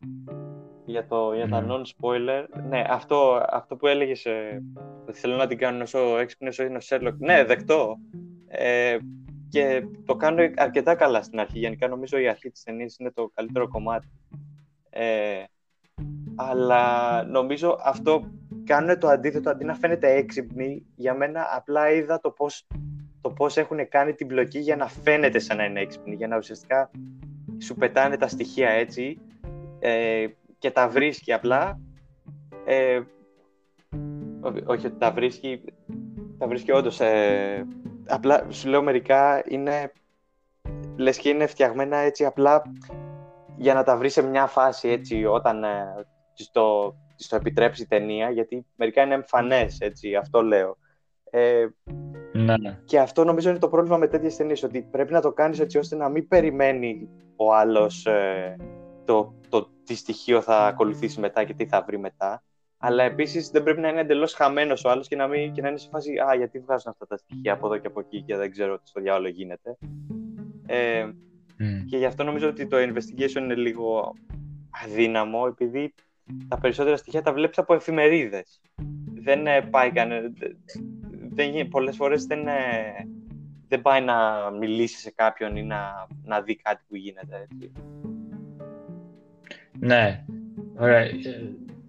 [0.86, 1.68] για, το, για τα ναι.
[1.70, 2.46] non-spoiler.
[2.70, 4.64] Ναι, αυτό, αυτό που έλεγες ε,
[5.08, 7.16] ότι θέλω να την κάνω όσο έξυπνο όσο είναι ο Sherlock.
[7.18, 7.98] Ναι, δεκτό.
[8.48, 8.98] Ε,
[9.50, 11.60] και το κάνω αρκετά καλά στην αρχή.
[11.60, 14.08] Γενικά νομίζω η αρχή της ταινίας είναι το καλύτερο κομμάτι.
[14.90, 15.44] Ε,
[16.36, 18.32] αλλά νομίζω αυτό
[18.64, 22.68] κάνουν το αντίθετο αντί να φαίνεται έξυπνη για μένα απλά είδα το πώς
[23.22, 26.38] το πώς έχουν κάνει την μπλοκή για να φαίνεται σαν να είναι έξυπνη, για να
[26.38, 26.92] ουσιαστικά
[27.62, 29.20] σου πετάνε τα στοιχεία έτσι
[29.80, 30.26] ε,
[30.58, 31.80] και τα βρίσκει απλά.
[32.66, 33.02] Ε,
[34.66, 35.64] όχι ότι τα βρίσκει,
[36.38, 37.00] τα βρίσκει όντως.
[37.00, 37.68] Ε,
[38.08, 39.92] απλά σου λέω μερικά είναι,
[40.96, 42.62] λες και είναι φτιαγμένα έτσι απλά
[43.58, 46.96] για να τα βρεις σε μια φάση έτσι όταν ε, της το,
[47.30, 50.78] το επιτρέψει η ταινία, γιατί μερικά είναι εμφανές, έτσι, αυτό λέω.
[51.30, 51.68] Ε,
[52.34, 52.80] ναι.
[52.86, 54.64] Και αυτό νομίζω είναι το πρόβλημα με τέτοιες ταινίες.
[54.64, 58.56] Ότι πρέπει να το κάνεις έτσι ώστε να μην περιμένει ο άλλος ε,
[59.06, 62.44] το, το τι στοιχείο θα ακολουθήσει μετά και τι θα βρει μετά.
[62.78, 65.78] Αλλά επίσης δεν πρέπει να είναι εντελώς χαμένος ο άλλος και, να και να είναι
[65.78, 68.52] σε φάση Α, γιατί βγάζουν αυτά τα στοιχεία από εδώ και από εκεί και δεν
[68.52, 69.78] ξέρω τι στο διάλογο γίνεται.
[70.66, 71.10] Ε,
[71.90, 74.14] Και γι' αυτό νομίζω ότι το investigation είναι λίγο
[74.86, 75.94] αδύναμο επειδή
[76.48, 78.62] τα περισσότερα στοιχεία τα βλέπεις από εφημερίδες
[79.22, 80.32] δεν ε, πάει κανένα.
[81.30, 82.54] Δεν, πολλές φορές δεν, ε,
[83.68, 84.16] δεν πάει να
[84.60, 87.48] μιλήσει σε κάποιον ή να, να δει κάτι που γίνεται.
[87.52, 87.72] Έτσι.
[89.80, 90.26] Ναι.
[90.78, 91.00] Ωραία.
[91.00, 91.14] Ε,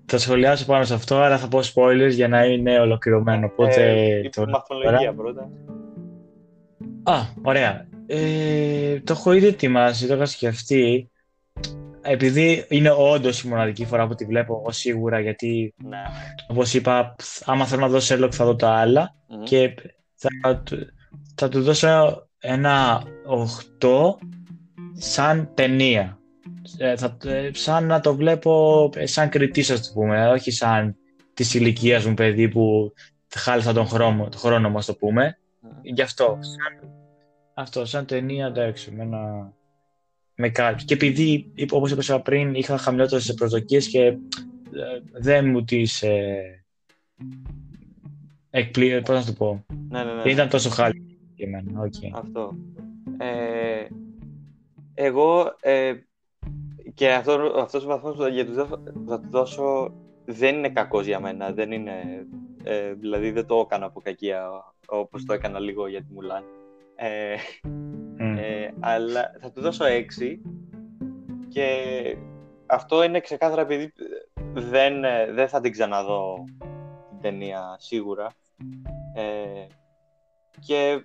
[0.06, 3.46] θα σχολιάσω πάνω σε αυτό, αλλά θα πω spoilers για να είναι ολοκληρωμένο.
[3.46, 4.48] Οπότε, ε, το...
[4.48, 5.50] μαθολογία πρώτα.
[7.02, 7.88] Α, ωραία.
[8.06, 11.09] Ε, το έχω ήδη ετοιμάσει, το είχα σκεφτεί.
[12.02, 16.02] Επειδή είναι όντως η μοναδική φορά που τη βλέπω εγώ σίγουρα, γιατί ναι.
[16.48, 19.74] όπως είπα, άμα θέλω να δω Sherlock θα δω τα άλλα και
[20.14, 20.62] θα,
[21.34, 23.02] θα του δώσω ένα
[23.80, 23.88] 8
[24.92, 26.18] σαν ταινία.
[26.78, 30.96] Ε, θα, ε, σαν να το βλέπω ε, σαν κριτής, ας το πούμε, όχι σαν
[31.34, 32.92] της ηλικίας μου παιδί που
[33.34, 35.38] χάλισα τον χρόνο, τον χρόνο μας, το πούμε.
[35.82, 36.90] Γι' αυτό, σαν,
[37.54, 39.52] αυτό, σαν ταινία, εντάξει, με ένα...
[40.42, 40.84] Με κάτι.
[40.84, 44.16] Και επειδή, όπως είπα πριν, είχα χαμηλότερες προσδοκίες και
[45.12, 46.02] δεν μου τις...
[46.02, 46.64] Ε,
[48.50, 49.02] εκπλή...
[49.02, 49.64] Πώς να το πω.
[49.88, 50.22] Ναι, ναι, ναι.
[50.22, 51.80] Δεν ήταν τόσο χάλι για μένα.
[51.82, 52.10] Okay.
[52.12, 52.56] Αυτό.
[53.18, 53.86] Ε,
[54.94, 55.94] εγώ ε,
[56.94, 58.22] και αυτό, αυτός ο βαθμός που
[59.06, 61.52] θα, τους δώσω δεν είναι κακός για μένα.
[61.52, 62.26] Δεν είναι,
[62.62, 64.48] ε, δηλαδή δεν το έκανα από κακία
[64.86, 66.44] όπως το έκανα λίγο για τη Μουλάν.
[67.02, 67.34] Ε,
[68.16, 70.00] ε, αλλά θα του δώσω 6
[71.48, 71.66] και
[72.66, 73.92] αυτό είναι ξεκάθαρα επειδή
[74.52, 75.00] δεν,
[75.34, 76.44] δεν θα την ξαναδώ
[77.08, 78.26] την ταινία σίγουρα.
[79.14, 79.66] Ε,
[80.60, 81.04] και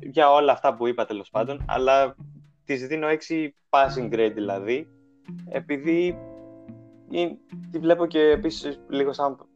[0.00, 2.16] για όλα αυτά που είπα τέλος πάντων, αλλά
[2.64, 4.88] της δίνω 6 passing grade δηλαδή
[5.48, 6.18] επειδή
[7.70, 9.46] τη βλέπω και επίσης λίγο σαν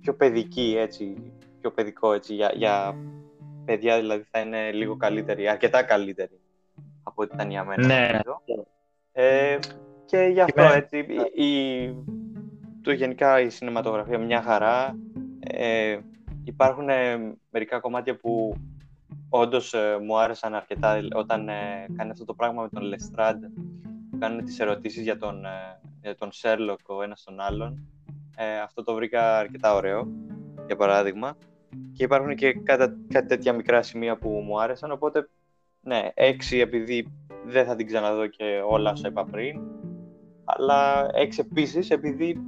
[0.00, 2.96] πιο παιδική, έτσι, πιο παιδικό έτσι, για, για
[3.66, 6.40] παιδιά δηλαδή θα είναι λίγο καλύτερη, αρκετά καλύτερη
[7.02, 7.86] από ό,τι ήταν για μένα.
[7.86, 8.20] Ναι.
[9.12, 9.58] Ε,
[10.04, 10.98] και γι' αυτό έτσι,
[11.34, 11.94] η,
[12.82, 14.98] το γενικά η σινεματογραφία μια χαρά.
[15.40, 15.98] Ε,
[16.44, 18.54] υπάρχουν ε, μερικά κομμάτια που
[19.28, 23.44] όντως ε, μου άρεσαν αρκετά όταν ε, κάνει αυτό το πράγμα με τον Λεστράντ
[24.18, 27.86] κάνουν τις ερωτήσεις για τον, ε, για τον Sherlock ο ένας τον άλλον.
[28.36, 30.08] Ε, αυτό το βρήκα αρκετά ωραίο,
[30.66, 31.36] για παράδειγμα.
[31.92, 35.28] Και υπάρχουν και κάτι, κάτι τέτοια μικρά σημεία που μου άρεσαν, οπότε
[35.80, 37.12] ναι, έξι επειδή
[37.46, 39.60] δεν θα την ξαναδώ και όλα όσα είπα πριν,
[40.44, 42.40] αλλά έξι επίσης επειδή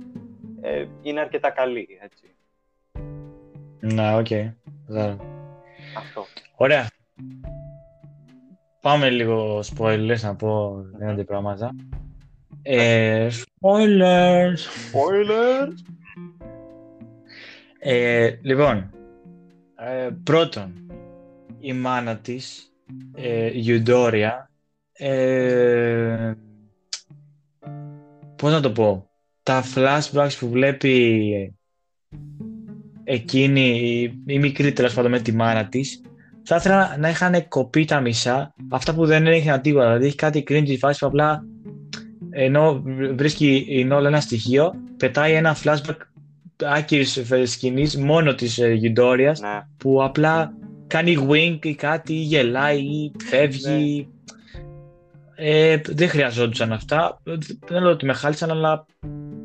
[0.60, 2.34] ε, είναι αρκετά καλή, έτσι.
[3.80, 4.26] Ναι, οκ.
[4.30, 4.52] Okay.
[5.96, 6.24] Αυτό.
[6.56, 6.86] Ωραία.
[8.80, 11.74] Πάμε λίγο spoilers να πω δύο πράγματα.
[12.62, 14.58] Ε, spoilers!
[14.92, 15.74] Spoilers!
[17.78, 18.90] Ε, λοιπόν,
[19.80, 20.72] ε, πρώτον,
[21.60, 22.72] η μάνα της,
[23.14, 24.50] ε, Ιουντόρια,
[24.92, 26.32] ε,
[28.36, 29.10] πώς να το πω,
[29.42, 31.54] τα flashbacks που βλέπει
[33.04, 36.02] εκείνη, η μικρή τέλος πάντων με τη μάνα της,
[36.42, 39.86] θα ήθελα να είχαν κοπεί τα μισά, αυτά που δεν έχει τίποτα.
[39.86, 41.44] Δηλαδή έχει κάτι cringe φάσης που απλά
[42.30, 42.82] ενώ
[43.14, 45.96] βρίσκει η Νόλα ένα στοιχείο, πετάει ένα flashback
[46.64, 49.60] άκυρης σκηνής μόνο της Γιντόρια ναι.
[49.76, 50.52] που απλά
[50.86, 54.08] κάνει wink ή κάτι, ή γελάει ή φεύγει.
[54.08, 54.16] Ναι.
[55.40, 57.22] Ε, δεν χρειαζόντουσαν αυτά.
[57.66, 58.86] Δεν λέω ότι με χάλισαν, αλλά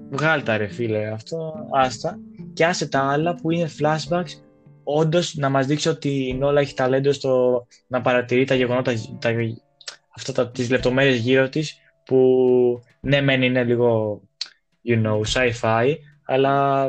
[0.09, 2.19] βγάλει τα ρε φίλε αυτό, άστα.
[2.53, 4.43] Και άσε τα άλλα που είναι flashbacks
[4.83, 9.29] όντως να μας δείξει ότι η Νόλα έχει ταλέντο στο να παρατηρεί τα γεγονότα, τα,
[10.15, 12.19] αυτά τα, τις λεπτομέρειες γύρω της που
[12.99, 14.21] ναι μεν είναι λίγο
[14.87, 16.85] you know, sci-fi αλλά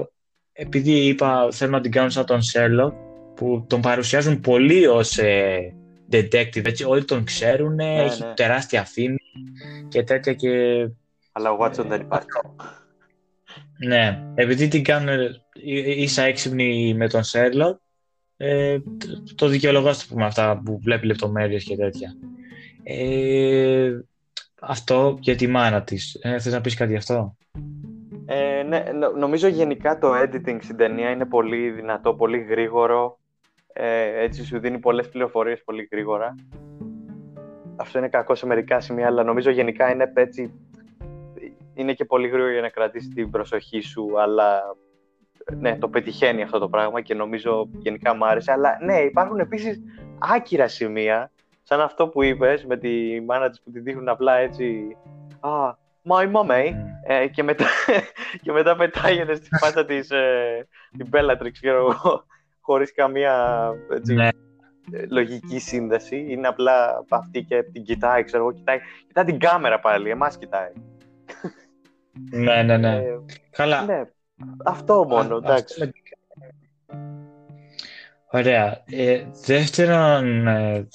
[0.57, 2.93] επειδή είπα θέλω να την κάνω σαν τον Sherlock
[3.35, 5.75] που τον παρουσιάζουν πολύ ως ε,
[6.11, 8.33] detective, έτσι όλοι τον ξέρουν, ναι, έχει ναι.
[8.35, 9.19] τεράστια φήμη
[9.89, 10.51] και τέτοια και...
[11.33, 12.27] Αλλά ο Watson δεν υπάρχει.
[13.87, 15.19] Ναι, επειδή την κάνουν
[15.97, 17.77] ίσα έξυπνη με τον Sherlock
[18.37, 18.79] ε,
[19.35, 22.17] το δικαιολογώ στο πούμε αυτά που βλέπει λεπτομέρειες και τέτοια.
[22.83, 23.91] Ε,
[24.61, 26.19] αυτό για τη μάνα της.
[26.23, 27.37] Ε, θες να πεις κάτι γι' αυτό;
[28.27, 28.85] Ε, ναι,
[29.17, 33.19] νομίζω γενικά το editing στην ταινία είναι πολύ δυνατό, πολύ γρήγορο.
[33.73, 36.35] Ε, έτσι σου δίνει πολλές πληροφορίες πολύ γρήγορα.
[37.77, 40.53] Αυτό είναι κακό σε μερικά σημεία, αλλά νομίζω γενικά είναι έτσι...
[41.75, 44.63] Είναι και πολύ γρήγορο για να κρατήσει την προσοχή σου, αλλά
[45.53, 48.53] ναι, το πετυχαίνει αυτό το πράγμα και νομίζω γενικά μου άρεσε.
[48.53, 49.83] Αλλά ναι, υπάρχουν επίσης
[50.19, 51.31] άκυρα σημεία,
[51.63, 54.97] σαν αυτό που είπες με τη μάνα της που τη δείχνουν απλά έτσι.
[55.41, 56.75] Α, my mommy.
[57.07, 57.65] Ε, και, μετά,
[58.43, 60.67] και μετά πετάγεται στη φάτα της ε,
[60.97, 62.27] την Bellatrix, ξέρω εγώ,
[62.61, 64.29] χωρίς καμία έτσι, ναι.
[65.09, 66.27] λογική σύνδεση.
[66.29, 70.73] Είναι απλά αυτή και την κοιτάει, ξέρω εγώ, κοιτάει, κοιτάει την κάμερα πάλι, εμάς κοιτάει.
[72.31, 72.97] Ναι, ναι, ναι.
[72.97, 73.19] Ε,
[73.51, 73.85] Καλά.
[73.85, 74.03] Ναι.
[74.65, 75.93] Αυτό μόνο, εντάξει.
[78.31, 78.83] Ωραία.
[78.85, 80.89] Ε, δεύτερον, ε,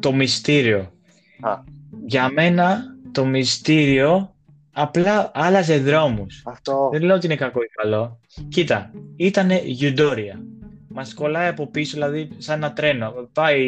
[0.00, 0.92] το μυστήριο.
[1.40, 1.58] Α.
[2.04, 4.34] Για μένα το μυστήριο
[4.72, 6.42] απλά άλλαζε δρόμους.
[6.46, 6.88] Αυτό.
[6.92, 8.20] Δεν λέω ότι είναι κακό ή καλό.
[8.48, 10.42] Κοίτα, ήταν Γιουντόρια.
[10.88, 13.28] Μας κολλάει από πίσω, δηλαδή σαν ένα τρένο.
[13.32, 13.64] Πάει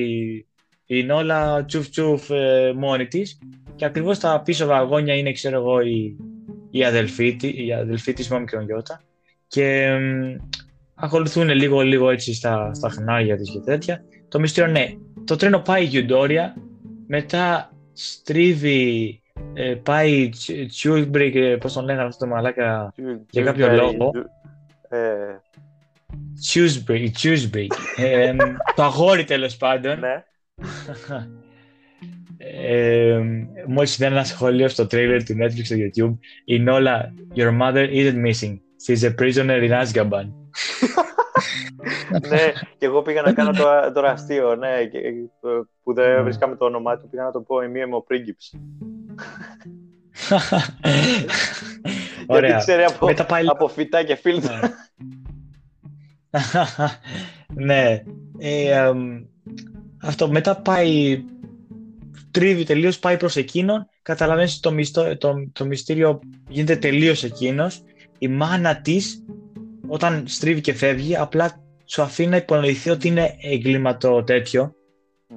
[0.86, 3.38] η Νόλα τσουφ τσουφ ε, μόνη της
[3.76, 6.16] και ακριβώς τα πίσω βαγόνια είναι, ξέρω εγώ, η,
[6.70, 9.02] η αδελφή τη, η αδελφή της με Γιώτα.
[9.46, 10.36] Και μ,
[10.94, 14.04] ακολουθούν λίγο, λίγο έτσι στα, στα χνάρια της και τέτοια.
[14.28, 14.86] Το μυστήριο, ναι,
[15.24, 16.56] το τρένο πάει Eudoria,
[17.06, 19.20] μετά στρίβει,
[19.54, 20.28] ε, πάει
[20.68, 22.92] Τσιούλμπρικ, ε, πώς τον λέγανε αυτό το μαλάκα,
[23.30, 24.10] Για κάποιο λόγο.
[24.88, 24.98] Ε,
[26.40, 27.72] Τσιούσμπρικ, Τσιούσμπρικ.
[27.96, 28.34] Ε,
[28.74, 29.98] το αγόρι τέλος πάντων.
[29.98, 30.24] ναι.
[32.40, 33.20] Ε,
[33.66, 38.24] μόλις είδα ένα σχόλιο στο trailer του Netflix στο YouTube η Νόλα, your mother isn't
[38.26, 38.58] missing.
[38.86, 40.32] She's a prisoner in Azkaban.
[42.28, 44.98] ναι, και εγώ πήγα να κάνω το, το αστείο, ναι, και,
[45.40, 46.22] το- που δεν Ναι.
[46.22, 48.54] βρίσκαμε το όνομά του, πήγα να το πω η μία είμαι ο πρίγκιψ.
[52.16, 52.58] Γιατί Ωραία.
[52.58, 53.46] ξέρει από, Μετά πάει...
[53.46, 54.60] από φυτά και φίλτρα.
[57.54, 58.02] ναι.
[58.38, 59.24] Ε, εμ,
[60.02, 61.24] αυτό μετά πάει
[62.30, 67.82] τρίβει τελείως, πάει προς εκείνον καταλαβαίνεις το, μυστό, το, το μυστήριο γίνεται τελείως εκείνος
[68.18, 69.24] η μάνα της
[69.86, 74.74] όταν στρίβει και φεύγει απλά σου αφήνει να υπονοηθεί ότι είναι εγκλήματο τέτοιο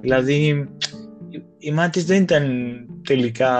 [0.00, 0.68] δηλαδή
[1.62, 2.46] η- η μάνα της δεν ήταν
[3.06, 3.52] τελικά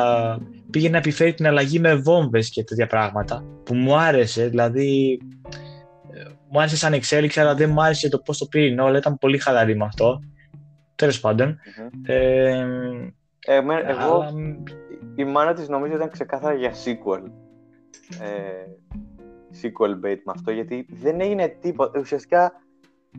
[0.70, 5.20] πήγε να επιφέρει την αλλαγή με βόμβες και τέτοια πράγματα που μου άρεσε δηλαδή
[6.12, 8.98] ε, μου άρεσε σαν εξέλιξη αλλά δεν μου άρεσε το πώς το πήρε η Νόλα
[8.98, 10.18] ήταν πολύ χαλαρή με αυτό
[10.94, 12.02] τέλος πάντων Μμμ.
[12.06, 12.66] ε,
[13.46, 14.32] Ε, με- εγώ, αλλά,
[15.14, 17.22] η μάνα της νομίζω ήταν ξεκάθαρα για sequel.
[18.20, 18.66] Ε,
[19.62, 22.00] sequel bait με αυτό, γιατί δεν έγινε τίποτα.
[22.00, 22.52] Ουσιαστικά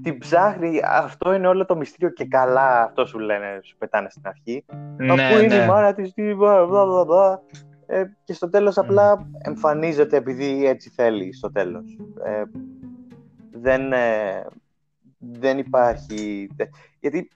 [0.01, 4.27] την ψάχνει, αυτό είναι όλο το μυστήριο και καλά αυτό σου λένε, σου πετάνε στην
[4.27, 4.65] αρχή.
[4.97, 5.63] ναι, Αφού είναι ναι.
[5.63, 7.41] η μάνα της, τι, μπλα, μπλα, μπλα, μπλα.
[7.85, 11.97] Ε, και στο τέλος απλά εμφανίζεται επειδή έτσι θέλει στο τέλος.
[12.25, 12.43] Ε,
[13.51, 14.45] δεν, ε,
[15.17, 16.49] δεν υπάρχει...
[16.99, 17.29] Γιατί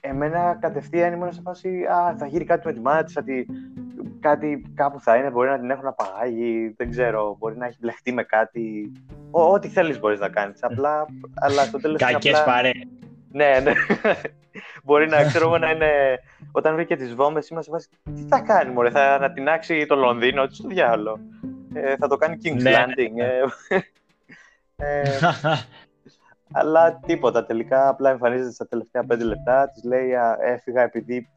[0.00, 3.44] εμένα κατευθείαν ήμουν σε φάση «Α, θα γύρει κάτι με τη μάνα της, θα τη-
[4.20, 8.12] κάτι κάπου θα είναι, μπορεί να την έχουν απαγάγει, δεν ξέρω, μπορεί να έχει μπλεχτεί
[8.12, 8.92] με κάτι.
[9.30, 12.52] Ό, ό,τι θέλεις μπορείς να κάνεις, απλά, αλλά στο τέλος είναι Κακές απλά...
[12.54, 12.84] παρέες.
[13.32, 13.72] Ναι, ναι.
[14.84, 15.90] Μπορεί να ξέρω εγώ να είναι.
[16.52, 17.88] Όταν βρήκε τις βόμβες, είμαστε σε φάση.
[18.20, 21.18] Τι θα κάνει, Μωρέ, θα ανατινάξει το Λονδίνο, τι στο διάλογο.
[21.74, 23.18] Ε, θα το κάνει King's Ναι, Landing.
[23.18, 23.76] ε.
[24.82, 25.02] Ε,
[26.52, 27.46] αλλά τίποτα.
[27.46, 29.70] Τελικά απλά εμφανίζεται στα τελευταία πέντε λεπτά.
[29.70, 31.28] Της λέει «Α, Έφυγα επειδή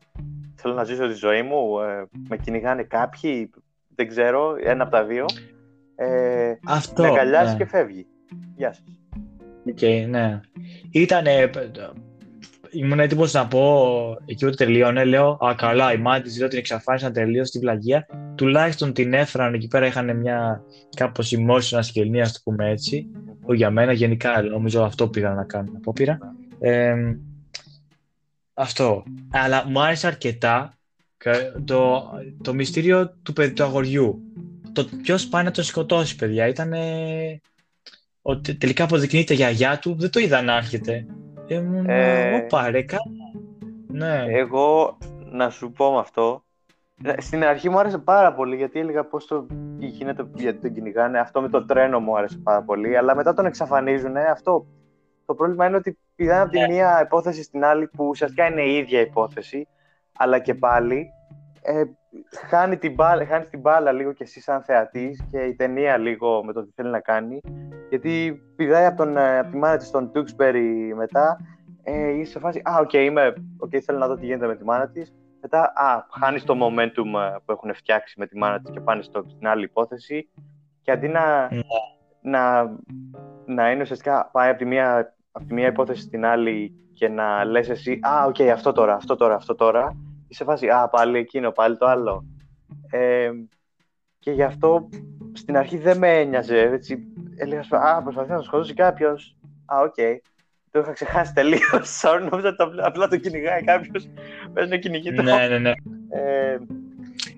[0.56, 1.80] θέλω να ζήσω τη ζωή μου.
[1.80, 3.49] Ε, με κυνηγάνε κάποιοι.
[3.95, 4.56] Δεν ξέρω.
[4.64, 5.26] Ένα από τα δύο.
[5.95, 7.02] Ε, Αυτό.
[7.03, 7.57] με αγκαλιάζει ναι.
[7.57, 8.06] και φεύγει.
[8.56, 8.99] Γεια σας.
[9.69, 10.40] Οκ, ναι.
[10.91, 11.49] Ήτανε...
[12.72, 13.88] Ήμουν έτοιμος να πω
[14.26, 18.06] εκεί που τελείωνε, λέω Α, καλά, η μάνα τη λέω την εξαφάνισαν τελείως στην πλαγία.
[18.35, 20.64] Τουλάχιστον την έφεραν εκεί πέρα, είχαν μια
[20.95, 23.07] κάπως emotional σκηνή, ας το πούμε έτσι.
[23.44, 26.18] Όχι για μένα, γενικά νομίζω αυτό πήγα να κάνω απόπειρα.
[26.60, 26.95] Ε,
[28.53, 29.03] αυτό.
[29.32, 30.74] Αλλά μου άρεσε αρκετά
[31.18, 32.03] κα- το,
[32.41, 34.22] το μυστήριο του, παιδι- του αγοριού.
[34.74, 36.48] Το ποιος πάει να τον σκοτώσει, παιδιά.
[36.48, 36.74] Ήταν.
[38.22, 41.06] Ότι τελικά αποδεικνύεται η γιαγιά του, δεν το είδα να έρχεται.
[41.48, 41.86] Ήμουν.
[41.90, 42.98] Ε, Όπα, ρε, κα-
[43.88, 44.24] Ναι.
[44.28, 44.98] Εγώ
[45.32, 46.44] να σου πω με αυτό.
[47.03, 49.45] Ε, Στην αρχή μου άρεσε πάρα πολύ γιατί έλεγα πώς το
[49.80, 51.20] τι γίνεται, γιατί τον κυνηγάνε.
[51.20, 52.98] Αυτό με το τρένο μου άρεσε πάρα πολύ.
[52.98, 54.18] Αλλά μετά τον εξαφανίζουν.
[54.18, 54.65] Αυτό.
[55.26, 56.68] Το πρόβλημα είναι ότι πηγαίνουν από τη Ναι.
[56.68, 59.68] μία υπόθεση στην άλλη που ουσιαστικά είναι η ίδια υπόθεση.
[60.18, 61.10] Αλλά και πάλι
[61.61, 61.84] ε,
[62.48, 66.44] χάνει, την μπάλα, χάνεις την μπάλα λίγο και εσύ σαν θεατής και η ταινία λίγο
[66.44, 67.41] με το τι θέλει να κάνει.
[67.90, 71.38] Γιατί πηδάει από, τον, ε, από τη μάνα της τον Τούξμπερι μετά
[71.84, 74.64] ε, είσαι σε φάση, α, οκ, είμαι, οκ, θέλω να δω τι γίνεται με τη
[74.64, 75.14] μάνα της.
[75.45, 79.02] Μετά, α, χάνεις το momentum ε, που έχουν φτιάξει με τη μάνα της και πάνε
[79.02, 80.30] στο, στην άλλη υπόθεση.
[80.82, 81.61] Και αντί να, Ναι.
[82.22, 82.72] να,
[83.45, 87.45] να είναι ουσιαστικά πάει από τη, μία, από τη μία υπόθεση στην άλλη και να
[87.45, 89.98] λες εσύ, α, οκ, αυτό τώρα, αυτό τώρα, αυτό τώρα.
[90.28, 92.26] Είσαι σε φάση, α, πάλι εκείνο, πάλι το άλλο.
[92.91, 93.32] Ε,
[94.20, 94.90] και γι' αυτό
[95.34, 97.07] στην αρχή δεν με ένοιαζε, έτσι.
[97.36, 99.38] Έλεγα, σου, α, προσπαθεί να το σκοτώσει κάποιος.
[99.65, 99.95] Α, οκ.
[100.74, 101.62] Το είχα ξεχάσει τελείως.
[102.02, 104.10] Sorry, νόμιζα ότι απλά, απλά το κυνηγάει κάποιος.
[104.54, 105.22] Πες να κυνηγεί το.
[105.22, 105.70] ναι, ναι, ναι.
[106.10, 106.58] Ε,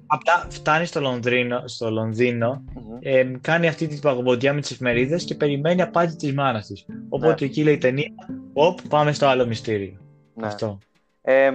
[0.07, 2.98] Απλά φτάνει στο Λονδίνο, στο Λονδίνο μμμ.
[3.02, 6.86] ε, κάνει αυτή την παγωμοντιά με τις εφημερίδες και περιμένει απάντηση της μάνας της.
[7.10, 8.12] Οπότε εκεί λέει η ταινία,
[8.53, 9.98] Οπ, πάμε στο άλλο μυστήριο.
[10.34, 10.48] ναι.
[10.48, 10.78] Αυτό.
[11.22, 11.48] Ε,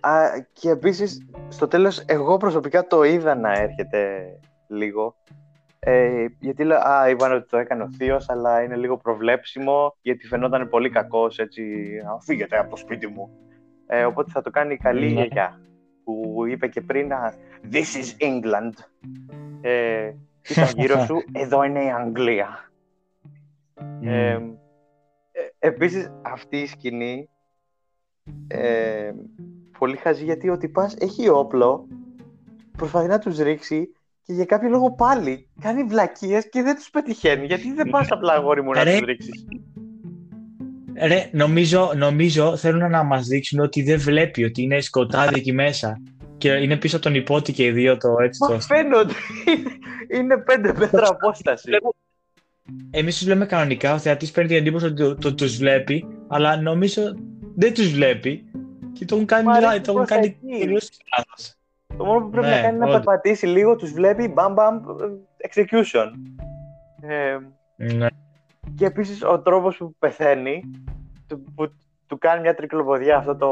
[0.00, 0.20] α,
[0.52, 3.98] και επίσης, στο τέλος, εγώ προσωπικά το είδα να έρχεται
[4.68, 5.14] λίγο.
[5.82, 10.26] Ε, γιατί λέω, α, είπαν ότι το έκανε ο θείος, αλλά είναι λίγο προβλέψιμο, γιατί
[10.26, 11.62] φαινόταν πολύ κακός έτσι.
[11.98, 13.30] Α, φύγετε από το σπίτι μου.
[13.86, 15.12] Ε, οπότε θα το κάνει η καλή Ναι.
[15.12, 15.60] γιαγιά
[16.04, 17.34] που είπε και πριν α,
[17.72, 18.72] This is England.
[19.60, 20.12] Ε,
[20.48, 22.70] ήταν γύρω σου, εδώ είναι η Αγγλία.
[24.02, 24.40] Ε, ε,
[25.58, 27.28] επίσης αυτή η σκηνή
[28.48, 29.12] ε,
[29.78, 31.86] πολύ χαζή γιατί ο τυπάς έχει όπλο
[32.76, 33.92] προσπαθεί να τους ρίξει
[34.24, 38.32] και για κάποιο λόγο πάλι κάνει βλακίες και δεν τους πετυχαίνει γιατί δεν πας απλά
[38.32, 38.90] αγόρι μου να Ρε.
[38.98, 39.44] τους ρίξεις;
[41.02, 46.00] Ρε, νομίζω, νομίζω θέλουν να μας δείξουν ότι δεν βλέπει, ότι είναι σκοτάδι εκεί μέσα.
[46.38, 48.60] Και είναι πίσω από τον υπότι και οι δύο το έτσι Μα το...
[48.60, 49.12] φαίνονται
[50.14, 51.70] είναι πέντε μέτρα απόσταση
[52.90, 56.60] Εμείς τους λέμε κανονικά, ο θεατής παίρνει την εντύπωση ότι το, το, τους βλέπει, αλλά
[56.60, 57.02] νομίζω
[57.54, 58.44] δεν τους βλέπει
[58.92, 60.60] και το έχουν κάνει, Μα ρε, λα- το έχουν κάνει προσοχή.
[60.60, 60.88] τελείως
[61.18, 61.54] λάθος.
[62.00, 63.04] Το μόνο που πρέπει Ναι, να κάνει είναι να όντως.
[63.04, 64.80] περπατήσει λίγο, τους βλέπει, μπαμ μπαμ,
[65.48, 66.06] execution.
[67.00, 67.38] Ε,
[67.76, 68.06] Ναι.
[68.74, 70.70] και επίσης ο τρόπος που πεθαίνει,
[71.28, 71.72] του, που
[72.06, 73.50] του κάνει μια τρικλοποδιά αυτό το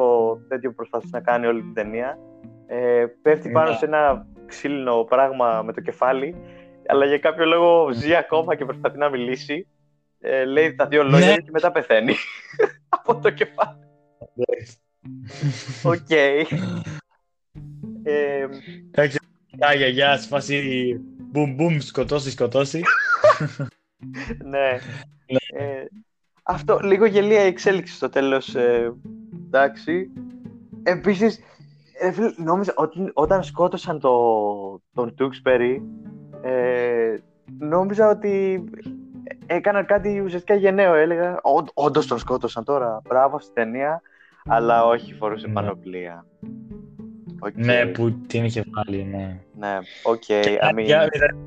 [0.48, 2.18] τέτοιο που προσπαθούσε να κάνει όλη την ταινία,
[2.66, 3.76] ε, πέφτει πάνω Ναι.
[3.76, 6.36] σε ένα ξύλινο πράγμα με το κεφάλι,
[6.86, 9.66] αλλά για κάποιο λόγο ζει ακόμα και προσπαθεί να μιλήσει.
[10.20, 11.36] Ε, λέει τα δύο λόγια Ναι.
[11.36, 12.14] και μετά πεθαίνει
[12.98, 13.78] από το κεφάλι.
[15.84, 16.10] Οκ.
[16.10, 16.42] Ε,
[18.90, 19.18] Εντάξει,
[19.58, 22.82] η γιαγιά, σε φάση μπουμ μπουμ, σκοτώσει, σκοτώσει.
[24.44, 24.78] ναι.
[25.50, 25.84] Ε,
[26.42, 28.54] αυτό, λίγο γελοία η εξέλιξη στο τέλος.
[28.54, 28.92] Ε,
[29.46, 30.10] εντάξει.
[30.82, 31.38] Επίσης,
[32.00, 34.12] ε, φίλε, νόμιζα ότι όταν σκότωσαν το,
[34.94, 35.82] τον Tewkesbury,
[36.42, 37.16] ε,
[37.58, 38.64] νόμιζα ότι
[39.46, 40.94] έκαναν κάτι ουσιαστικά γενναίο.
[40.94, 43.00] Έλεγα, «Ω- όντως τον σκότωσαν τώρα.
[43.08, 44.02] Μπράβο στην ταινία.
[44.46, 45.52] Αλλά όχι, φορούσε Ναι.
[45.52, 46.26] πανοπλία.
[47.40, 47.52] Οκ.
[47.56, 49.40] Ναι, που την είχε βάλει, ναι.
[49.58, 50.18] Ναι, οκ.
[50.18, 51.38] Και I mean, για- ήταν-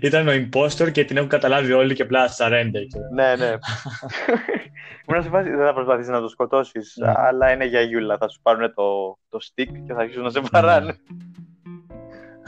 [0.00, 2.84] Ήταν ο impostor και την έχουν καταλάβει όλοι και απλά surrender.
[2.88, 3.08] ξέρω.
[3.14, 3.54] Ναι, ναι.
[5.08, 7.12] Ήμουν σε φάση, δεν θα προσπαθήσεις να το σκοτώσεις, Ναι.
[7.16, 8.16] αλλά είναι γιαγιούλα.
[8.18, 10.96] Θα σου πάρουν το, το stick και θα αρχίσουν να σε βαράνε.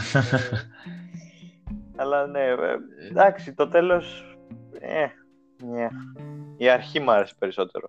[1.97, 2.55] αλλά ναι, ε,
[3.11, 4.37] εντάξει, το τέλος.
[4.81, 5.07] Ε,
[5.67, 5.89] ναι.
[6.57, 7.89] Η αρχή μου άρεσε περισσότερο.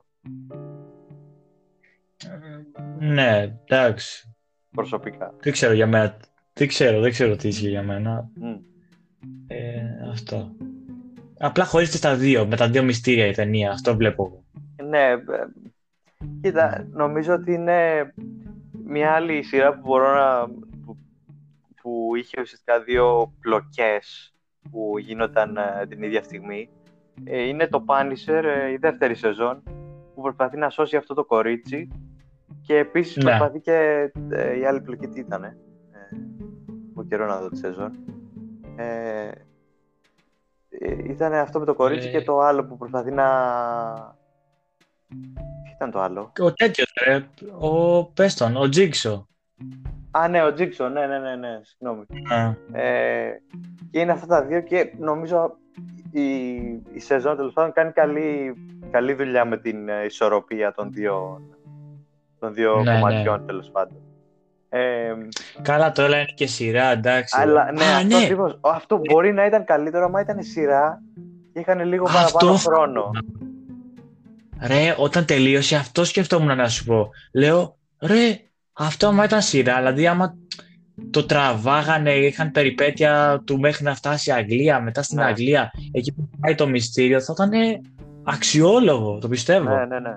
[2.99, 4.35] Ναι, εντάξει.
[4.71, 5.33] Προσωπικά.
[5.39, 6.17] Δεν ξέρω για μένα.
[6.53, 8.29] Δεν ξέρω, δεν ξέρω τι ισχύει για μένα.
[8.33, 8.55] Μμ.
[9.47, 9.81] Ε,
[10.11, 10.55] αυτό.
[11.39, 13.71] Απλά χωρίζεται στα δύο, με τα δύο μυστήρια η ταινία.
[13.71, 14.43] Αυτό βλέπω εγώ.
[14.89, 15.19] Ναι, ε,
[16.41, 18.13] κοίτα, νομίζω ότι είναι
[18.85, 20.47] μια άλλη σειρά που μπορώ να...
[20.85, 20.97] που,
[21.81, 24.33] που είχε ουσιαστικά δύο πλοκές
[24.71, 26.69] που γίνονταν ε, την ίδια στιγμή.
[27.23, 29.63] Ε, είναι το Punisher, ε, η δεύτερη σεζόν,
[30.15, 31.87] που προσπαθεί να σώσει αυτό το κορίτσι
[32.67, 33.23] και επίσης Ναι.
[33.23, 35.43] προσπαθεί και ε, η άλλη πλοκή τι ήταν.
[35.43, 35.57] Ε,
[36.91, 37.91] έχω καιρό να δω τη σεζόν.
[38.75, 39.31] Ε,
[40.69, 42.11] ε, ήταν αυτό με το κορίτσι Ε.
[42.11, 43.25] και το άλλο που προσπαθεί να...
[45.63, 47.25] Τι ήταν το άλλο; Ο τέτοιος, ρε.
[47.59, 49.27] Ο Πέστον, ο Τζίξο.
[50.11, 52.05] Α, ναι, ο Τζίξο, ναι, ναι, ναι, ναι, συγγνώμη.
[52.33, 53.41] Α, Ε,
[53.91, 55.57] και είναι αυτά τα δύο και νομίζω
[56.11, 56.55] η,
[56.91, 58.53] η σεζόν τέλος πάντων κάνει καλή,
[58.91, 61.41] καλή δουλειά με την ε, ισορροπία των δύο,
[62.39, 63.97] των δύο Ναι, κομματιών τέλος πάντων.
[64.69, 65.13] Ε,
[65.61, 67.37] Καλά, τώρα είναι και σειρά, εντάξει.
[67.41, 68.23] αλλά ναι, Α, αυτός, ναι.
[68.23, 68.59] ακριβώς.
[68.61, 71.01] αυτό μπορεί να ήταν καλύτερο άμα ήταν σειρά
[71.53, 73.11] και είχαν λίγο Αυτό παραπάνω θα- χρόνο.
[74.61, 77.09] Ρε, όταν τελείωσε, αυτό σκεφτόμουν να σου πω.
[77.33, 78.39] Λέω, ρε,
[78.73, 80.35] αυτό άμα ήταν σειρά, δηλαδή άμα
[81.11, 85.23] το τραβάγανε, είχαν περιπέτεια του μέχρι να φτάσει η Αγγλία, μετά στην Ναι.
[85.25, 87.51] Αγγλία, εκεί που πάει το μυστήριο, θα ήταν
[88.23, 89.69] αξιόλογο, το πιστεύω.
[89.69, 90.15] Ναι, ναι, ναι.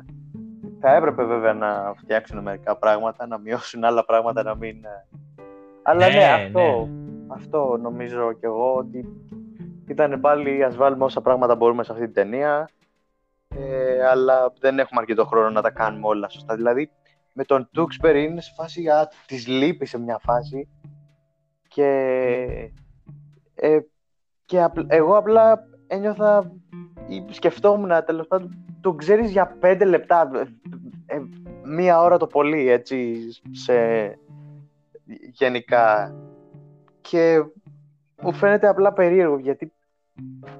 [0.80, 4.84] Θα έπρεπε βέβαια να φτιάξουν μερικά πράγματα, να μειώσουν άλλα πράγματα, να μην...
[4.84, 5.06] ε.
[5.82, 6.88] Αλλά ναι, Ναι, αυτό,
[7.28, 9.08] αυτό νομίζω κι εγώ ότι
[9.86, 12.68] ήταν πάλι ας βάλουμε όσα πράγματα μπορούμε σε αυτή την ταινία
[13.56, 16.54] ε, αλλά δεν έχουμε αρκετό χρόνο να τα κάνουμε όλα σωστά.
[16.56, 16.90] Δηλαδή
[17.32, 20.68] με τον Τούξπερ είναι σε φάση α, της λείπει σε μια φάση
[21.68, 21.88] και,
[23.54, 23.78] ε,
[24.44, 26.69] και απ- εγώ απλά ένιωθα ή
[27.30, 30.30] σκεφτόμουν τέλος πάντων το ξέρεις για πέντε λεπτά
[31.06, 31.20] ε, ε,
[31.64, 33.16] μία ώρα το πολύ έτσι
[33.50, 33.74] σε
[35.32, 36.14] γενικά
[37.00, 37.44] και
[38.22, 39.72] μου φαίνεται απλά περίεργο γιατί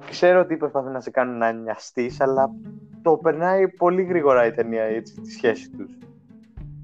[0.09, 2.49] ξέρω ότι προσπαθεί να σε κάνουν να νοιαστείς αλλά
[3.01, 5.97] το περνάει πολύ γρήγορα η ταινία έτσι, τη σχέση τους.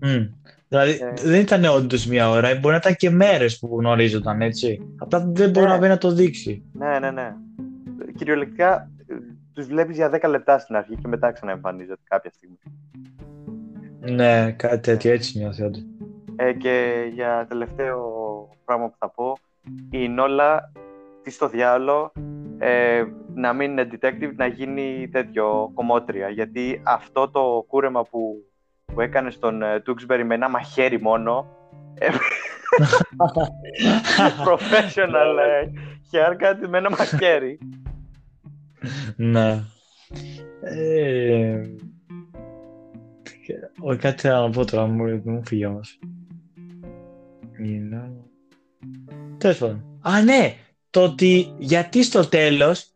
[0.02, 0.26] Μμ.
[0.68, 1.14] Δηλαδή Ε.
[1.30, 4.88] δεν ήταν όντως μία ώρα, μπορεί να ήταν και μέρες που γνωρίζονταν, έτσι.
[4.98, 5.78] Απλά δεν μπορεί Ναι.
[5.78, 6.64] να να το δείξει.
[6.74, 7.36] Ναι, ναι, ναι.
[8.16, 8.90] Κυριολεκτικά
[9.58, 12.58] ε, τους βλέπεις για 10 λεπτά στην αρχή και μετά ξαναεμφανίζεται κάποια στιγμή.
[14.00, 15.86] Ναι, κάτι τέτοιο έτσι νιώθει όντως.
[16.36, 18.00] Ε, και για τελευταίο
[18.66, 19.38] πράγμα που θα πω,
[19.90, 20.72] η Νόλα
[21.24, 22.12] τι στο διάλογο
[22.58, 23.04] ε,
[23.34, 26.30] να μην είναι detective, να γίνει τέτοιο κομμότρια.
[26.30, 28.46] Γιατί αυτό το κούρεμα που,
[28.86, 31.48] που έκανε στον Τούξμπερι με ένα μαχαίρι μόνο.
[32.00, 32.08] Ε,
[34.48, 35.70] professional ε,
[36.12, 37.60] haircut με ένα μαχαίρι.
[39.16, 39.64] Ναι.
[40.62, 41.62] Ε,
[43.80, 46.00] όχι κάτι άλλο να πω τώρα, μου, μου φύγει όμως.
[49.38, 50.00] Τέλος πάντων.
[50.02, 50.56] Α, ναι!
[50.90, 52.92] Το ότι γιατί στο τέλος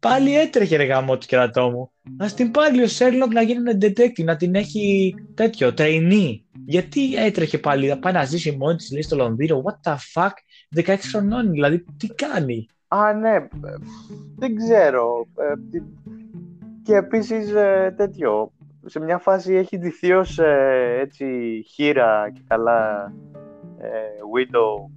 [0.00, 1.90] πάλι έτρεχε ρε γάμο του κερατό μου.
[2.16, 6.40] Να την πάλι ο Σέρλοκ να γίνει ένα detective, να την έχει τέτοιο, trainee.
[6.66, 9.62] Γιατί έτρεχε πάλι, να πάει να ζήσει μόνη της, λέει, στο Λονδίνο.
[9.64, 10.32] What the fuck,
[10.84, 13.48] 16 χρονών, δηλαδή, τι κάνει; Α, ναι,
[14.36, 15.26] δεν ξέρω.
[15.36, 15.52] Ε,
[16.82, 18.52] και επίσης ε, τέτοιο,
[18.84, 21.26] σε μια φάση έχει ντυθεί ως ε, έτσι
[21.68, 23.12] χείρα και καλά
[24.34, 24.90] widow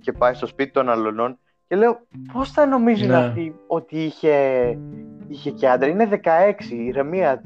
[0.00, 2.00] και πάει στο σπίτι των αλωνών και λέω
[2.32, 3.16] πώς θα νομίζεις ναι.
[3.16, 4.34] αυτή ότι είχε,
[5.28, 7.42] είχε και άντρα; Είναι 16, η ηρεμία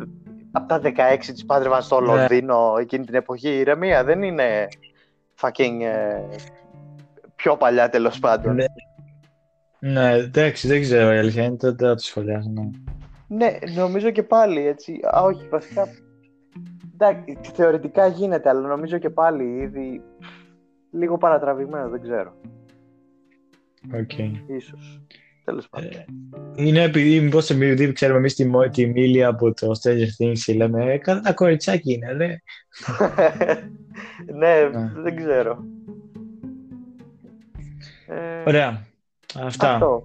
[0.53, 0.91] από τα 16
[1.21, 2.07] της πάντρευαν στο ναι.
[2.07, 3.49] Λονδίνο εκείνη την εποχή.
[3.49, 4.69] Η ηρεμία δεν είναι
[5.41, 5.81] fucking
[7.39, 8.55] πιο παλιά τέλος πάντων.
[8.55, 8.65] Ναι.
[9.81, 12.49] Ναι, εντάξει, δεν ξέρω η αλήθεια είναι, δεν θα το σχολιάσω.
[12.49, 12.71] Ναι.
[13.37, 15.01] ναι, νομίζω και πάλι έτσι.
[15.17, 15.89] Α, όχι, βασικά.
[16.95, 20.03] Εντάξει, θεωρητικά γίνεται, αλλά νομίζω και πάλι ήδη
[20.93, 22.35] λίγο παρατραβηγμένο, δεν ξέρω.
[23.95, 24.11] Οκ.
[24.19, 24.31] Okay.
[24.57, 25.03] Ίσως.
[25.45, 25.91] Τέλος πάντων.
[25.91, 26.05] Ε,
[26.55, 30.93] είναι επειδή, μήπως επειδή ξέρουμε εμείς τη, τη Millie από το Stranger Things και λέμε
[30.93, 32.37] «Ε, «Καλά κοριτσάκι είναι, ναι».
[34.39, 34.71] ναι,
[35.03, 35.65] δεν ξέρω.
[38.09, 38.87] Ε, Ωραία.
[39.41, 39.73] Αυτά.
[39.73, 40.05] Αυτό.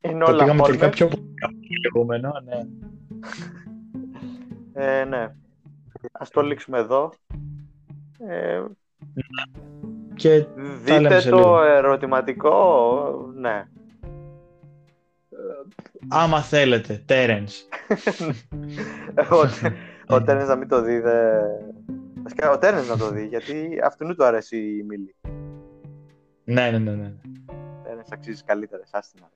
[0.00, 2.66] Είναι όλα πήγαμε τελικά πιο πολύ ναι.
[4.72, 5.34] ε, ναι.
[6.12, 7.12] Ας το λήξουμε εδώ.
[8.26, 8.62] Ε,
[10.14, 10.46] και
[10.84, 13.64] δείτε το ερωτηματικό, ναι.
[16.08, 17.68] Άμα θέλετε, Τέρενς.
[19.30, 19.36] ο,
[20.14, 21.38] ο Τέρενς να μην το δει, δε...
[22.52, 25.14] Ο Τέρενς να το δει, γιατί αυτού του αρέσει η Μίλη.
[26.44, 26.94] Ναι, ναι, ναι.
[26.94, 27.12] ναι.
[27.90, 29.30] Ένας αξίζεις καλύτερα, άστινα.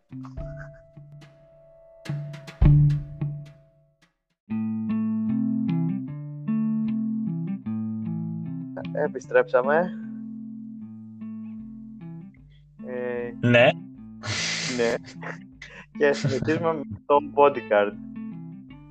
[8.92, 9.90] Επιστρέψαμε.
[12.86, 13.70] Ε, ναι.
[14.76, 14.94] Ναι.
[15.98, 17.92] Και συνεχίζουμε με το Bodyguard.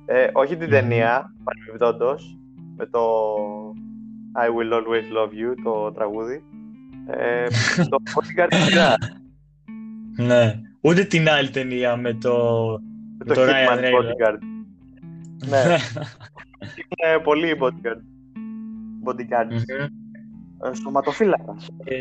[0.06, 2.38] Ε, όχι την ταινία, παρεμπιπτόντως,
[2.76, 3.00] με το
[4.34, 6.44] I Will Always Love You, το τραγούδι.
[7.06, 7.46] Ε,
[7.88, 8.94] το Bodyguard σειρά.
[10.16, 10.60] Ναι.
[10.80, 12.36] Ούτε την άλλη ταινία με το,
[13.18, 14.38] με το, το Hitman Bodyguard.
[15.48, 15.62] ναι.
[16.88, 18.00] Είναι πολύ Bodyguard.
[19.04, 19.52] Bodyguard.
[19.52, 19.90] Mm-hmm.
[20.82, 21.68] Σωματοφύλακας.
[21.84, 22.00] Ε,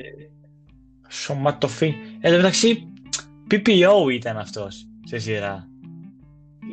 [1.10, 1.98] σωματοφύλακα.
[2.20, 2.94] Εν τω μεταξύ,
[3.52, 5.68] PPO ήταν αυτός σε σειρά.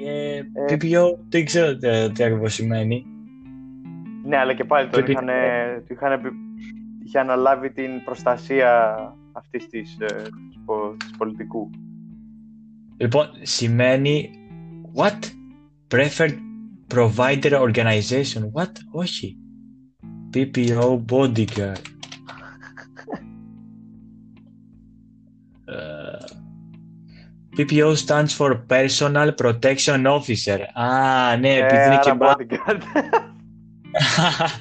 [0.07, 3.07] Ε, ε, PPO δεν ξέρω τι, τι ακριβώς σημαίνει.
[4.25, 5.29] Ναι, αλλά και πάλι το είχαν,
[5.89, 6.21] είχαν
[7.05, 8.97] είχε αναλάβει την προστασία
[9.33, 10.23] αυτής της, ε,
[10.99, 11.71] της πολιτικού.
[12.97, 14.31] Λοιπόν, σημαίνει
[14.95, 15.19] what?
[15.95, 16.37] Preferred
[16.95, 18.43] Provider Organization.
[18.55, 18.73] What?
[18.91, 19.37] Όχι.
[20.35, 21.85] PPO Bodyguard.
[25.69, 26.27] uh,
[27.57, 30.59] PPO stands for Personal Protection Officer.
[30.75, 32.83] Α, ναι, επειδή είναι και bodyguard.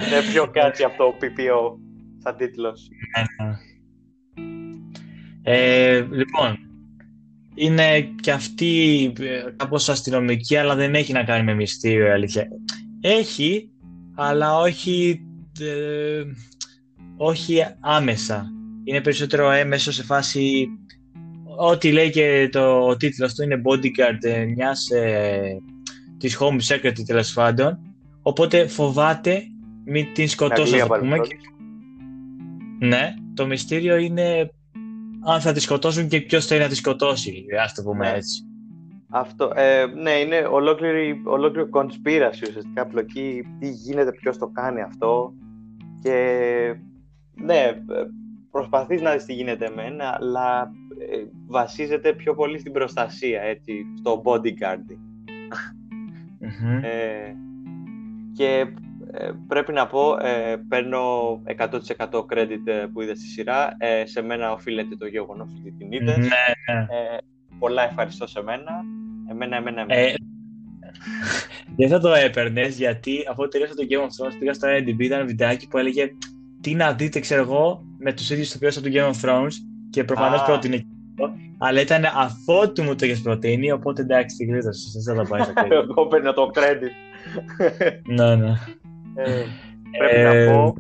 [0.08, 1.81] είναι πιο κάτι από το PPO
[2.24, 2.90] σαν τίτλος.
[3.18, 3.56] Ναι, ναι.
[5.44, 6.60] Ε, λοιπόν,
[7.56, 12.48] είναι και αυτή ε, κάπως αστυνομική, αλλά δεν έχει να κάνει με μυστήριο, η αλήθεια.
[13.02, 13.70] Έχει,
[14.16, 15.22] αλλά όχι,
[15.60, 16.24] ε,
[17.18, 18.52] όχι άμεσα.
[18.84, 20.68] Είναι περισσότερο έμεσο σε φάση...
[21.58, 25.58] Ό,τι λέει και το ο τίτλος του είναι bodyguard ε, μιας ε,
[26.18, 27.80] της Home Secretary τέλος πάντων.
[28.22, 29.44] Οπότε φοβάται
[29.86, 31.18] μην την σκοτώσω, να πούμε.
[32.84, 34.52] Ναι, το μυστήριο είναι
[35.26, 38.16] αν θα τη σκοτώσουν και ποιος θέλει να τη σκοτώσει, ας το πούμε ναι.
[38.18, 38.44] έτσι.
[39.10, 45.34] Αυτό, ε, ναι, είναι ολόκληρη, ολόκληρη conspiracy ουσιαστικά πλοκή, τι γίνεται, ποιος το κάνει αυτό
[46.02, 46.76] και
[47.34, 47.72] ναι,
[48.52, 50.72] προσπαθείς να δεις τι γίνεται εμένα, αλλά
[51.12, 55.00] ε, βασίζεται πιο πολύ στην προστασία, έτσι, στο bodyguarding.
[56.82, 57.34] Ε,
[58.34, 58.74] και
[59.14, 61.02] ε, πρέπει να πω, ε, παίρνω
[61.58, 61.70] 100%
[62.12, 63.76] credit ε, που είδε στη σειρά.
[63.78, 66.18] Ε, σε μένα οφείλεται το γεγονός ότι την είδες.
[66.18, 66.80] Ναι, ναι.
[66.80, 67.18] Ε,
[67.60, 68.72] πολλά ευχαριστώ σε μένα.
[69.30, 70.00] Εμένα, εμένα, εμένα.
[70.02, 70.14] Ε,
[71.76, 75.18] δεν θα το έπαιρνες γιατί αφού τελείωσα το Game of Thrones πήγα στο IMDb, ήταν
[75.18, 76.12] ένα βιντεάκι που έλεγε
[76.62, 79.54] τι να δείτε, ξέρω εγώ, με τους ίδιους τοπιού από το Game of Thrones
[79.90, 80.46] και προφανώς Α.
[80.46, 85.00] πρότεινε και αυτό, αλλά ήταν αφότου μου το έχει προτείνει, οπότε εντάξει, την γλίτωσε.
[85.04, 85.90] Δεν θα το πάει στο credit.
[85.90, 86.92] Εγώ παίρνω το credit.
[88.16, 88.54] ναι, ναι.
[89.16, 89.44] Ε,
[89.98, 90.76] πρέπει Ε, να πω,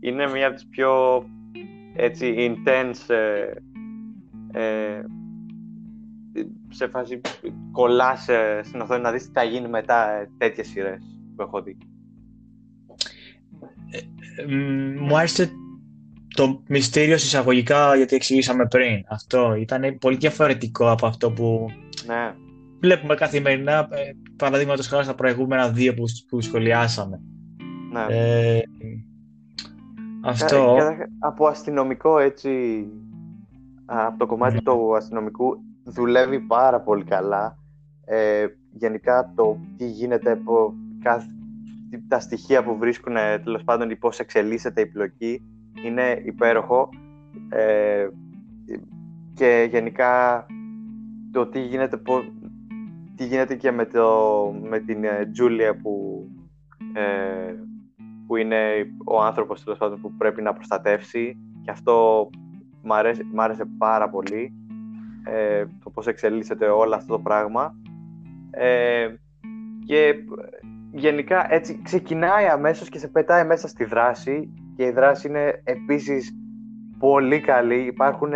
[0.00, 1.24] είναι μία από τις πιο
[1.96, 3.52] έτσι intense ε,
[4.60, 5.02] ε,
[6.68, 7.20] σε φάση
[7.72, 11.62] κολλάς ε, στην οθόνη να δεις τι θα γίνει μετά ε, τέτοιες σειρές που έχω
[11.62, 11.76] δει.
[13.90, 15.50] Ε, μ, μου άρεσε
[16.34, 19.04] το μυστήριο εισαγωγικά γιατί εξηγήσαμε πριν.
[19.08, 21.66] Αυτό ήταν πολύ διαφορετικό από αυτό που
[22.06, 22.34] Ναι,
[22.80, 27.20] βλέπουμε καθημερινά, ε, παραδείγματος χάρη στα προηγούμενα δύο που, που σχολιάσαμε.
[27.92, 28.06] Ναι.
[28.08, 28.62] Ε,
[30.24, 30.56] αυτό.
[30.56, 32.84] Κα- καταρχά- από αστυνομικό έτσι,
[33.86, 34.60] α, από το κομμάτι Ναι.
[34.60, 37.58] του αστυνομικού δουλεύει πάρα πολύ καλά.
[38.04, 41.26] Ε, γενικά το τι γίνεται, από κάθε,
[42.08, 45.42] τα στοιχεία που βρίσκουν, τέλος πάντων, ή πώς εξελίσσεται η πλοκή,
[45.84, 46.88] είναι υπέροχο.
[47.48, 48.08] Ε,
[49.34, 50.46] και γενικά
[51.32, 52.32] το τι γίνεται, πο-
[53.14, 54.08] τι γίνεται και με, το,
[54.68, 56.24] με την ε, Τζούλια που,
[56.92, 57.54] ε,
[58.28, 61.36] που είναι ο άνθρωπος τέλος πάντων, που πρέπει να προστατεύσει.
[61.62, 62.28] Και αυτό
[62.82, 64.52] μ' αρέσει, μ' άρεσε πάρα πολύ
[65.24, 67.74] ε, το πώς εξελίσσεται όλο αυτό το πράγμα.
[68.50, 69.08] Ε,
[69.86, 70.14] και
[70.92, 74.52] γενικά έτσι ξεκινάει αμέσως και σε πετάει μέσα στη δράση.
[74.76, 76.36] Και η δράση είναι επίσης
[76.98, 77.86] πολύ καλή.
[77.86, 78.32] Υπάρχουν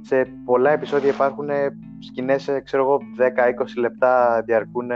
[0.00, 1.48] σε πολλά επεισόδια υπάρχουν
[1.98, 4.90] σκηνές ε, ξέρω εγώ 10-20 λεπτά διαρκούν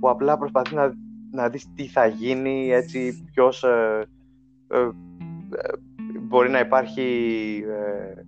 [0.00, 0.92] που απλά προσπαθεί να,
[1.32, 4.06] να δεις τι θα γίνει έτσι ποιος ε,
[4.68, 4.88] ε, ε,
[6.20, 7.02] μπορεί να υπάρχει
[7.68, 8.22] ε,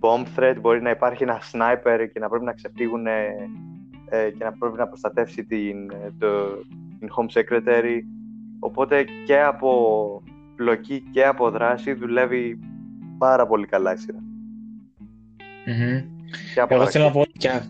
[0.00, 3.26] bomb threat, μπορεί να υπάρχει ένα sniper και να πρέπει να ξεφύγουν ε,
[4.08, 6.28] ε, και να πρέπει να προστατεύσει την, ε, το,
[6.98, 8.00] την home secretary
[8.58, 10.22] οπότε και από
[10.56, 12.58] πλοκή και από δράση δουλεύει
[13.18, 14.18] πάρα πολύ καλά η σειρά
[15.66, 16.02] Μμμ.
[16.54, 17.12] και από Εγώ θέλω να χαρακτήρες.
[17.12, 17.66] πω και, α-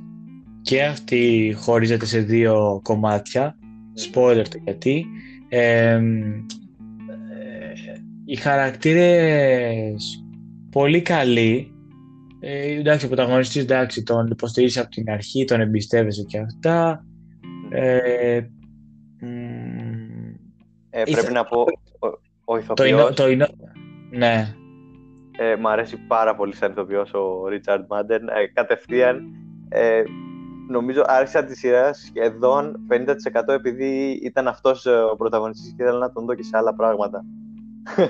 [0.63, 3.57] και αυτή χωρίζεται σε δύο κομμάτια.
[3.97, 5.07] Spoiler το γιατί.
[5.49, 6.01] Ε, ε,
[8.25, 10.25] οι χαρακτήρες
[10.71, 11.71] πολύ καλοί.
[12.41, 17.05] Ε, εντάξει, ο πρωταγωνιστής εντάξει, τον υποστηρίζει από την αρχή, τον εμπιστεύεσαι και αυτά.
[17.71, 18.41] Ε,
[19.21, 19.27] μ,
[20.91, 21.65] Ε, Ήθε- πρέπει να πω
[21.99, 22.07] ο,
[22.45, 23.49] ο το είναι, ηθοποιός το είναι,
[24.11, 24.55] ναι,
[25.39, 29.23] ε, μ' αρέσει πάρα πολύ σαν ηθοποιός ο Ρίτσαρντ Μάντεν ε, κατευθείαν
[29.69, 30.03] ε,
[30.69, 32.77] νομίζω άρχισα τη σειρά σχεδόν
[33.49, 36.75] 50% επειδή ήταν αυτός ε, ο πρωταγωνιστής και ήθελα να τον δω και σε άλλα
[36.75, 37.25] πράγματα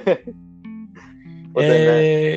[1.49, 2.31] Οπότε, ναι.
[2.31, 2.37] Ε,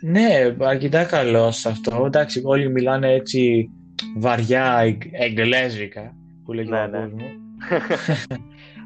[0.00, 2.02] ναι, αρκετά καλό σε αυτό.
[2.06, 3.70] Εντάξει, όλοι μιλάνε έτσι
[4.16, 6.14] βαριά εγ- εγγλέζικα,
[6.44, 6.98] που λέγει Ναι, ο ναι.
[6.98, 7.28] παππούς μου.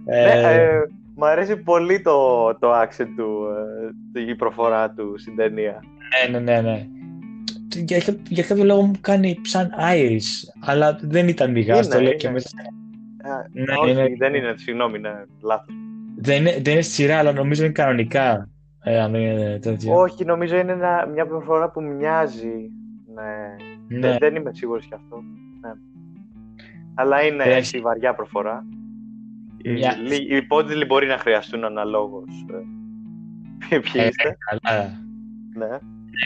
[0.04, 0.68] Ναι, Ε, ε,
[1.16, 3.46] μ' αρέσει πολύ το, το accent του,
[4.14, 5.82] ε, η προφορά του στην ταινία.
[6.30, 6.86] ναι, ναι, ναι, ναι.
[7.74, 12.00] Για, κα- για κάποιο λόγο μου κάνει σαν Irish, αλλά δεν ήταν μηγάς, Είναι, το
[12.00, 12.16] λέει είναι.
[12.16, 12.48] και μέσα.
[13.22, 15.74] Α, Ναι, όχι, είναι- δεν είναι, συγγνώμη, είναι λάθος.
[16.16, 18.48] Δεν είναι, δεν είναι στη σειρά, αλλά νομίζω είναι κανονικά.
[18.82, 19.94] Ε, αν δεν είναι τέτοιο.
[19.96, 22.70] Όχι, νομίζω είναι ένα- μια προφορά που μοιάζει.
[23.14, 23.56] Ναι.
[23.98, 24.08] Ναι.
[24.08, 25.16] Δεν, δεν είμαι σίγουρος γι' αυτό.
[25.60, 25.70] Ναι.
[26.94, 27.52] Αλλά είναι Έχει.
[27.58, 28.66] έτσι βαριά προφορά.
[29.62, 32.44] Οι, Μια- λι- οι υπότιτλοι μπορεί να χρειαστούν αναλόγως.
[33.68, 34.36] ε, Ποιοι Ε, είστε.
[34.50, 34.90] Καλά.
[35.54, 35.78] Ναι.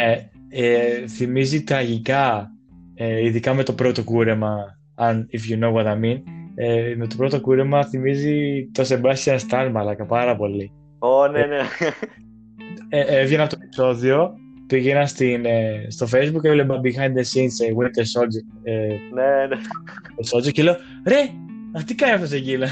[0.06, 0.16] Ε,
[0.50, 2.50] ε, θυμίζει τραγικά,
[2.94, 6.22] ε, ειδικά με το πρώτο κούρεμα, αν if you know what I mean.
[6.54, 10.72] Ε, με το πρώτο κούρεμα θυμίζει το Sebastian Stan, μαλάκα, πάρα πολύ.
[10.98, 11.58] Ω, ναι, ναι.
[12.88, 14.32] Ε, έβγαινα από το επεισόδιο,
[14.66, 19.46] πήγαινα στην, ε, στο facebook και έβλεπα behind the scenes ε, Winter Soldier, ε, ναι,
[19.48, 19.56] ναι.
[20.32, 21.20] Soldier και λέω ρε,
[21.78, 22.68] α, τι κάνει αυτός εκεί, λέω.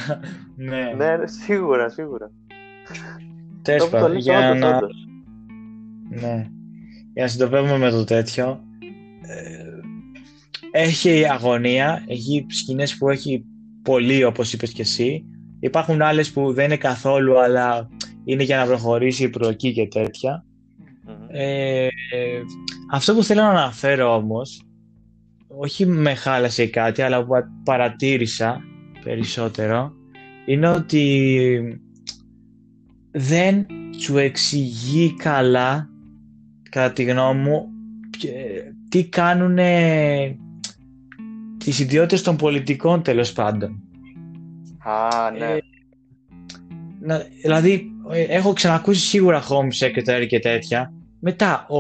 [0.57, 2.31] ναι, ναι, ναι, σίγουρα, σίγουρα.
[3.63, 5.07] τέλος Το που το πάντων, λες, για όντως, να, όντως.
[6.09, 6.51] Ναι.
[7.19, 8.61] Για να συντοπεύουμε με το τέτοιο.
[9.23, 13.45] ε, έχει αγωνία, έχει σκηνές που έχει
[13.83, 15.25] πολύ όπως είπες και εσύ.
[15.61, 17.89] Υπάρχουν άλλες που δεν είναι καθόλου αλλά
[18.25, 20.45] είναι για να προχωρήσει η προοκή και τέτοια.
[21.07, 21.27] Μμμ.
[21.29, 21.89] Ε, ε,
[22.93, 24.63] αυτό που θέλω να αναφέρω όμως,
[25.47, 27.33] όχι με χάλασε ή κάτι, αλλά που
[27.65, 28.61] παρατήρησα
[29.05, 29.93] περισσότερο,
[30.47, 31.81] είναι ότι
[33.11, 33.67] δεν
[33.99, 35.89] σου εξηγεί καλά,
[36.71, 37.69] κατά τη γνώμη μου,
[38.11, 38.33] ποιο-
[38.89, 39.59] τι κάνουν
[41.59, 43.83] τις ιδιότητες των πολιτικών τέλος πάντων.
[44.79, 45.45] Α, ναι.
[45.45, 45.59] Ε,
[47.01, 50.93] να, δηλαδή, ε, έχω ξανακούσει σίγουρα home secretary και τέτοια.
[51.21, 51.79] Μετά, ο,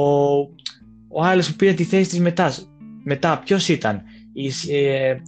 [1.09, 2.55] ο άλλος που πήρε τη θέση της μετά,
[3.05, 4.03] μετά ποιος ήταν;
[4.33, 5.19] Η, ε, ε,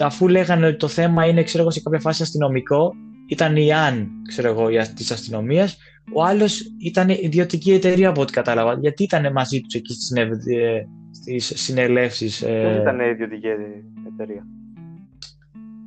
[0.00, 2.94] αφού λέγανε ότι το θέμα είναι, ξέρω εγώ, σε κάποια φάση αστυνομικό,
[3.28, 5.76] ήταν η Αν, ξέρω εγώ, της αστυνομίας.
[6.14, 8.74] Ο άλλος ήταν ιδιωτική εταιρεία από ό,τι κατάλαβα.
[8.74, 9.94] Γιατί ήταν μαζί τους εκεί
[11.10, 12.42] στις συνελεύσεις.
[12.42, 12.62] Ε...
[12.62, 13.46] Δεν ήταν ιδιωτική
[14.12, 14.46] εταιρεία.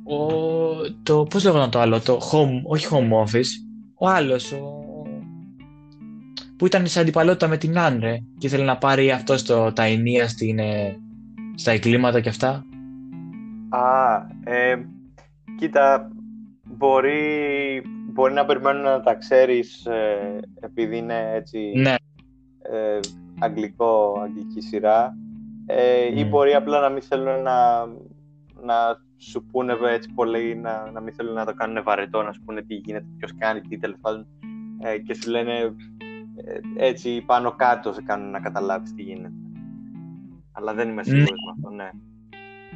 [0.04, 0.26] Ο,
[1.02, 3.48] το, πώς λέγονταν το άλλο, το home, όχι home office,
[3.98, 4.82] ο άλλος, ο,
[6.56, 10.28] που ήταν σε αντιπαλότητα με την Άνρε και ήθελε να πάρει αυτό το, τα ενία
[10.28, 10.96] στην, ε,
[11.54, 12.64] στα εγκλήματα και αυτά.
[13.68, 14.86] Α, ε,
[15.58, 16.10] κοίτα,
[16.62, 17.82] μπορεί,
[18.12, 21.94] μπορεί να περιμένουν να τα ξέρεις ε, επειδή είναι έτσι ναι.
[22.62, 22.98] ε,
[23.38, 25.16] αγγλικό, αγγλική σειρά
[25.66, 27.86] ε, ή μπορεί απλά να μην θέλουν να,
[28.62, 28.74] να
[29.16, 32.62] σου πούνε έτσι πολύ, να, να μην θέλουν να το κάνουν βαρετό, να σου πούνε
[32.62, 34.26] τι γίνεται, ποιος κάνει, τι τέλος πάντων
[34.80, 35.52] ε, και σου λένε
[36.36, 39.32] ε, έτσι πάνω κάτω σε κάνουν να καταλάβεις τι γίνεται.
[40.52, 41.34] Αλλά δεν είμαι σίγουρος ναι.
[41.46, 41.90] με αυτό, ναι.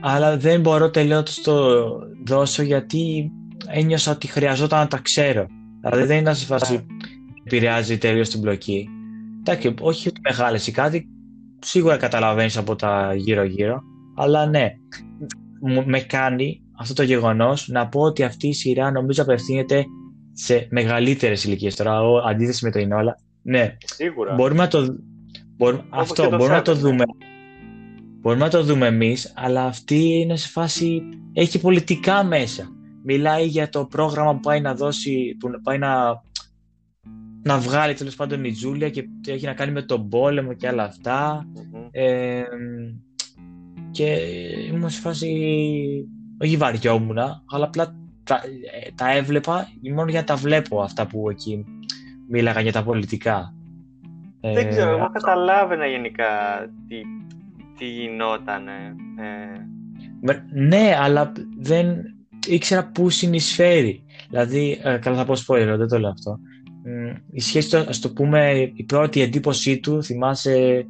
[0.00, 1.86] Αλλά δεν μπορώ τελείως το
[2.24, 3.32] δώσω γιατί
[3.68, 5.46] ένιωσα ότι χρειαζόταν να τα ξέρω.
[5.80, 7.08] Δηλαδή δεν ήταν σε φάση που ναι.
[7.44, 8.88] επηρεάζει τελείω την μπλοκή.
[9.40, 11.08] Εντάξει, όχι ότι μεγάλες ή κάτι,
[11.58, 13.82] σίγουρα καταλαβαίνεις από τα γύρω-γύρω.
[14.16, 14.72] Αλλά ναι,
[15.84, 19.84] με κάνει αυτό το γεγονός να πω ότι αυτή η σειρά νομίζω απευθύνεται
[20.32, 21.76] σε μεγαλύτερες ηλικίες.
[21.76, 23.76] Τώρα, αντίθεση με το Ινόλα, ναι.
[23.84, 24.34] Σίγουρα.
[24.34, 24.96] Μπορούμε να το,
[25.56, 27.04] μπορούμε, αυτό, μπορούμε να το δούμε.
[28.20, 31.02] Μπορούμε να το δούμε εμείς, αλλά αυτή είναι σε φάση,
[31.32, 32.75] έχει πολιτικά μέσα.
[33.08, 36.22] Μιλάει για το πρόγραμμα που πάει να δώσει, που πάει να,
[37.42, 40.94] να βγάλει τέλος πάντων η Τζούλια και έχει να κάνει με τον πόλεμο και άλλα
[41.90, 42.42] Ε,
[43.90, 44.04] και
[44.72, 45.28] ήμουν σε φάση,
[46.42, 47.18] όχι βαριόμουν,
[47.50, 48.40] αλλά απλά τα,
[48.94, 51.64] τα έβλεπα μόνο για να τα βλέπω αυτά που εκεί
[52.28, 53.54] μίλαγα για τα πολιτικά.
[54.40, 56.28] Δεν ξέρω, εγώ καταλάβαινα γενικά
[56.88, 57.00] τι,
[57.78, 58.68] τι γινόταν.
[58.68, 59.66] Ε.
[60.52, 62.15] Ναι, αλλά δεν
[62.46, 64.02] ήξερα πού συνεισφέρει.
[64.28, 66.38] Δηλαδή, ε, καλά θα πω spoiler, δεν το λέω αυτό.
[67.30, 70.86] Η σχέση του, ας το πούμε, η πρώτη εντύπωσή του, θυμάσαι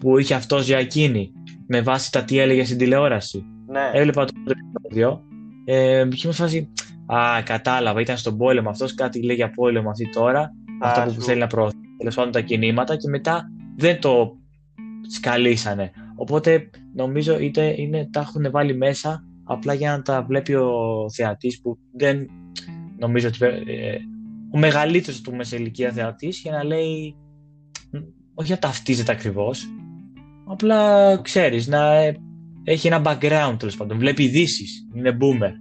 [0.00, 1.32] που είχε αυτός για εκείνη,
[1.66, 3.44] με βάση τα τι έλεγε στην τηλεόραση.
[3.66, 3.90] Ναι.
[3.92, 5.22] Έβλεπα το επεισόδιο.
[5.64, 6.68] Ε, είχε φάση,
[7.06, 10.52] Α, κατάλαβα, ήταν στον πόλεμο αυτός, κάτι λέει για πόλεμο αυτή τώρα.
[10.80, 14.36] αυτό που θέλει να προωθεί τέλος πάντων τα κινήματα και μετά δεν το
[15.08, 15.90] σκαλίσανε.
[16.16, 21.60] Οπότε νομίζω είτε είναι, τα έχουν βάλει μέσα απλά για να τα βλέπει ο θεατής
[21.60, 22.30] που δεν
[22.98, 23.44] νομίζω ότι.
[23.44, 23.98] Ε,
[24.50, 27.16] ο μεγαλύτερος του μέσα ηλικία θεατής για να λέει.
[28.34, 29.66] Όχι να ταυτίζεται ακριβώς.
[30.46, 32.16] Απλά ξέρεις, να ε,
[32.64, 33.98] έχει ένα background τέλος πάντων.
[33.98, 34.88] Βλέπει ειδήσεις.
[34.94, 35.52] Είναι boomer.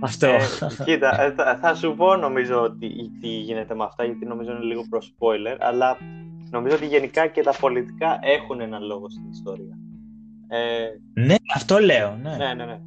[0.00, 0.26] Αυτό.
[0.26, 0.38] Ε,
[0.84, 2.88] κοίτα, ε, θα, θα, σου πω νομίζω ότι,
[3.20, 5.96] τι γίνεται με αυτά, γιατί νομίζω είναι λίγο προς spoiler, αλλά
[6.50, 9.78] νομίζω ότι γενικά και τα πολιτικά έχουν έναν λόγο στην ιστορία.
[10.48, 12.18] Ε, ναι, αυτό λέω.
[12.22, 12.64] Ναι, ναι, ναι.
[12.64, 12.80] Ναι,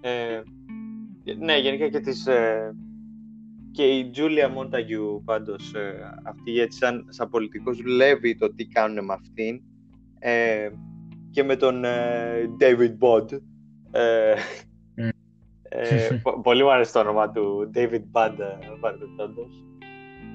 [0.00, 0.40] ε,
[1.38, 2.26] ναι γενικά και τις...
[2.26, 2.74] Ε,
[3.72, 9.04] και η Τζούλια Μόνταγιου πάντως ε, αυτή έτσι σαν, σαν πολιτικός δουλεύει το τι κάνουν
[9.04, 9.62] με αυτήν
[10.18, 10.68] ε,
[11.30, 13.38] και με τον ε, David Bond
[13.90, 14.34] ε,
[15.68, 18.36] ε, πολύ μου αρέσει το όνομα του David Bud
[18.80, 19.64] παρεμπιπτόντως.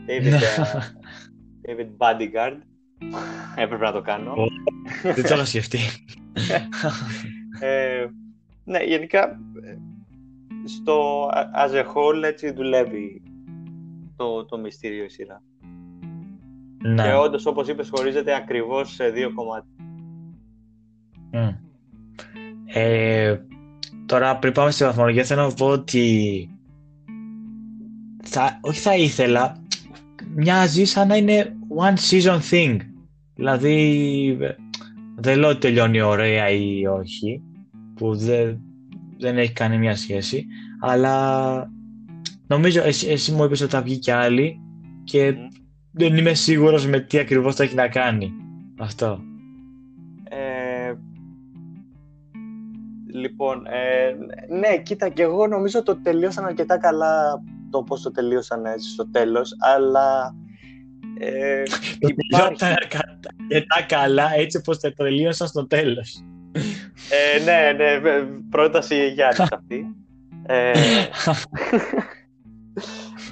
[0.07, 0.37] David, ναι.
[1.61, 2.57] ε, David Bodyguard.
[3.55, 4.33] Έπρεπε να το κάνω.
[5.03, 5.79] Δεν το είχα σκεφτεί.
[8.65, 9.39] Ε, ναι, γενικά
[10.65, 13.21] στο as a whole έτσι δουλεύει
[14.15, 15.41] το, το μυστήριο η σειρά.
[16.81, 17.03] Ναι.
[17.03, 19.73] Και όντως, όπως είπες, χωρίζεται ακριβώς σε δύο κομμάτια.
[21.31, 21.55] Mm.
[22.65, 23.37] Ε,
[24.05, 26.49] Τώρα πριν πάμε στη βαθμολογία θέλω να πω ότι
[28.23, 29.63] θα, όχι θα ήθελα
[30.35, 32.77] μοιάζει σαν να είναι one season thing
[33.35, 34.37] δηλαδή
[35.15, 37.41] δεν λέω ότι τελειώνει ωραία ή όχι
[37.95, 38.59] που δεν,
[39.17, 40.45] δεν έχει κανένα σχέση
[40.79, 41.71] αλλά
[42.47, 44.59] νομίζω εσύ, εσύ μου είπες ότι θα βγει και άλλη
[45.03, 45.35] και
[45.91, 48.31] δεν είμαι σίγουρος με τι ακριβώς θα έχει να κάνει
[48.79, 49.21] αυτό
[53.13, 54.15] Λοιπόν, ε,
[54.55, 59.09] ναι, κοίτα, και εγώ νομίζω το τελείωσαν αρκετά καλά το πώς το τελείωσαν έτσι στο
[59.09, 60.35] τέλος, αλλά...
[61.19, 61.63] Ε,
[61.99, 62.63] το υπάρχει...
[62.63, 66.23] αρκετά καλά έτσι όπως το τελείωσαν στο τέλος.
[67.09, 69.95] Ε, ναι, ναι, πρόταση για αυτή.
[70.45, 70.71] Ε,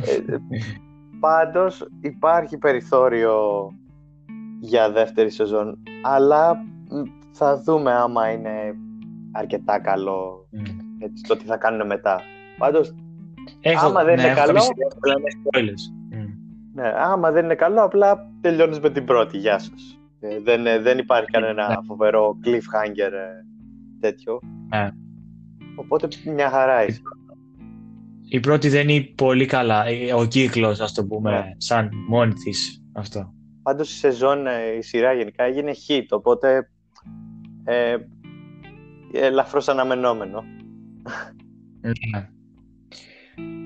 [0.05, 0.37] ε,
[1.19, 3.67] πάντως υπάρχει περιθώριο
[4.59, 6.63] για δεύτερη σεζόν, αλλά
[7.31, 8.75] θα δούμε άμα είναι
[9.31, 10.69] αρκετά καλό mm.
[10.99, 12.21] έτσι, το τι θα κάνουν μετά.
[12.57, 12.95] Πάντως,
[13.61, 14.61] έχω, άμα δεν ναι, είναι καλό...
[16.11, 16.27] Mm.
[16.73, 19.37] Ναι, άμα δεν είναι καλό, απλά τελειώνεις με την πρώτη.
[19.37, 20.00] Γεια σας.
[20.23, 21.75] Ε, δεν, ε, δεν υπάρχει κανένα ναι.
[21.87, 23.45] φοβερό cliffhanger ε,
[23.99, 24.39] τέτοιο.
[24.69, 24.89] Ναι.
[25.75, 27.01] Οπότε μια χαρά είσαι.
[28.27, 29.85] η πρώτη δεν είναι πολύ καλά.
[29.85, 31.51] Ε, ο κύκλος, ας το πούμε, Ναι.
[31.57, 33.33] σαν μόνη της αυτό.
[33.63, 36.69] Πάντως η σεζόν, ε, η σειρά γενικά έγινε hit, οπότε
[37.63, 37.95] ε,
[39.13, 40.43] ελαφρώς αναμενόμενο.
[41.81, 42.29] Ναι.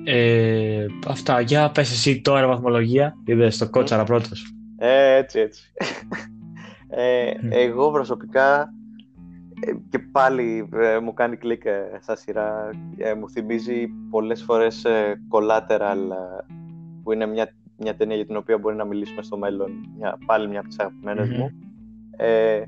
[0.07, 1.41] Ε, αυτά.
[1.41, 3.15] Για πες εσύ τώρα βαθμολογία.
[3.26, 4.53] Είδες το κότσαρα πρώτος.
[4.77, 5.61] Ε, έτσι, έτσι.
[6.98, 7.50] Ε, Μμ.
[7.52, 8.74] εγώ προσωπικά
[9.60, 12.70] ε, και πάλι ε, μου κάνει κλικ ε, στα σειρά.
[12.98, 16.54] Ε, μου θυμίζει πολλές φορές ε, Collateral, ε,
[17.04, 19.72] που είναι μια, μια ταινία για την οποία μπορεί να μιλήσουμε στο μέλλον.
[19.98, 21.38] Μια, πάλι μια από τις αγαπημένες Μμμ.
[21.38, 21.50] μου.
[22.18, 22.62] Ε,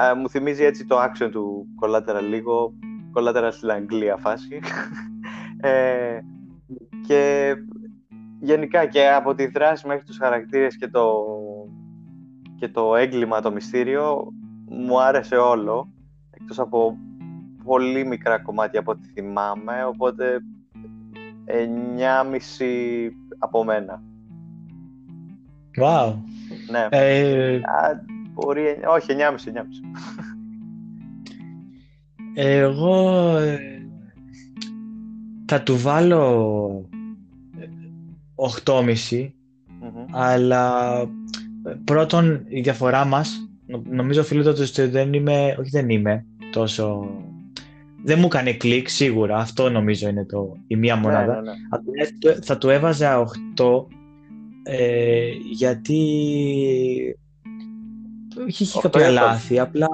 [0.00, 2.72] α, μου θυμίζει έτσι το action του Collateral λίγο.
[3.14, 4.60] Collateral στην Αγγλία φάση.
[5.60, 6.18] ε,
[7.06, 7.54] και
[8.40, 11.26] γενικά και από τη δράση μέχρι τους χαρακτήρες και το,
[12.58, 14.32] και το έγκλημα, το μυστήριο
[14.68, 15.88] μου άρεσε όλο
[16.30, 16.96] εκτός από
[17.64, 20.40] πολύ μικρά κομμάτια από ό,τι θυμάμαι οπότε
[21.46, 22.64] 9,5
[23.38, 24.02] από μένα
[25.80, 26.14] Wow.
[26.70, 29.20] ναι, Ε, Α, μπορεί, όχι 9,5
[29.54, 29.62] 9,5
[32.34, 33.58] εγώ ε,
[35.46, 36.88] θα του βάλω
[37.58, 37.66] ε,
[38.64, 39.30] 8,5
[39.80, 40.04] Μμμ.
[40.10, 41.08] αλλά ε,
[41.84, 47.08] πρώτον η διαφορά μας νο- νομίζω οφείλεται ότι δεν είμαι, όχι δεν είμαι τόσο
[48.04, 51.56] δεν μου έκανε κλικ σίγουρα αυτό νομίζω είναι το, η μία μονάδα ναι, ναι, ναι.
[51.70, 51.92] Απλά
[52.34, 53.24] του- θα του έβαζα
[53.56, 53.86] 8
[54.62, 55.98] ε, γιατί
[58.46, 59.24] όχι είχε Οκτώ κάποια ή οκτώ.
[59.26, 59.88] λάθη, απλά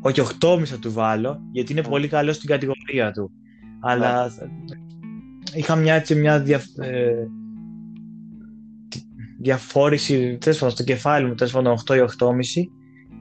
[0.00, 1.90] όχι 8,5 θα του βάλω γιατί είναι Μμ.
[1.90, 3.30] πολύ καλό στην κατηγορία του
[3.80, 4.50] αλλά θα-
[5.54, 7.28] είχα μια έτσι μια δια, ε, τη-
[9.44, 12.68] διαφόρηση τέλος πάντων, στο κεφάλι μου τέλος πάντων 8 ή 8,5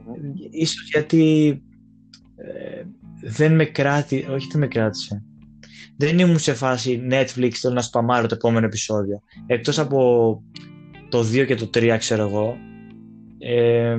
[0.06, 0.34] Μμμ.
[0.52, 1.62] ίσως γιατί
[2.36, 2.84] ε,
[3.22, 5.24] δεν με κράτη, όχι δεν με κράτησε.
[5.98, 9.22] Δεν ήμουν σε φάση Netflix, θέλω να σπαμάρω το επόμενο επεισόδιο.
[9.46, 10.42] Εκτός από
[11.10, 12.58] το 2 και το 3, ξέρω εγώ.
[13.40, 13.98] Ε,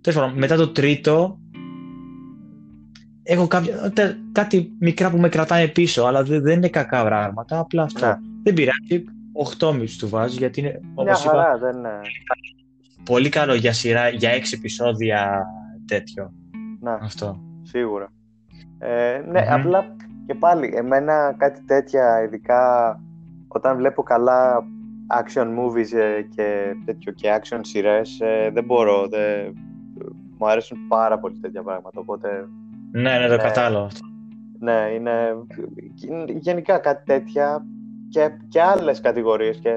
[0.00, 1.38] τέλος πάντων, μετά το τρίτο
[3.22, 7.58] έχω κάποια, τε- κάτι μικρά που με κρατάνε πίσω, αλλά δεν, δεν είναι κακά πράγματα,
[7.58, 8.06] απλά αυτό.
[8.06, 8.14] Ναι.
[8.42, 9.04] Δεν πειράζει,
[9.58, 12.00] 8,5 του βάζω, γιατί είναι, Μια όπως είπα, χαρά, δεν είναι.
[13.04, 15.46] πολύ καλό για σειρά, για 6 επεισόδια
[15.86, 16.32] τέτοιο.
[16.80, 17.40] Να, Αυτό.
[17.62, 18.08] σίγουρα.
[18.78, 19.52] Ε, ναι, Μμμ.
[19.52, 19.96] απλά
[20.26, 23.00] και πάλι, εμένα κάτι τέτοια, ειδικά
[23.48, 24.64] όταν βλέπω καλά
[25.24, 29.54] action movies ε, και τέτοιο και action σειρές, ε, δεν μπορώ, δεν...
[30.38, 32.28] μου αρέσουν πάρα πολύ τέτοια πράγματα, οπότε
[32.92, 33.42] Ναι, ναι, το Ναι.
[33.42, 34.06] κατάλαβα αυτό.
[34.58, 35.34] ναι, είναι
[36.40, 37.66] γενικά κάτι τέτοια
[38.12, 39.70] και, και άλλες κατηγορίες και,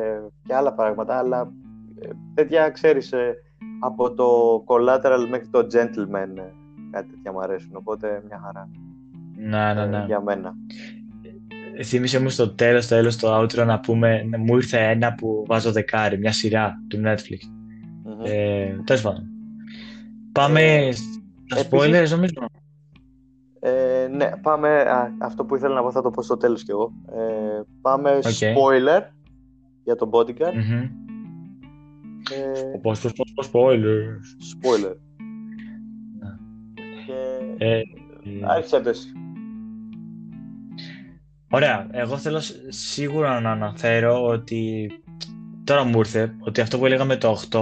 [0.48, 1.52] και άλλα πράγματα, αλλά
[2.00, 3.36] ε, τέτοια, ξέρεις, ε,
[3.80, 4.26] από το
[4.68, 6.52] collateral μέχρι το gentleman, ε,
[6.92, 8.70] κάτι τέτοια μου αρέσουν, οπότε μια χαρά
[9.38, 10.04] Ναι, ναι, ε, ναι.
[10.08, 10.54] για μένα.
[11.84, 15.44] Θύμισε μου στο τέλος, το τέλος, το outro να πούμε, να- μου ήρθε ένα που
[15.48, 17.40] βάζω δεκάρι, μια σειρά του Netflix.
[18.04, 18.22] Μμμ.
[18.24, 19.28] Ε, τέλος πάντων.
[20.32, 22.34] Πάμε Ε, στα επίσης- spoilers, νομίζω.
[24.06, 24.70] Ε, ναι, πάμε.
[24.82, 26.92] Α, αυτό που ήθελα να πω θα το πω στο τέλος κι εγώ.
[27.12, 28.24] Ε, πάμε Οκ.
[28.24, 29.02] spoiler
[29.84, 30.54] για τον Bodyguard.
[30.54, 30.82] Μμμ.
[32.32, 34.26] Ε, Πώς, πώς, πώς, πώς, spoilers.
[34.56, 34.96] spoiler.
[36.20, 36.30] Ναι.
[37.06, 37.66] Και...
[37.66, 37.82] Ε,
[38.48, 39.12] Άρχισε το εσύ.
[41.50, 44.90] Ωραία, εγώ θέλω σ- σίγουρα να αναφέρω ότι
[45.64, 47.60] τώρα μου ήρθε ότι αυτό που έλεγαμε το 8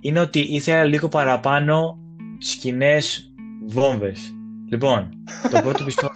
[0.00, 1.98] είναι ότι ήθελα λίγο παραπάνω
[2.38, 3.32] σκηνές
[3.66, 4.34] βόμβες.
[4.72, 5.08] Λοιπόν,
[5.50, 6.10] το πρώτο επεισόδιο...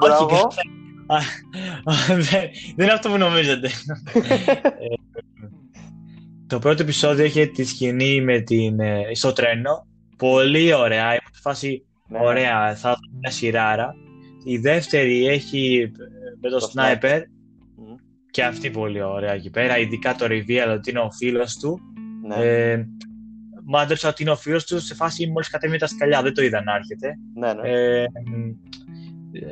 [0.00, 0.36] Μπράβο.
[0.36, 0.58] Όχι,
[1.06, 1.16] Α,
[1.92, 3.70] α, δεν, δεν είναι αυτό που νομίζετε.
[4.14, 4.94] Ε,
[6.46, 9.86] το πρώτο επεισόδιο είχε τη σκηνή με την, ε, στο τρένο.
[10.16, 11.06] Πολύ ωραία.
[11.06, 13.94] Ήμουν σε φάση Ναι, ωραία, θα δω μια σειράρα.
[14.44, 16.04] Η δεύτερη έχει ε,
[16.40, 17.20] με το Το sniper
[17.76, 17.94] Μμ.
[18.30, 19.78] και αυτή πολύ ωραία εκεί πέρα.
[19.78, 21.80] Ειδικά το reveal ότι είναι ο φίλος του.
[23.68, 26.22] Ναι, Ε, μάντεψα ότι είναι ο φίλος του σε φάση μόλις κατέβηκε τα σκαλιά.
[26.22, 27.18] Δεν το είδα να έρχεται.
[27.34, 27.68] ναι, ναι.
[27.68, 28.06] Ε,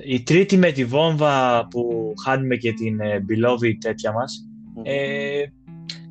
[0.05, 4.81] η τρίτη με τη βόμβα που χάνουμε και την ε, beloved τέτοια μας Μμ.
[4.85, 5.53] ε,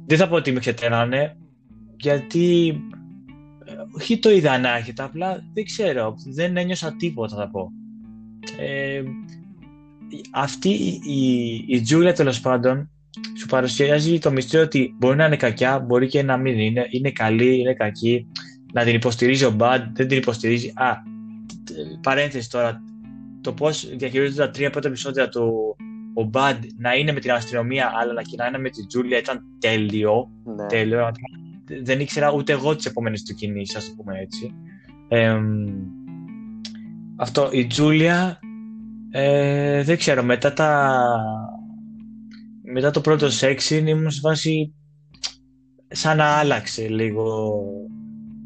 [0.05, 1.37] δεν θα πω ότι με ξετέρνανε
[1.97, 2.77] γιατί
[3.65, 7.71] ε, όχι το είδα να έρχεται απλά δεν ξέρω δεν ένιωσα τίποτα θα πω
[8.59, 9.03] ε,
[10.31, 12.89] αυτή η, η, η Τζούλια τέλος πάντων
[13.37, 17.11] σου παρουσιάζει το μυστήριο ότι μπορεί να είναι κακιά, μπορεί και να μην είναι, είναι
[17.11, 18.27] καλή, είναι κακή,
[18.73, 20.67] να την υποστηρίζει ο Μπαντ, δεν την υποστηρίζει.
[20.75, 20.93] Α,
[21.47, 22.81] τ- τ- παρένθεση τώρα,
[23.41, 25.75] το πώς διαχειρίζονται τα τρία πρώτα επεισόδια του
[26.13, 29.41] ο Μπαντ να είναι με την αστυνομία, αλλά και να είναι με την Τζούλια ήταν
[29.59, 30.29] τέλειο.
[30.55, 30.65] ναι.
[30.65, 30.97] τέλειο.
[30.97, 31.27] πραγματικά.
[31.83, 34.53] Δεν ήξερα ούτε εγώ τις επόμενες του κινήσεις, ας το πούμε έτσι.
[35.07, 35.65] Εμ,
[37.15, 38.39] αυτό, η Τζούλια
[39.17, 41.01] Ε, δεν ξέρω, μετά τα...
[42.77, 44.73] Μετά το πρώτο σεξιν ήμουν σε φάση
[45.87, 47.53] σαν να άλλαξε λίγο.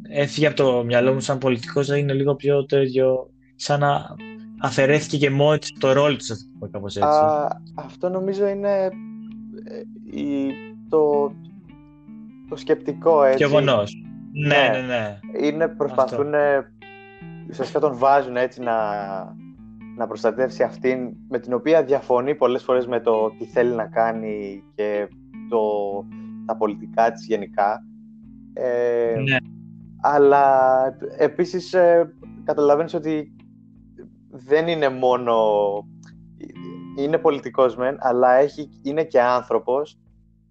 [0.10, 4.06] Έφυγε από το μυαλό μου σαν πολιτικός, να είναι λίγο πιο το ίδιο, σαν να
[4.62, 7.10] αφαιρέθηκε και μόνο το ρόλο της, κάπως έτσι.
[7.10, 10.54] Α, αυτό νομίζω είναι ε, η,
[10.90, 11.32] το,
[12.50, 13.46] το σκεπτικό, έτσι.
[13.46, 13.94] Γεγονός.
[14.32, 15.20] Ναι, ναι, ναι.
[15.42, 16.34] Είναι, προσπαθούν,
[17.50, 18.76] ουσιαστικά τον βάζουν έτσι να,
[20.00, 24.64] να προστατεύσει αυτήν με την οποία διαφωνεί πολλές φορές με το τι θέλει να κάνει
[24.76, 25.08] και
[25.50, 25.62] το,
[26.46, 27.84] τα πολιτικά της γενικά.
[28.54, 29.38] Ε, ναι.
[30.02, 30.76] Αλλά
[31.18, 32.14] επίσης ε,
[32.44, 33.36] καταλαβαίνεις ότι
[34.30, 35.36] δεν είναι μόνο...
[36.98, 40.00] Είναι πολιτικός μεν, αλλά έχει, είναι και άνθρωπος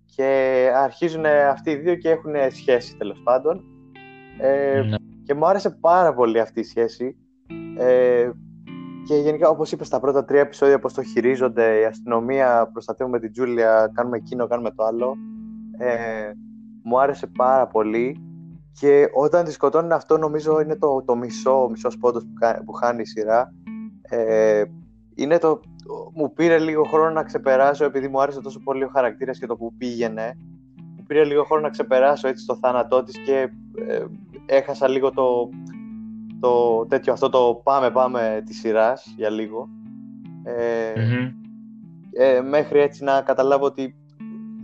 [0.05, 3.65] και αρχίζουν αυτοί οι δύο και έχουν σχέση τέλος πάντων.
[4.41, 4.97] Ε, Ναι.
[5.25, 7.17] Και μου άρεσε πάρα πολύ αυτή η σχέση.
[7.79, 8.31] Ε,
[9.09, 13.33] και γενικά, όπως είπες, στα πρώτα τρία επεισόδια πώς το χειρίζονται, η αστυνομία, προστατεύουμε την
[13.33, 15.17] Τζούλια, κάνουμε εκείνο, κάνουμε το άλλο.
[15.79, 16.31] Ε,
[16.83, 18.21] μου άρεσε πάρα πολύ.
[18.73, 22.63] Και όταν τη σκοτώνουν αυτό, νομίζω είναι το, το μισό, ο μισός πόντος που, κα-
[22.65, 23.55] που χάνει η σειρά.
[24.03, 24.63] Ε,
[25.15, 25.61] είναι το,
[26.15, 29.57] μου πήρε λίγο χρόνο να ξεπεράσω, επειδή μου άρεσε τόσο πολύ ο χαρακτήρας και το
[29.57, 30.39] που πήγαινε.
[30.97, 33.51] Μου πήρε λίγο χρόνο να ξεπεράσω έτσι το θάνατό της και
[33.87, 34.05] ε,
[34.47, 35.49] έχασα λίγο το,
[36.41, 39.69] το τέτοιο αυτό το πάμε πάμε της σειράς για λίγο.
[40.45, 41.33] Ε, Μμμ.
[42.13, 43.95] ε, μέχρι έτσι να καταλάβω ότι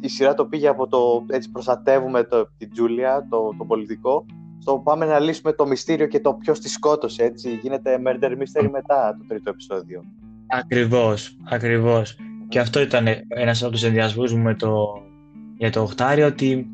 [0.01, 4.27] η σειρά το πήγε από το έτσι προστατεύουμε το, την Τζούλια, το, το πολιτικό,
[4.59, 7.59] στο πάμε να λύσουμε το μυστήριο και το ποιος τη σκότωσε, έτσι.
[7.63, 10.03] Γίνεται murder mystery μετά το τρίτο επεισόδιο.
[10.47, 12.17] Ακριβώς, ακριβώς.
[12.49, 15.03] Και αυτό ήταν ένας από τους ενδιασμούς μου με το,
[15.57, 16.67] για το οχτάρι, ότι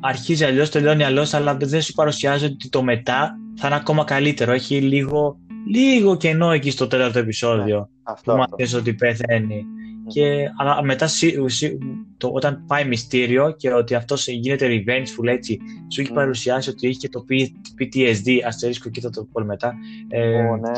[0.00, 4.52] αρχίζει αλλιώς, τελειώνει αλλιώς, αλλά δεν σου παρουσιάζει ότι το μετά θα είναι ακόμα καλύτερο.
[4.52, 5.38] Έχει λίγο,
[5.70, 8.54] λίγο κενό εκεί στο τέταρτο επεισόδιο, Αυτό, που αυτό.
[8.56, 9.64] μάθεις ότι πεθαίνει.
[10.06, 11.78] Και αλλά μετά σι- σι-
[12.16, 15.58] το, όταν πάει μυστήριο και ότι αυτός γίνεται revengeful έτσι,
[15.92, 16.14] σου έχει Mm.
[16.14, 17.50] παρουσιάσει ότι έχει και το P-
[17.82, 19.74] PTSD, αστερίσκο, κοίτα το πολύ μετά.
[20.08, 20.70] Ε, Ω, ναι.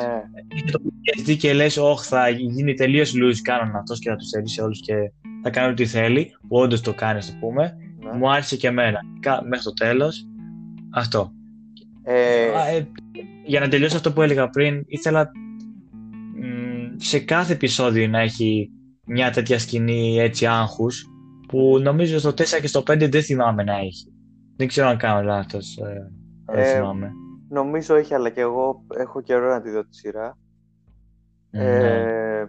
[0.49, 4.29] έχει το PTSD και λες, όχι, θα γίνει τελείως loose canon αυτός και θα τους
[4.29, 4.95] θέλει σε όλους και
[5.43, 7.77] θα κάνει ό,τι θέλει, που όντως το κάνει, ας το πούμε.
[8.05, 8.19] ναι.
[8.19, 8.99] Μου άρεσε και εμένα.
[9.21, 10.27] Κα- Μέχρι το τέλος.
[10.91, 11.33] Αυτό.
[12.05, 12.89] Ε, Α, ε,
[13.45, 15.31] για να τελειώσω αυτό που έλεγα πριν, ήθελα
[16.35, 18.71] μ, σε κάθε επεισόδιο να έχει
[19.07, 21.07] μια τέτοια σκηνή έτσι άγχους
[21.49, 24.13] που νομίζω στο 4 και στο 5 δεν θυμάμαι να έχει.
[24.57, 25.77] Δεν ξέρω αν κάνω λάθος.
[25.77, 26.11] Ε,
[26.53, 27.13] δεν Ε, θυμάμαι.
[27.49, 30.39] νομίζω έχει, αλλά και εγώ έχω καιρό να τη δω τη σειρά.
[31.51, 31.65] Ναι.
[31.65, 32.47] Ε,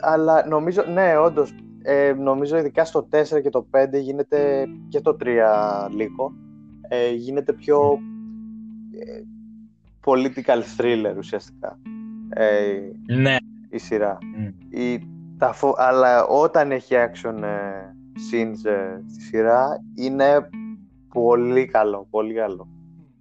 [0.00, 1.54] αλλά νομίζω, ναι, όντως.
[1.82, 5.26] Ε, νομίζω ειδικά στο 4 και το 5 γίνεται και το 3
[5.96, 6.32] λίγο.
[6.88, 8.15] Ε, γίνεται πιο ε,
[10.04, 11.78] political thriller ουσιαστικά
[12.28, 13.36] ε, ναι.
[13.70, 14.18] η σειρά.
[14.36, 14.46] Μ.
[14.76, 15.08] Η,
[15.38, 20.48] τα φο- αλλά όταν έχει action ε, scenes ε, στη σειρά είναι
[21.12, 22.68] πολύ καλό, πολύ καλό.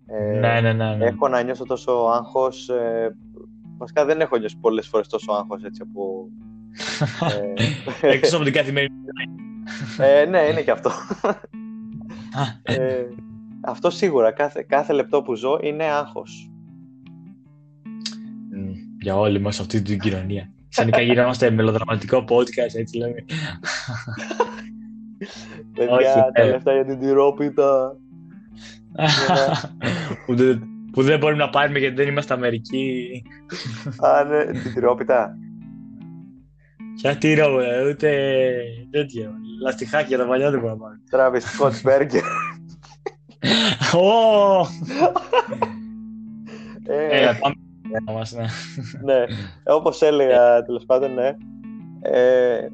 [0.06, 1.06] Ε, ναι, ναι, ναι, ναι.
[1.06, 2.70] Έχω να νιώσω τόσο άγχος.
[2.70, 3.16] Ε,
[3.78, 6.28] βασικά δεν έχω νιώσει πολλές φορές τόσο άγχος έτσι από...
[8.02, 8.96] ε, Εκτός από την καθημερινή.
[9.98, 10.92] ε, ναι, είναι και αυτό.
[13.66, 14.32] Α, Ε, αυτό σίγουρα.
[14.32, 16.50] Κάθε, κάθε λεπτό που ζω είναι άγχος.
[18.50, 18.72] μ,
[19.02, 20.50] Για όλοι μας αυτή την κοινωνία.
[20.70, 23.26] Ξαφνικά γινόμαστε μελοδραματικό podcast, έτσι λέμε.
[25.74, 26.50] Παιδιά, Όχι, τα ε.
[26.50, 27.98] λεφτά για την τυρόπιτα.
[30.26, 33.24] που, δεν, που δεν μπορούμε να πάρουμε γιατί δεν είμαστε Αμερικοί.
[33.98, 35.38] Α, ναι, την τυρόπιτα.
[36.96, 38.10] Ποια τύρο, ε, ούτε
[38.90, 39.32] τέτοιο.
[39.62, 42.22] Λαστιχάκια τα παλιά δεν μπορούμε να Travis Scott Burger.
[43.92, 44.10] Πάρουμε.
[44.12, 44.68] Ω!
[46.88, 47.56] Ε, Έλα, πάμε.
[47.92, 48.46] Έλα, μας, ναι.
[49.04, 49.26] ναι,
[49.64, 51.36] όπως έλεγα τέλος πάντων, ναι.
[52.02, 52.68] Ε,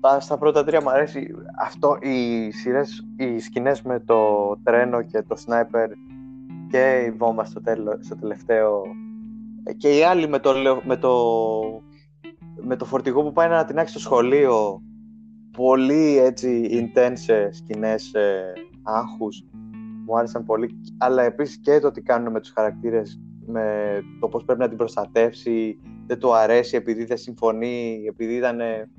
[0.00, 4.18] τα, στα πρώτα τρία μου αρέσει αυτό, οι σειρές, οι σκηνές με το
[4.62, 5.90] τρένο και το σνάιπερ
[6.70, 8.82] και η βόμβα στο, τέλο, στο τελευταίο
[9.64, 11.12] ε, και οι άλλοι με το, λεω- με το,
[12.60, 14.82] με το φορτηγό που πάει να ανατινάξει στο σχολείο
[15.56, 18.52] πολύ έτσι intense ε, σκηνές ε,
[18.82, 19.44] άγχους
[20.06, 24.44] μου άρεσαν πολύ αλλά επίσης και το τι κάνουν με τους χαρακτήρες με το πώς
[24.44, 28.90] πρέπει να την προστατεύσει δεν του αρέσει επειδή δεν συμφωνεί επειδή ήταν ε,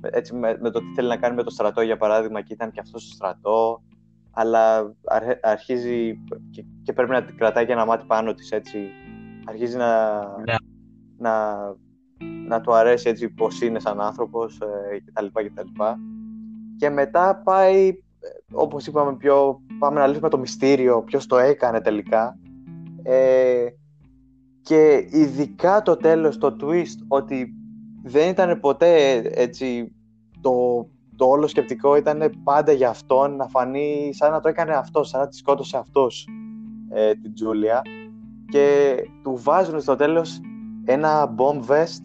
[0.00, 2.70] έτσι με, με το τι θέλει να κάνει με το στρατό για παράδειγμα και ήταν
[2.70, 3.82] και αυτός στο στρατό
[4.30, 6.18] αλλά αρχ- αρχίζει
[6.50, 8.78] και, και πρέπει να την κρατάει και ένα μάτι πάνω της έτσι
[9.44, 10.54] αρχίζει να, Ναι.
[11.18, 11.56] να,
[12.48, 15.26] να του αρέσει έτσι πως είναι σαν άνθρωπος ε, κτλ.
[15.26, 15.82] κτλ.
[16.76, 17.92] Και μετά πάει, ε,
[18.52, 22.38] όπως είπαμε πιο, πάμε να λύσουμε το μυστήριο, ποιος το έκανε τελικά.
[23.02, 23.66] Ε,
[24.62, 27.54] και ειδικά το τέλος, το twist, ότι
[28.02, 29.92] δεν ήταν ποτέ έτσι
[30.40, 30.86] το,
[31.16, 35.20] το όλο σκεπτικό ήταν πάντα για αυτόν να φανεί σαν να το έκανε αυτός, σαν
[35.20, 36.28] να τη σκότωσε αυτός
[36.90, 37.82] ε, την Τζούλια
[38.48, 40.40] και του βάζουν στο τέλος
[40.84, 42.02] ένα bomb vest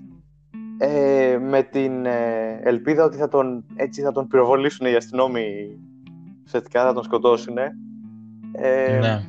[0.77, 5.77] ε, με την ε, ελπίδα ότι θα τον, έτσι θα τον πυροβολήσουν οι αστυνόμοι
[6.47, 7.57] ουσιαστικά θα τον σκοτώσουν
[8.51, 9.25] ε, ναι.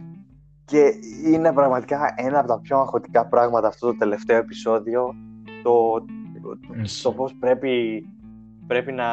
[0.65, 0.93] και
[1.24, 5.15] είναι πραγματικά ένα από τα πιο αγχωτικά πράγματα αυτό το τελευταίο επεισόδιο.
[5.62, 6.05] Το,
[7.03, 8.05] το, πώς πρέπει,
[8.66, 9.07] πρέπει να,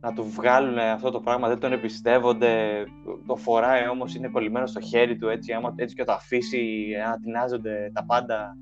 [0.00, 2.84] να του βγάλουν αυτό το πράγμα, δεν τον εμπιστεύονται,
[3.26, 7.18] το φοράει όμως είναι κολλημένος στο χέρι του έτσι, άμα, έτσι και το αφήσει να
[7.18, 8.56] τεινάζονται τα πάντα.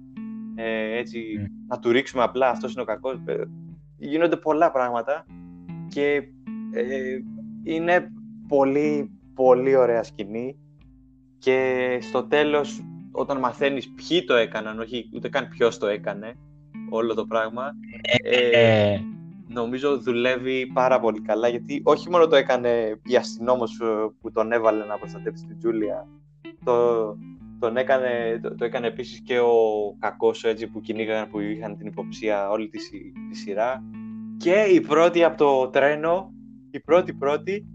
[0.54, 3.20] Ε, έτσι, να του ρίξουμε απλά αυτός είναι ο κακός.
[3.24, 3.34] Ε,
[3.96, 5.26] γίνονται πολλά πράγματα
[5.88, 6.22] και
[6.72, 7.18] ε,
[7.62, 8.10] είναι
[8.48, 10.58] πολύ πολύ ωραία σκηνή.
[11.38, 16.34] Και στο τέλος όταν μαθαίνεις ποιοι το έκαναν, όχι ούτε καν ποιος το έκανε
[16.90, 17.72] όλο το πράγμα
[18.22, 18.98] ε,
[19.48, 23.80] νομίζω δουλεύει πάρα πολύ καλά γιατί όχι μόνο το έκανε η αστυνόμος
[24.20, 26.08] που τον έβαλε να προστατεύσει την Τζούλια
[26.64, 27.16] το,
[27.58, 29.54] τον έκανε, το, το, έκανε επίσης και ο
[29.98, 32.78] κακός έτσι που κυνήγαν που είχαν την υποψία όλη τη,
[33.28, 33.82] τη σειρά.
[34.36, 36.32] Και η πρώτη από το τρένο
[36.70, 37.66] η πρώτη πρώτη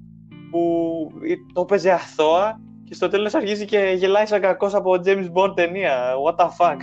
[0.51, 1.11] που
[1.53, 6.13] το έπαιζε αθώα και στο τέλος αρχίζει και γελάει σαν κακός από James Bond ταινία.
[6.25, 6.77] What the fuck.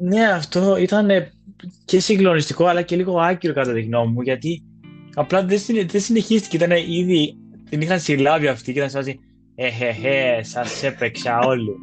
[0.00, 1.08] ναι, αυτό ήταν
[1.84, 4.62] και συγκλονιστικό αλλά και λίγο άκυρο κατά τη γνώμη μου γιατί
[5.14, 6.56] απλά δεν, δεν συνεχίστηκε.
[6.56, 7.36] Ήταν ήδη,
[7.68, 9.20] την είχαν συλλάβει αυτή και ήταν σαν
[9.54, 11.74] Εχεχε, σας έπαιξα όλοι.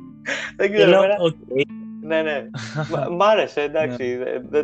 [0.56, 1.02] Δεν ξέρω.
[1.02, 1.62] Okay.
[2.02, 2.50] Ναι, ναι.
[3.16, 4.18] Μ' άρεσε, εντάξει.
[4.50, 4.62] Ναι.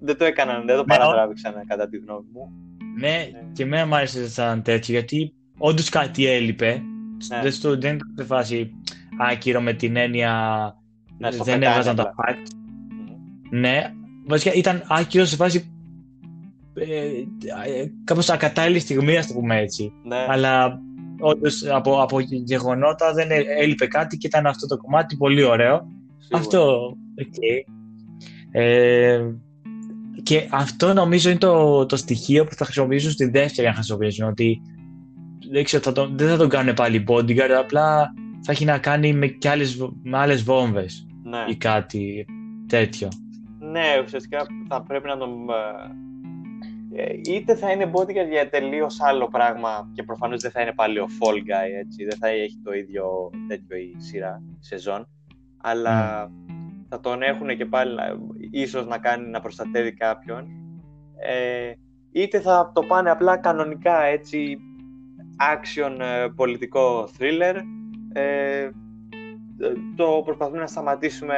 [0.00, 2.52] Δεν το έκαναν, δεν το ναι, παρατράβηξαν κατά τη γνώμη μου.
[2.98, 6.82] Ναι, ναι, και εμένα μου άρεσε σαν τέτοιο, γιατί όντως κάτι έλειπε.
[7.28, 7.42] Ναι.
[7.42, 8.70] Δεν, στο, δεν ήταν φάση
[9.18, 10.32] άκυρο με την έννοια
[11.18, 12.50] ναι, δεν έβαζαν τα facts.
[13.50, 13.92] Ναι,
[14.26, 15.72] βασικά ήταν άκυρο σε φάση
[16.74, 17.06] ε,
[17.80, 19.92] ε, κάπως ακατάλληλη στιγμή, ας το πούμε έτσι.
[20.04, 20.26] Ναι.
[20.28, 20.80] Αλλά
[21.20, 25.86] όντως από, από γεγονότα δεν έλειπε κάτι και ήταν αυτό το κομμάτι πολύ ωραίο.
[26.32, 27.72] Αυτό, okay.
[28.50, 29.20] ε,
[30.22, 34.28] και αυτό νομίζω είναι το, το στοιχείο που θα χρησιμοποιήσουν στη δεύτερη αν χρησιμοποιήσουν.
[34.28, 34.62] Ότι
[35.50, 39.12] δεν, ξέρω, θα τον, δεν θα τον κάνουν πάλι bodyguard, απλά θα έχει να κάνει
[39.12, 41.44] με, και άλλες, με άλλες βόμβες ναι.
[41.48, 42.26] ή κάτι
[42.68, 43.08] τέτοιο.
[43.58, 45.30] Ναι, ουσιαστικά θα πρέπει να τον...
[46.94, 50.72] Ε, ε, είτε θα είναι bodyguard για τελείως άλλο πράγμα και προφανώς δεν θα είναι
[50.72, 55.08] πάλι ο fall guy, έτσι, δεν θα έχει το ίδιο τέτοιο η σειρά, η σεζόν,
[55.62, 56.47] αλλά mm
[56.88, 57.94] θα τον έχουν και πάλι
[58.50, 60.46] ίσως να κάνει να προστατεύει κάποιον
[61.26, 61.72] ε,
[62.12, 64.58] είτε θα το πάνε απλά κανονικά έτσι
[65.54, 67.54] action ε, πολιτικό thriller
[68.12, 68.70] ε,
[69.96, 71.36] το προσπαθούμε να σταματήσουμε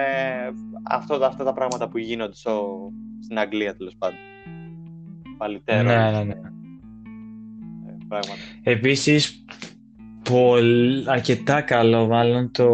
[0.83, 2.89] αυτό, αυτά τα πράγματα που γίνονται στο,
[3.23, 4.19] στην Αγγλία τέλος πάντων.
[5.39, 5.83] Παλιτέρο.
[5.83, 6.35] Ναι, ναι, ναι.
[8.63, 9.45] Ε, Επίσης,
[11.07, 12.69] αρκετά καλό μάλλον το,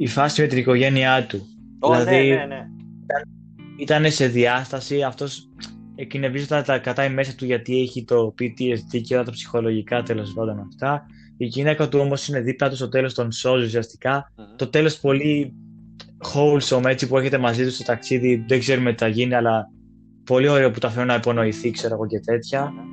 [0.00, 1.46] η φάση με την οικογένειά του.
[1.80, 2.64] Oh, δηλαδή, ναι, ναι, ναι.
[3.76, 5.48] Ήταν, σε διάσταση, αυτός
[5.94, 10.58] εκκινευίζονταν τα κατάει μέσα του γιατί έχει το PTSD και όλα τα ψυχολογικά τέλος πάντων
[10.58, 11.06] αυτά.
[11.36, 14.32] Η γυναίκα του όμως είναι δίπλα του στο τέλος τον σώζει ουσιαστικά.
[14.36, 14.56] Mm-hmm.
[14.56, 15.54] Το τέλος πολύ
[16.34, 19.70] wholesome έτσι που έχετε μαζί του στο ταξίδι, δεν ξέρουμε τι θα γίνει, αλλά
[20.24, 22.72] πολύ ωραίο που τα φέρνω να υπονοηθεί, ξέρω εγώ και τέτοια.
[22.72, 22.86] Mm-hmm.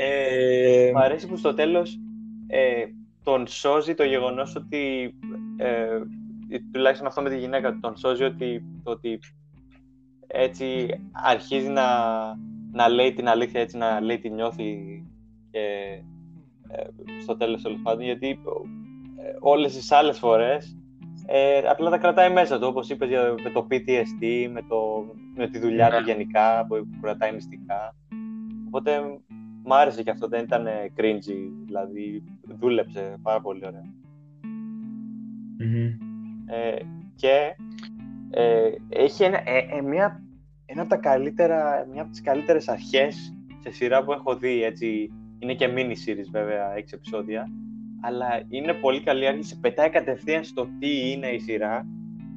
[0.00, 0.90] Ε...
[0.92, 1.98] Μ' αρέσει που στο τέλος
[2.46, 2.84] ε,
[3.22, 5.14] τον σώζει το γεγονός ότι
[5.56, 5.98] ε,
[6.72, 9.18] τουλάχιστον αυτό με τη γυναίκα του τον σώζει ότι, ότι
[10.26, 11.84] έτσι αρχίζει να,
[12.72, 15.02] να λέει την αλήθεια, έτσι να λέει τι νιώθει
[15.50, 15.58] και
[16.68, 20.76] ε, στο τέλος τέλος πάντων, γιατί ε, όλες τις άλλες φορές
[21.26, 23.08] ε, απλά τα κρατάει μέσα του, όπως είπες
[23.42, 26.12] με το PTSD, με, το, με τη δουλειά του ναι.
[26.12, 27.94] γενικά που κρατάει μυστικά.
[28.66, 29.00] Οπότε
[29.64, 30.66] μ' άρεσε και αυτό, δεν ήταν
[30.96, 32.22] cringy, δηλαδή
[32.58, 33.60] δούλεψε πάρα πολύ
[36.48, 36.76] ε,
[37.14, 37.54] και
[38.30, 40.22] ε, έχει ένα, ε, ε, μια,
[40.66, 45.10] ένα από τα καλύτερα, μια από τις καλύτερες αρχές σε σειρά που έχω δει, έτσι,
[45.38, 47.48] είναι και mini series βέβαια, 6 επεισόδια,
[48.02, 51.86] αλλά είναι πολύ καλή αρχή, σε πετάει κατευθείαν στο τι είναι η σειρά,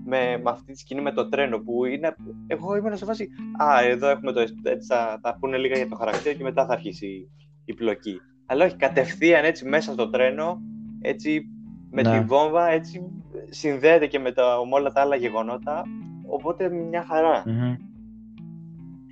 [0.05, 2.15] με, με αυτή τη σκηνή με το τρένο που είναι,
[2.47, 3.29] εγώ ήμουν σε φάση,
[3.63, 6.73] α, εδώ έχουμε το, έτσι θα, θα πούνε λίγα για το χαρακτήρα και μετά θα
[6.73, 7.29] αρχίσει
[7.65, 8.21] η πλοκή.
[8.45, 10.61] Αλλά όχι, κατευθείαν έτσι μέσα στο τρένο,
[11.01, 11.45] έτσι
[11.91, 12.19] με ναι.
[12.19, 15.83] τη βόμβα έτσι συνδέεται και με, τα, με όλα τα άλλα γεγονότα,
[16.27, 17.43] οπότε μια χαρά.
[17.45, 17.77] Mm-hmm.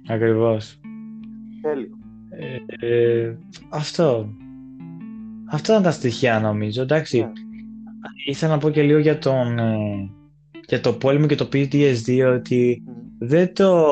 [0.08, 0.80] Ακριβώς.
[1.62, 1.98] Τέλειο.
[2.30, 3.38] Ε, ε,
[3.70, 4.30] αυτό.
[5.52, 7.22] Αυτά ήταν τα στοιχεία νομίζω, εντάξει.
[7.26, 7.32] Yeah.
[7.32, 8.32] Ναι.
[8.32, 10.10] Ήθελα να πω και λίγο για τον, ε,
[10.68, 12.84] για το πόλεμο και το PTSD ότι
[13.20, 13.88] δεν το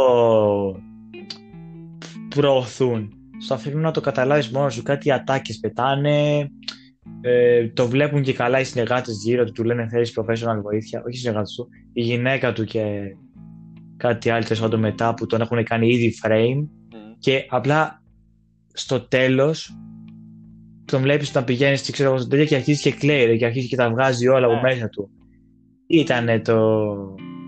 [2.29, 3.11] προωθούν.
[3.39, 4.83] Στο αφήνουν να το καταλάβεις μόνος σου.
[4.83, 6.49] Κάτι ατάκες πετάνε,
[7.21, 11.03] ε, το βλέπουν και καλά οι συνεργάτες γύρω του, του λένε θέλεις professional βοήθεια.
[11.05, 13.15] Όχι οι συνεργάτες του, η γυναίκα του και
[13.97, 16.67] κάτι άλλο τέλος μετά που τον έχουν κάνει ήδη frame.
[17.19, 18.01] Και απλά
[18.73, 19.77] στο τέλος
[20.85, 23.89] τον βλέπεις όταν πηγαίνεις ξέρω εγώ στο και αρχίζεις και κλαίει και αρχίζεις και τα
[23.89, 24.61] βγάζει όλα από ναι.
[24.61, 25.09] μέσα του.
[25.87, 26.85] Ήταν το,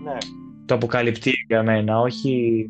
[0.04, 0.16] ναι.
[0.64, 2.64] το αποκαλυπτή για μένα, όχι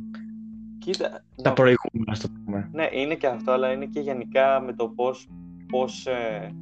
[0.79, 2.71] Κοίτα, τα προηγούμενα, το πούμε.
[2.73, 5.29] Ναι, είναι και αυτό, αλλά είναι και γενικά με το πώς,
[5.69, 6.55] πώς ε,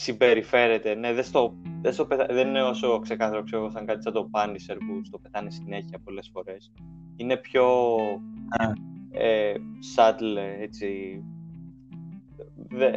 [0.00, 0.94] συμπεριφέρεται.
[0.94, 4.76] Ναι, δεν, στο, δεν, στο δεν είναι όσο ξεκάθαρο ξέρω, σαν κάτι σαν το Punisher
[4.86, 6.72] που στο πετάνε συνέχεια πολλές φορές.
[7.16, 7.96] Είναι πιο
[9.10, 9.54] ε,
[9.96, 11.22] subtle, έτσι.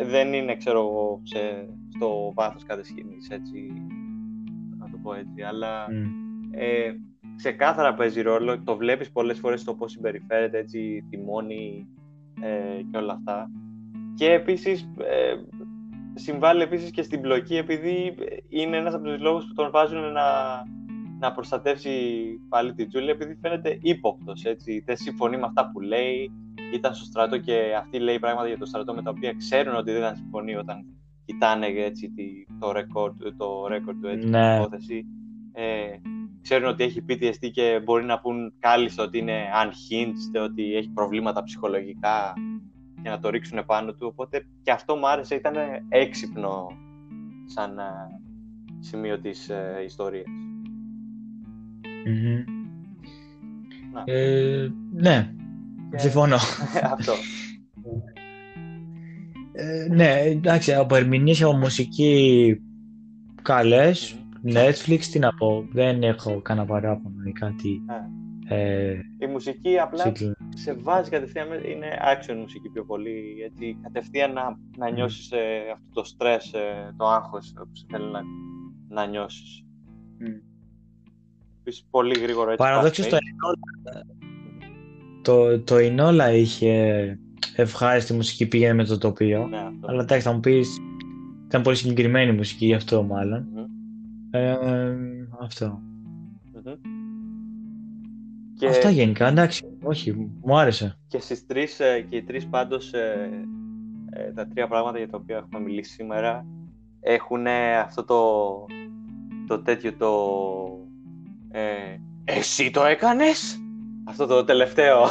[0.04, 1.22] δεν είναι, ξέρω εγώ,
[1.96, 3.74] στο βάθος κάθε σκηνής, έτσι,
[4.78, 6.10] να το πω έτσι, αλλά mm.
[6.52, 6.92] ε,
[7.36, 11.88] ξεκάθαρα παίζει ρόλο, το βλέπεις πολλές φορές το πώς συμπεριφέρεται, έτσι, τιμώνει
[12.42, 13.50] ε, και όλα αυτά.
[14.16, 15.34] Και επίσης, ε,
[16.14, 18.16] συμβάλλει επίσης και στην πλοκή επειδή
[18.50, 20.24] είναι ένας από τους λόγους που τον βάζουν να,
[21.20, 24.84] να προστατεύσει πάλι την Τζούλια επειδή φαίνεται ύποπτος, έτσι.
[24.86, 26.32] Δεν συμφωνεί με αυτά που λέει,
[26.74, 29.92] ήταν στο στρατό και αυτή λέει πράγματα για το στρατό με τα οποία ξέρουν ότι
[29.92, 30.86] δεν θα συμφωνεί όταν
[31.26, 32.12] κοιτάνε έτσι,
[32.60, 34.56] το record, το record του, έτσι, ναι.
[34.56, 35.06] υπόθεση.
[35.54, 35.88] Ε,
[36.42, 41.44] ξέρουν ότι έχει PTSD και μπορεί να πούν κάλλιστα ότι είναι unhinged, ότι έχει προβλήματα
[41.44, 42.34] ψυχολογικά
[43.04, 44.08] για να το ρίξουν πάνω του.
[44.12, 45.56] Οπότε και αυτό μου άρεσε, ήταν
[45.90, 46.68] έξυπνο
[47.46, 47.84] σαν ε,
[48.80, 50.26] σημείο της ε, ιστορίας.
[54.06, 55.34] Ε, ναι,
[55.96, 56.36] συμφωνώ.
[56.98, 57.14] αυτό.
[59.52, 62.62] Ε, ναι, εντάξει, από ερμηνείες από μουσική
[64.46, 67.82] Netflix, τι να πω, δεν έχω κανένα παράπονο ή κάτι
[68.48, 70.14] ε, η μουσική απλά
[70.56, 75.90] σε βάζει κατευθείαν, είναι action μουσική πιο πολύ, γιατί κατευθείαν να, να νιώσεις ε, αυτό
[75.94, 78.22] το στρες, ε, το άγχος που σε θέλει να,
[78.90, 79.64] να νιώσεις.
[80.20, 80.42] Mm.
[81.60, 82.64] Επίσης πολύ γρήγορο έτσι.
[82.64, 84.06] Παραδόξως το Ινόλα,
[85.22, 87.20] το, το Ινόλα είχε
[87.56, 90.78] ευχάριστη μουσική πήγαινε με το τοπίο, ναι, αλλά εντάξει θα μου πεις
[91.46, 93.46] ήταν πολύ συγκεκριμένη μουσική γι' αυτό μάλλον.
[93.56, 93.66] Mm.
[94.32, 94.58] Ε,
[95.42, 95.82] αυτό.
[98.58, 98.68] Και...
[98.68, 100.98] Αυτά γενικά, εντάξει, όχι, μου άρεσε.
[101.08, 103.30] Και στις τρεις, ε, και οι τρεις πάντως, ε,
[104.10, 106.46] ε, τα τρία πράγματα για τα οποία έχουμε μιλήσει σήμερα,
[107.00, 107.48] έχουν
[107.82, 108.66] αυτό το,
[109.48, 110.12] το τέτοιο το...
[111.52, 113.58] Ε, εσύ το έκανες!
[114.04, 115.08] Αυτό το τελευταίο.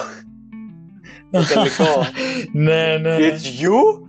[1.30, 1.84] το τελικό.
[2.52, 3.16] ναι, ναι.
[3.18, 4.06] It's you!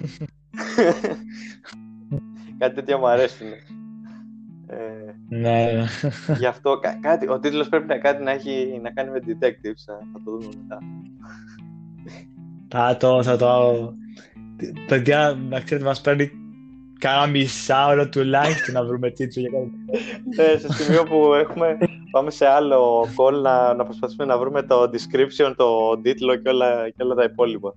[2.58, 3.46] Κάτι τέτοιο μου αρέσει.
[5.40, 5.86] Ναι.
[6.38, 9.84] Γι' αυτό κάτι, ο τίτλος πρέπει να, κάτι να, έχει, να κάνει με detectives.
[9.86, 10.78] Θα το δούμε μετά.
[12.68, 13.74] Θα το, θα το...
[14.88, 16.32] Παιδιά, να ξέρετε, μας παίρνει
[17.00, 19.72] κάνα μισά ώρα τουλάχιστον να βρούμε τίτλο για κάτι.
[20.36, 21.78] Ναι, σε σημείο που έχουμε,
[22.12, 26.90] πάμε σε άλλο call να, να προσπαθήσουμε να βρούμε το description, το τίτλο και όλα,
[26.90, 27.74] και όλα τα υπόλοιπα.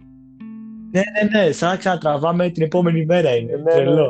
[0.90, 1.02] Ναι,
[1.32, 3.56] ναι, ναι, σαν να ξανατραβάμε την επόμενη μέρα είναι.
[3.56, 4.02] Ναι, ναι.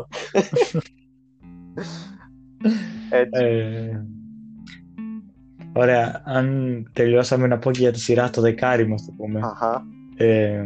[2.62, 2.76] Τρελό.
[3.10, 3.44] Έτσι.
[3.44, 4.04] Ε,
[5.72, 6.22] ωραία.
[6.24, 9.40] Αν τελειώσαμε να πω και για τη σειρά το δεκάρι μας το πούμε.
[9.42, 9.86] Αχα.
[10.16, 10.64] Ε,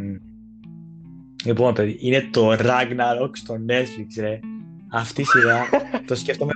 [1.45, 4.41] λοιπόν, παιδί, είναι το Ragnarok στο Netflix, ρε.
[4.93, 5.65] Αυτή η σειρά
[6.07, 6.53] το σκέφτομαι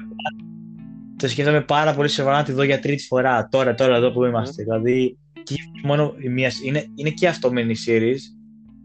[1.16, 3.48] το σκέφτομαι πάρα πολύ σοβαρά να τη δω για τρίτη φορά.
[3.48, 4.62] Τώρα, τώρα εδώ που είμαστε.
[4.62, 4.65] Mm.
[4.65, 8.19] Δηλαδή, και μόνο η μία, είναι, είναι και αυτό mini series,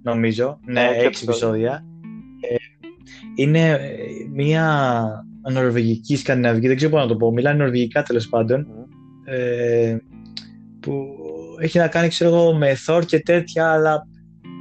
[0.04, 0.60] νομίζω.
[0.66, 1.86] Ναι, ναι έξι επεισόδια.
[2.40, 2.56] Ε,
[3.36, 3.78] είναι ε,
[4.34, 7.32] μία νορβηγική, σκανδιναβική, δεν ξέρω πώς να το πω.
[7.32, 8.68] Μιλάνε νορβηγικά τέλος πάντων.
[9.26, 9.98] Ε,
[10.80, 11.06] που
[11.60, 14.08] έχει να κάνει, ξέρω εγώ, με Thor και τέτοια, αλλά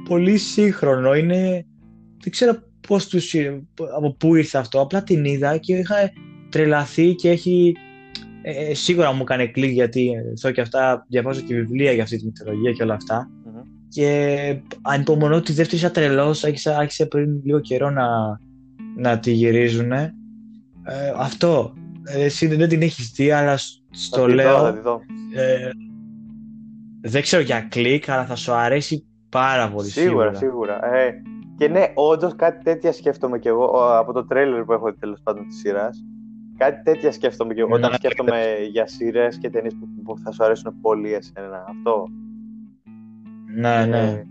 [0.07, 1.15] πολύ σύγχρονο.
[1.15, 1.65] Είναι.
[2.21, 2.57] Δεν ξέρω
[2.87, 3.35] πώς τους,
[3.95, 4.81] από πού ήρθε αυτό.
[4.81, 5.95] Απλά την είδα και είχα
[6.49, 7.75] τρελαθεί και έχει.
[8.41, 12.25] Ε, σίγουρα μου έκανε κλικ γιατί εδώ και αυτά διαβάζω και βιβλία για αυτή τη
[12.25, 13.29] μυθολογία και όλα αυτά.
[13.29, 13.63] Mm-hmm.
[13.89, 18.07] Και ανυπομονώ τη δεύτερη σαν τρελός, άρχισε πριν λίγο καιρό να,
[18.97, 19.91] να τη γυρίζουν
[20.89, 21.73] ε, αυτό.
[22.03, 23.57] Ε, εσύ δεν την έχεις δει, αλλά
[23.89, 24.67] στο λέω.
[25.35, 25.69] Ε,
[27.01, 29.89] δεν ξέρω για κλικ, αλλά θα σου αρέσει πάρα πολύ.
[29.89, 30.93] Σίγουρα, σίγουρα.
[30.95, 31.21] Ε,
[31.57, 33.65] και ναι, όντως κάτι τέτοια σκέφτομαι κι εγώ
[33.97, 36.03] από το τρέλερ που έχω τέλος πάντων της σειράς.
[36.57, 38.65] Κάτι τέτοια σκέφτομαι κι εγώ όταν ναι, σκέφτομαι ναι.
[38.65, 41.65] για σειρές και ταινίες που, θα σου αρέσουν πολύ εσένα.
[41.67, 42.07] Αυτό.
[43.55, 44.23] Ναι, ναι.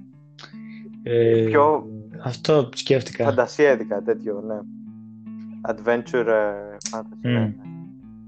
[1.03, 1.87] Ε, πιο...
[2.23, 3.25] Αυτό σκέφτηκα.
[3.25, 4.78] Φαντασία ειδικά τέτοιο, ναι
[5.63, 6.27] adventure
[6.91, 7.27] fantasy.
[7.27, 7.53] Mm.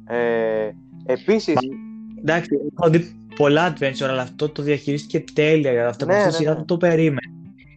[0.05, 0.71] Ε,
[1.07, 1.55] επίσης,
[2.19, 5.89] εντάξει, έχω δει πολλά adventure, αλλά αυτό το διαχειρίστηκε τέλεια.
[5.89, 6.57] Αυτό Ναι, ναι, ναι, σειρά ναι.
[6.57, 7.33] δεν το περίμενε.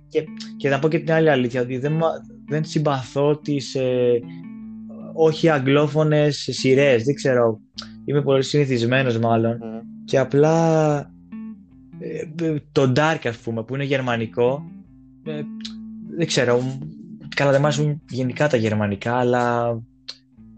[0.08, 0.24] Και,
[0.58, 4.20] και να πω και την άλλη αλήθεια, ότι δεν, μα- δεν συμπαθώ τις ε,
[5.14, 7.60] όχι αγγλόφωνες σειρές, δεν ξέρω.
[8.06, 9.58] Είμαι πολύ συνηθισμένος μάλλον.
[9.62, 9.80] Μμμ.
[10.06, 10.96] Και απλά
[12.00, 14.66] ε, το Dark ας πούμε που είναι γερμανικό
[15.24, 15.42] ε,
[16.18, 16.64] δεν ξέρω
[17.34, 19.74] καλά δεν μ' αρέσουν γενικά τα γερμανικά αλλά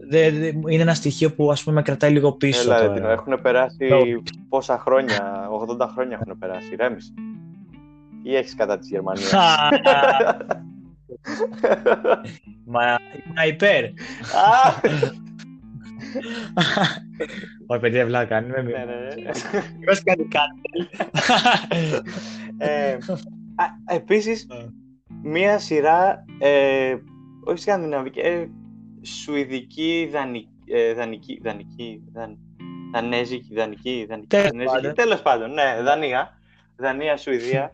[0.08, 2.94] δε- δε- είναι ένα στοιχείο που ας πούμε με κρατάει λίγο πίσω Έλα, ρε, τώρα.
[2.98, 4.02] Τινό, έχουν περάσει Το-
[4.48, 5.48] πόσα χρόνια,
[5.78, 7.12] 80 χρόνια έχουν περάσει, ρέμισε.
[8.22, 9.32] Ή έχεις κατά της Γερμανίας.
[12.64, 13.84] Μα ήμουν υπέρ.
[13.84, 13.86] Α,
[17.66, 19.30] Όχι παιδιά βλάκα, μην με ναι, ναι, ναι.
[19.78, 20.88] Μήπως κάτι κάτι.
[22.58, 22.96] Ε, α,
[23.94, 24.56] Επίσης, Ναι.
[25.26, 26.96] Μία σειρά, ε,
[27.44, 28.46] όχι σκανδιναβική, ε,
[29.02, 32.38] σουηδική, δανική, ε, δανική, δανική, δαν,
[32.92, 34.94] δανέζικη, δανική, δανική, Τέλος δανέζικη, πάντων.
[34.94, 36.38] τέλος πάντων, ναι, Δανία,
[36.76, 37.70] Δανία, Σουηδία.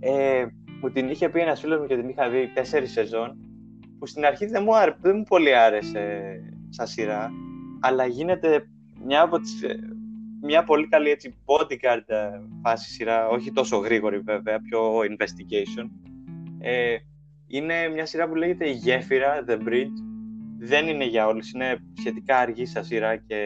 [0.00, 0.46] Ε,
[0.80, 3.36] μου την είχε πει ένας φίλος μου και την είχα δει τέσσερις σεζόν,
[3.98, 6.34] που στην αρχή δεν μου, άρε- δεν μου πολύ άρεσε
[6.68, 7.30] σαν σειρά,
[7.80, 8.66] αλλά γίνεται
[9.04, 9.78] μια από τις, ε,
[10.42, 15.86] μια πολύ καλή έτσι bodyguard ε, φάση σειρά, όχι τόσο γρήγορη βέβαια, πιο investigation.
[16.62, 16.96] Ε,
[17.46, 19.96] είναι μια σειρά που λέγεται «Η Γέφυρα», The Bridge.
[20.58, 23.38] Δεν είναι για όλους, είναι σχετικά αργή σαν σειρά και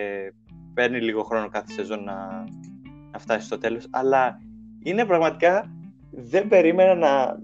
[0.74, 2.44] παίρνει λίγο χρόνο κάθε σεζόν να,
[3.12, 3.86] να φτάσει στο τέλος.
[3.90, 4.40] Αλλά
[4.82, 5.70] είναι πραγματικά,
[6.10, 7.38] δεν περίμενα να,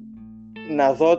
[0.74, 1.16] να δω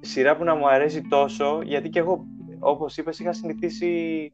[0.00, 2.26] σειρά που να μου αρέσει τόσο, γιατί και εγώ,
[2.58, 4.32] όπως είπες, είχα συνηθίσει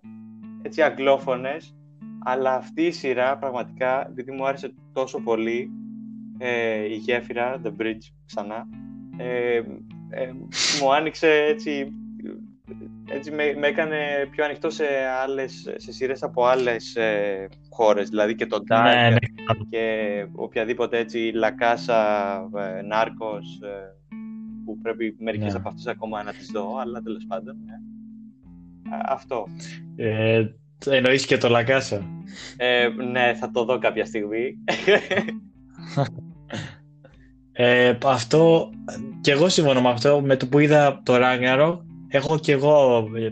[0.63, 1.77] έτσι αγγλόφωνες,
[2.25, 5.71] αλλά αυτή η σειρά πραγματικά, επειδή μου άρεσε τόσο πολύ,
[6.39, 8.69] ε, η γέφυρα, The Bridge ξανά,
[9.19, 9.57] ε,
[10.11, 10.33] ε,
[10.81, 11.93] μου άνοιξε έτσι,
[13.11, 13.97] έτσι με, με έκανε
[14.31, 14.85] πιο ανοιχτό σε,
[15.23, 19.17] άλλες, σε σειρές από άλλες ε, χώρες, δηλαδή και το Dark Ναι, ναι.
[19.71, 23.97] και οποιαδήποτε έτσι λακάσα, ε, νάρκος, ε,
[24.65, 25.59] που πρέπει μερικές Ναι.
[25.59, 27.75] από αυτές ακόμα να τις δω, αλλά τέλος πάντων, ναι.
[28.97, 29.47] Α, Αυτό.
[29.97, 30.47] Ε,
[30.87, 32.07] εννοείς και το Λακάσα.
[32.57, 34.55] Ε, ναι, θα το δω κάποια στιγμή.
[37.61, 38.71] Ε, αυτό,
[39.21, 41.79] και εγώ συμφωνώ με αυτό, με το που είδα το Ragnarok,
[42.09, 43.29] έχω και εγώ ε,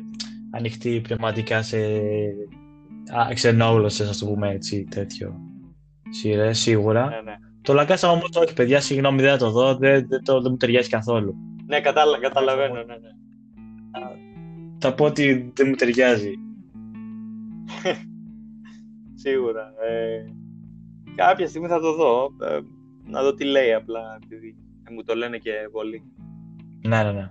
[0.51, 1.77] ανοιχτή πνευματικά σε
[3.17, 5.41] α, ξενόγλωσσες, ας το πούμε έτσι, τέτοιο
[6.11, 7.09] σειρές, σίγουρα.
[7.09, 7.37] ναι, ναι.
[7.63, 10.57] Το Λακάσα όμως όχι, παιδιά, συγγνώμη, δεν θα το δω, δεν, δεν, το, δεν μου
[10.57, 11.35] ταιριάζει καθόλου.
[11.67, 13.11] ναι κατάλα, καταλαβαίνω, ναι, ναι.
[14.79, 16.33] Θα πω ότι δεν μου ταιριάζει.
[19.23, 19.73] Σίγουρα.
[19.89, 20.25] Ε,
[21.15, 22.31] κάποια στιγμή θα το δω.
[23.07, 24.57] Ε, να δω τι λέει απλά, επειδή
[24.89, 26.03] ε, μου το λένε και πολλοί.
[26.87, 27.31] Ναι, ναι, ναι.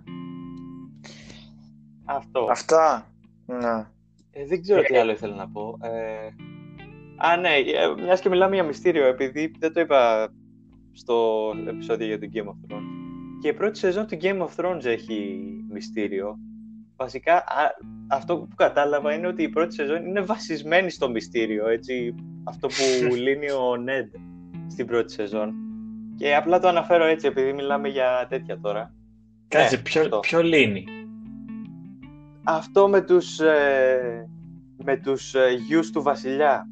[2.05, 2.47] Αυτό.
[2.49, 3.07] Αυτά.
[3.45, 3.87] Ναι.
[4.31, 5.77] Ε, δεν ξέρω τι άλλο ήθελα να πω.
[5.81, 6.27] Ε,
[7.17, 10.29] α, ναι, ε, μιας και μιλάμε για μυστήριο, επειδή δεν το είπα
[10.91, 12.83] στο επεισόδιο για το Game of Thrones.
[13.41, 15.39] Και η πρώτη σεζόν του Game of Thrones έχει
[15.69, 16.39] μυστήριο.
[16.95, 17.75] Βασικά, α,
[18.07, 23.15] αυτό που κατάλαβα είναι ότι η πρώτη σεζόν είναι βασισμένη στο μυστήριο, έτσι, αυτό που
[23.25, 24.19] λύνει ο Ned
[24.67, 25.64] στην πρώτη σεζόν.
[26.17, 28.93] Και απλά το αναφέρω έτσι, επειδή μιλάμε για τέτοια τώρα.
[29.47, 30.19] Κάτσε, Ναι, ποιο, αυτό.
[30.19, 30.85] ποιο λύνει;
[32.43, 34.29] Αυτό με τους, ε,
[34.83, 36.67] με τους ε, γιους του βασιλιά.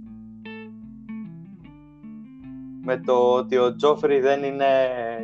[2.85, 4.65] Με το ότι ο Τζόφρι δεν είναι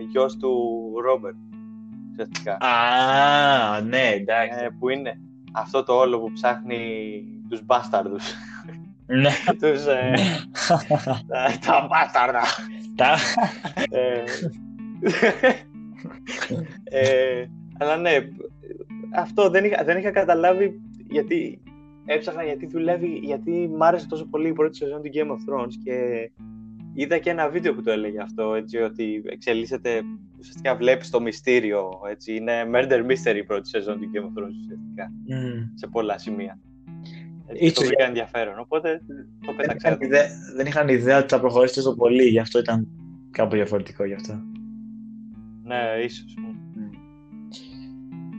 [0.09, 0.53] γιος του
[1.03, 1.35] Ρόμπερτ.
[2.11, 2.57] Ουσιαστικά.
[2.57, 4.59] Α, ναι, εντάξει.
[4.63, 5.19] Ε, που είναι
[5.53, 8.33] αυτό το όλο που ψάχνει τους μπάσταρδους.
[9.05, 9.31] Ναι.
[9.61, 10.13] τους, ε,
[11.29, 12.41] τα, τα μπάσταρδα.
[12.99, 13.17] Τα...
[13.89, 14.23] ε,
[16.84, 17.45] ε,
[17.77, 18.17] αλλά ναι,
[19.15, 21.61] αυτό δεν είχα, δεν είχα καταλάβει γιατί
[22.05, 25.73] έψαχνα γιατί δουλεύει, γιατί μ' άρεσε τόσο πολύ η πρώτη σεζόν του Game of Thrones
[25.84, 26.30] και
[26.93, 30.01] είδα και ένα βίντεο που το έλεγε αυτό, έτσι, ότι εξελίσσεται,
[30.39, 34.55] ουσιαστικά βλέπεις το μυστήριο, έτσι, είναι murder mystery η πρώτη σεζόν του Game of Thrones
[34.61, 35.61] ουσιαστικά, Μμ.
[35.73, 36.59] σε πολλά σημεία.
[37.51, 39.01] Έτσι, Ίσως το βρήκα ενδιαφέρον, οπότε
[39.45, 39.88] το Δεν πέταξα.
[39.88, 42.88] είχαν, ιδέα, δεν είχαν ιδέα ότι θα προχωρήσει τόσο πολύ, γι' αυτό ήταν
[43.31, 44.41] κάπου διαφορετικό γι' αυτό.
[45.63, 46.34] Ναι, ίσως.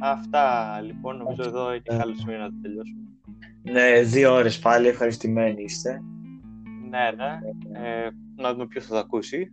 [0.02, 3.00] Αυτά λοιπόν, νομίζω εδώ έχει άλλο σημείο να το τελειώσουμε.
[3.62, 6.02] Ναι, δύο ώρες πάλι, ευχαριστημένοι είστε.
[6.90, 7.38] Ναι, ναι.
[7.80, 9.52] Ε, να δούμε ποιος θα το ακούσει.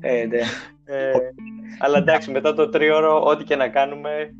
[0.00, 0.38] Ε, ναι.
[0.84, 1.12] Ε,
[1.78, 4.34] αλλά εντάξει, μετά το τρίωρο, ό,τι και να κάνουμε,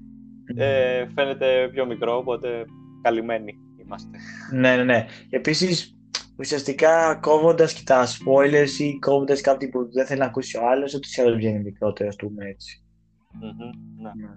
[0.56, 2.64] ε, φαίνεται πιο μικρό, οπότε
[3.02, 3.58] καλυμμένοι
[3.90, 4.18] είμαστε.
[4.52, 5.06] ναι, ναι, ναι.
[5.30, 5.96] Επίσης,
[6.38, 10.94] ουσιαστικά κόβοντας και τα spoilers ή κόβοντας κάτι που δεν θέλει να ακούσει ο άλλος,
[10.94, 12.84] ούτως ή άλλως βγαίνει μικρότερο, ας πούμε έτσι.
[13.32, 14.34] Μμμ, ναι, Ναι.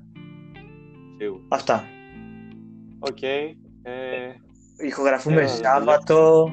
[1.18, 1.44] σίγουρα.
[1.50, 1.84] Αυτά.
[3.00, 3.22] Οκ.
[3.22, 3.54] Ε,
[4.88, 6.50] Ηχογραφούμε Ε, Σάββατο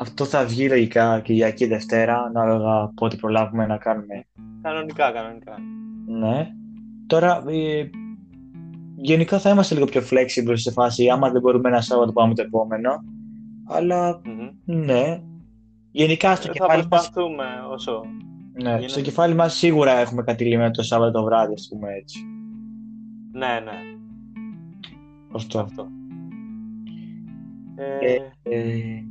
[0.00, 4.26] αυτό θα βγει λογικά Κυριακή Δευτέρα, ανάλογα πότε προλάβουμε να κάνουμε.
[4.62, 5.56] Κανονικά, κανονικά.
[6.06, 6.48] Ναι.
[7.06, 7.90] Τώρα, ε,
[9.02, 12.42] γενικά θα είμαστε λίγο πιο flexible σε φάση, άμα δεν μπορούμε ένα Σάββατο πάμε το
[12.42, 12.90] επόμενο.
[13.68, 14.48] Αλλά, Μμμ.
[14.84, 15.22] ναι.
[15.90, 18.02] Γενικά στο Ε, Θα κεφάλι μας, προσπαθούμε όσο.
[18.62, 18.88] ναι, γίνεται.
[18.88, 22.24] στο κεφάλι μας σίγουρα έχουμε κάτι λυμμένο το Σάββατο το βράδυ, ας πούμε έτσι.
[23.32, 23.78] Ναι, ναι,
[25.32, 25.58] Αυτό.
[25.58, 25.86] αυτό.
[27.76, 29.04] Ε, Ε,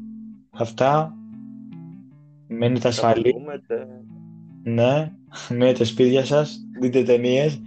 [0.52, 1.16] αυτά.
[2.48, 3.32] Μένετε θα ασφαλείς.
[3.34, 3.88] πούμε, τε-
[4.64, 5.12] Ναι.
[5.58, 6.60] Μένετε σπίτια σας.
[6.82, 7.62] Δείτε ταινίες.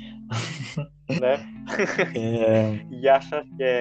[1.20, 1.32] Ναι.
[2.14, 3.72] Ε, Γεια σας και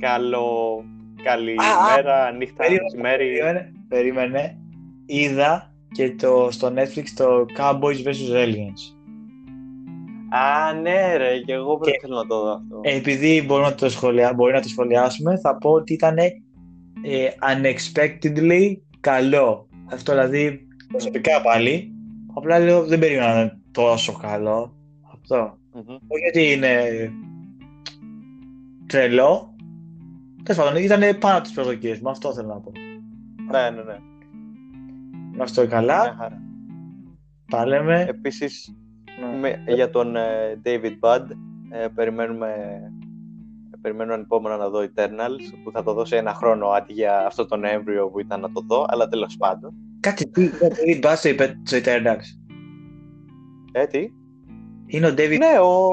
[0.00, 0.84] καλό
[1.22, 3.24] καλημέρα, νύχτα, περίμενε, μεσημέρι.
[3.38, 4.58] περίμενε, περίμενε.
[5.06, 8.34] Είδα και το, στο Netflix το Cowboys vs.
[8.44, 8.82] Aliens.
[10.34, 12.80] Α, ναι ρε, και εγώ πρέπει Και- θέλω να το δω αυτό.
[12.82, 16.32] Ε, επειδή μπορούμε να το σχολιά, μπορεί να το σχολιάσουμε, θα πω ότι ήταν ε,
[17.52, 19.68] unexpectedly καλό.
[19.92, 21.92] Αυτό δηλαδή προσωπικά πάλι.
[22.34, 24.74] Απλά λέω δεν περίμενα να είναι τόσο καλό.
[25.22, 25.58] Αυτό.
[25.74, 25.96] Μμμ.
[26.08, 26.78] Όχι ότι είναι
[28.86, 29.54] τρελό.
[30.42, 32.10] Τέλος πάντων, ήταν πάνω από τις προσδοκίες μου.
[32.10, 32.72] Αυτό θέλω να πω.
[33.50, 33.98] Ναι, ναι, ναι.
[35.36, 36.14] Να είστε Μια καλά.
[36.18, 36.42] χαρά.
[37.50, 38.06] Τα λέμε.
[38.08, 38.74] Επίσης,
[39.20, 39.38] Ναι.
[39.38, 41.26] με- για τον ε, David Budd,
[41.70, 42.54] ε, περιμένουμε
[43.80, 47.46] περιμένω ανυπόμονα να δω Eternals, που θα το δω σε ένα χρόνο αντί για αυτό
[47.46, 49.74] το Νοέμβριο που ήταν να το δω, αλλά τέλος πάντων.
[50.00, 52.38] Κάτι τι, είναι ο David Bass στο είπε- στο Eternals.
[53.72, 54.08] Ε, τι;
[54.92, 55.38] Είναι ο David.
[55.38, 55.88] Ναι, ο...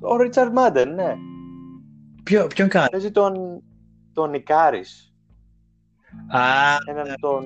[0.00, 1.14] Ο Richard Madden, ναι.
[2.22, 3.62] Ποιο, ποιον κάνει; Παίζει τον,
[4.12, 5.14] τον Ικάρης.
[6.28, 6.40] Α,
[6.86, 7.44] Έναν τον...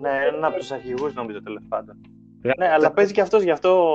[0.00, 1.96] Ναι, έναν από τους αρχηγούς νομίζω τέλος πάντων.
[2.42, 3.94] Γρα- Ναι, αλλά παίζει και αυτός, γι' αυτό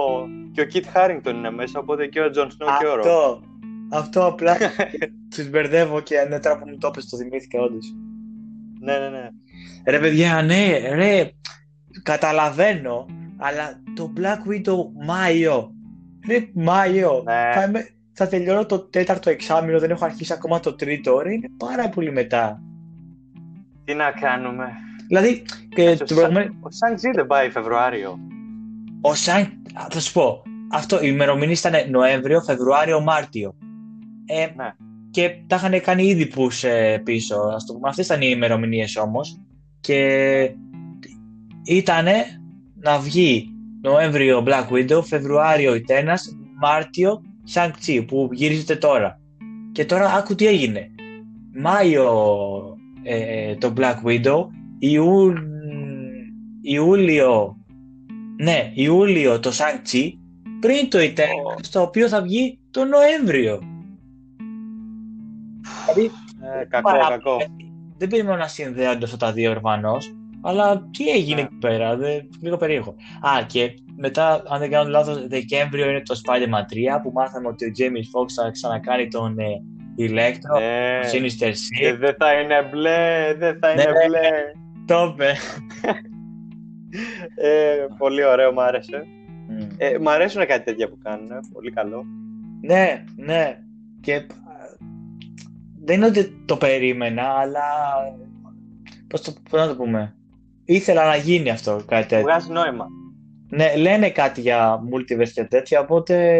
[0.51, 2.97] και ο Kit Harington είναι μέσα, οπότε και ο Jon Snow και ο Rob.
[2.99, 3.41] αυτό.
[3.91, 4.57] Αυτό απλά
[5.35, 7.93] τους μπερδεύω και ναι, τώρα που μου το έπαιζε το θυμήθηκα όντως.
[8.79, 9.29] Ναι, ναι, ναι.
[9.87, 11.31] Ρε παιδιά, ναι, ρε,
[12.03, 13.05] καταλαβαίνω,
[13.43, 15.73] αλλά το Black Widow Μάιο,
[16.27, 17.51] ρε Μάιο, Ναι.
[17.53, 21.49] θα, είμαι, θα τελειώνω το τέταρτο εξάμεινο, δεν έχω αρχίσει ακόμα το τρίτο, ρε, είναι
[21.57, 22.61] πάρα πολύ μετά.
[23.83, 24.67] Τι να κάνουμε.
[25.07, 28.19] Δηλαδή, και Ο το Σαν- προηγούμενο, Ο Shang-Chi δεν πάει Φεβρουάριο.
[29.01, 29.41] ο Σαν,
[29.73, 30.41] α, θα σου πω,
[30.71, 33.55] αυτό, η ημερομηνία ήταν Νοέμβριο, Φεβρουάριο, Μάρτιο.
[34.25, 34.73] Ε, Ναι.
[35.11, 37.89] Και τα είχαν κάνει ήδη push ε, πίσω, ας το πούμε.
[37.89, 39.39] Αυτές ήταν οι ημερομηνίες όμως.
[39.79, 39.99] Και
[41.65, 42.05] ήταν
[42.83, 43.49] να βγει
[43.81, 47.21] Νοέμβριο Black Widow, Φεβρουάριο Eternals, Μάρτιο
[47.53, 49.19] Shang-Chi που γυρίζεται τώρα.
[49.71, 50.87] Και τώρα άκου τι έγινε.
[51.55, 52.07] Μάιο
[53.03, 54.45] ε, το Black Widow,
[54.79, 55.33] Ιού...
[56.65, 57.57] Ιούλιο,
[58.41, 60.09] ναι, Ιούλιο το Shang-Chi,
[60.59, 63.59] πριν το Eternals, το οποίο θα βγει το Νοέμβριο.
[65.85, 66.11] Δηλαδή,
[66.61, 67.37] Ε, κακό, παρά- κακό.
[67.97, 69.97] δεν περιμένω να συνδέονται αυτά τα δύο προφανώ.
[70.43, 71.41] Αλλά τι έγινε Ναι.
[71.41, 72.95] εκεί πέρα, δεν, λίγο περίεργο.
[73.21, 77.65] Α, και μετά, αν δεν κάνω λάθος, Δεκέμβριο είναι το Spider-Man 3 που μάθαμε ότι
[77.65, 79.61] ο Jamie Foxx θα ξανακάνει τον ε,
[79.99, 80.99] Electro, Ναι.
[81.01, 81.97] το Sinister Και Six.
[81.99, 83.91] δεν θα είναι μπλε, δεν θα είναι Ναι.
[84.07, 84.29] μπλε.
[84.85, 85.33] Το είπε.
[87.35, 89.05] Ε, πολύ ωραίο, μου άρεσε.
[89.47, 89.67] Μμ.
[89.77, 92.05] Ε, μ' αρέσουν κάτι τέτοια που κάνουν, ε, πολύ καλό.
[92.61, 93.59] Ναι, ναι.
[94.01, 94.21] Και α,
[95.83, 97.61] δεν είναι ότι το περίμενα, αλλά.
[99.07, 100.15] Πώς, το, πώς να το πούμε.
[100.65, 102.25] Ήθελα να γίνει αυτό κάτι τέτοιο.
[102.25, 102.87] Βγάζει νόημα.
[103.49, 106.37] Ναι, λένε κάτι για multiverse και τέτοια, οπότε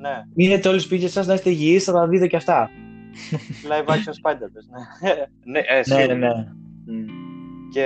[0.00, 2.70] Ναι, μείνετε όλοι σπίτια σας να είστε υγιείς, θα τα δείτε και αυτά.
[3.68, 4.62] live action Spider-Man.
[5.02, 5.10] Ναι,
[5.52, 6.14] ναι, ε, Ναι, σίγουρα.
[6.14, 6.44] ναι, ναι.
[7.72, 7.84] Και,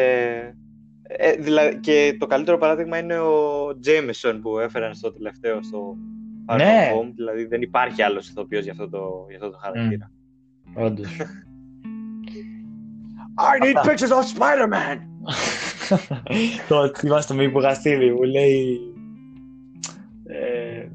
[1.03, 5.97] ε, δηλαδή, και το καλύτερο παράδειγμα είναι ο Jameson που έφεραν στο τελευταίο στο
[6.49, 6.91] Far Ναι.
[6.93, 7.13] From Home.
[7.15, 10.11] Δηλαδή δεν υπάρχει άλλος ηθοποιός για αυτό το, για αυτό το χαρακτήρα.
[10.75, 11.17] Όντως.
[13.39, 14.99] I need pictures of Spider-Man!
[16.69, 18.79] Το θυμάσαι το μήνυμα που είχα στείλει, μου λέει...
[20.27, 20.87] ε,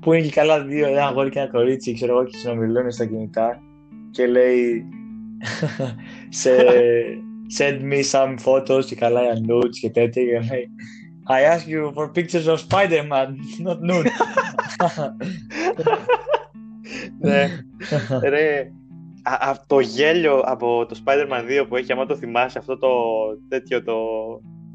[0.00, 3.04] που είναι και καλά δύο, ένα αγόρι και ένα κορίτσι, ξέρω εγώ, και συνομιλούν στα
[3.04, 3.60] κινητά
[4.10, 4.84] και λέει
[6.40, 6.50] σε,
[7.58, 10.70] send me some photos και καλά για nudes και τέτοια και λέει
[11.28, 14.08] I ask you for pictures of Spider-Man, not nudes.
[17.18, 17.64] ναι.
[18.22, 18.72] Ρε,
[19.28, 22.88] α, α, το γέλιο από το Spider-Man 2 που έχει, άμα το θυμάσαι, αυτό το
[23.48, 23.94] τέτοιο το...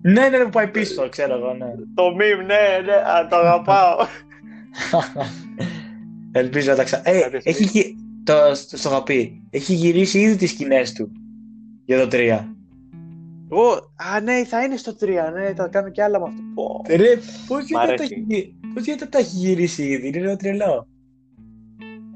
[0.02, 1.66] ναι, ναι, που πάει πίσω, ξέρω εγώ, ναι.
[1.96, 3.98] Το meme, ναι, ναι, α, το αγαπάω.
[6.32, 7.02] Ελπίζω να τα ξα...
[7.04, 7.60] Ε, Κάποια στιγμή.
[7.60, 11.12] έχει, γυ- το, στο, στο είχα πει, έχει γυρίσει ήδη τις σκηνές του
[11.86, 12.40] για το 3.
[13.50, 13.62] Ω,
[14.16, 16.42] α, ναι, θα είναι στο 3, ναι, θα κάνω κι άλλα με αυτό.
[16.54, 16.82] Πω.
[16.90, 18.14] Ρε, πώς γίνεται, να τα αρέσει.
[18.14, 20.88] έχει, γυ- πώς γίνεται να τα έχει γυρίσει ήδη, είναι λίγο τρελό.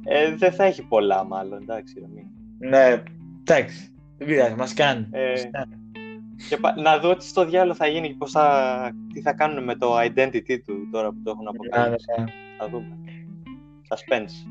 [0.08, 2.26] Ε, δεν θα έχει πολλά, μάλλον, εντάξει, ρε, μην.
[2.70, 3.04] Ναι,
[3.40, 3.90] εντάξει.
[4.18, 5.08] Δεν πειράζει, μας κάνει.
[5.12, 5.76] Ε, Μας κάνει.
[6.50, 9.64] και πα- να δω τι στο διάλογο θα γίνει και πώς θα, τι θα κάνουν
[9.64, 12.06] με το identity του τώρα που το έχουν Ναι, αποκαλύψει.
[12.18, 12.32] ναι, ναι.
[12.58, 12.98] Θα δούμε.
[13.90, 14.50] Suspense.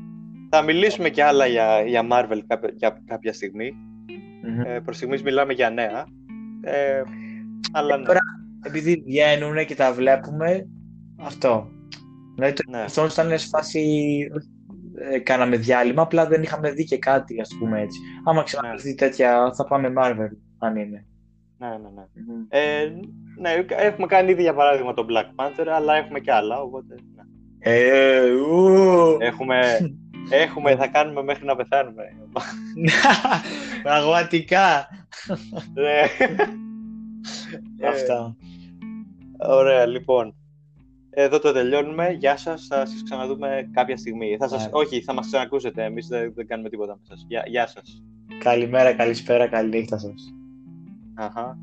[0.49, 3.75] Θα μιλήσουμε και άλλα για, για Marvel κάποια, για κάποια στιγμή.
[4.43, 4.59] Μμμ.
[4.65, 6.05] Ε, προς στιγμής μιλάμε για νέα.
[6.61, 7.01] Ε,
[7.71, 8.05] αλλά ναι.
[8.05, 8.19] Τώρα,
[8.65, 10.67] επειδή βγαίνουν και τα βλέπουμε,
[11.19, 11.69] αυτό.
[12.35, 12.81] Δηλαδή το ναι.
[12.81, 13.81] αυτό ήταν σε φάση.
[15.11, 17.99] Ε, κάναμε διάλειμμα, απλά δεν είχαμε δει και κάτι, ας πούμε έτσι.
[18.23, 21.05] Άμα ξαναδεί τέτοια, θα πάμε Marvel, αν είναι.
[21.57, 22.05] ναι, ναι, ναι.
[22.49, 22.93] Ε,
[23.39, 27.23] ναι, έχουμε κάνει ήδη για παράδειγμα τον Black Panther, αλλά έχουμε και άλλα, οπότε ναι.
[27.59, 29.17] Ε, ου.
[29.19, 29.59] Έχουμε,
[30.43, 32.03] έχουμε, θα κάνουμε μέχρι να πεθάνουμε.
[33.83, 34.87] Πραγματικά.
[35.73, 36.01] Ναι.
[37.79, 38.35] Ε, Αυτά.
[39.37, 40.35] Ωραία, λοιπόν.
[41.17, 42.11] Εδώ το τελειώνουμε.
[42.11, 44.37] Γεια σας, θα σας ξαναδούμε κάποια στιγμή.
[44.39, 44.69] Θα σας, Ναι.
[44.71, 45.83] Όχι, θα μας ξανακούσετε.
[45.83, 47.25] Εμείς δεν, δεν κάνουμε τίποτα με σας.
[47.27, 48.03] Γεια, γεια σας.
[48.39, 50.33] Καλημέρα, καλησπέρα, καληνύχτα σας.
[51.13, 51.57] Αχα.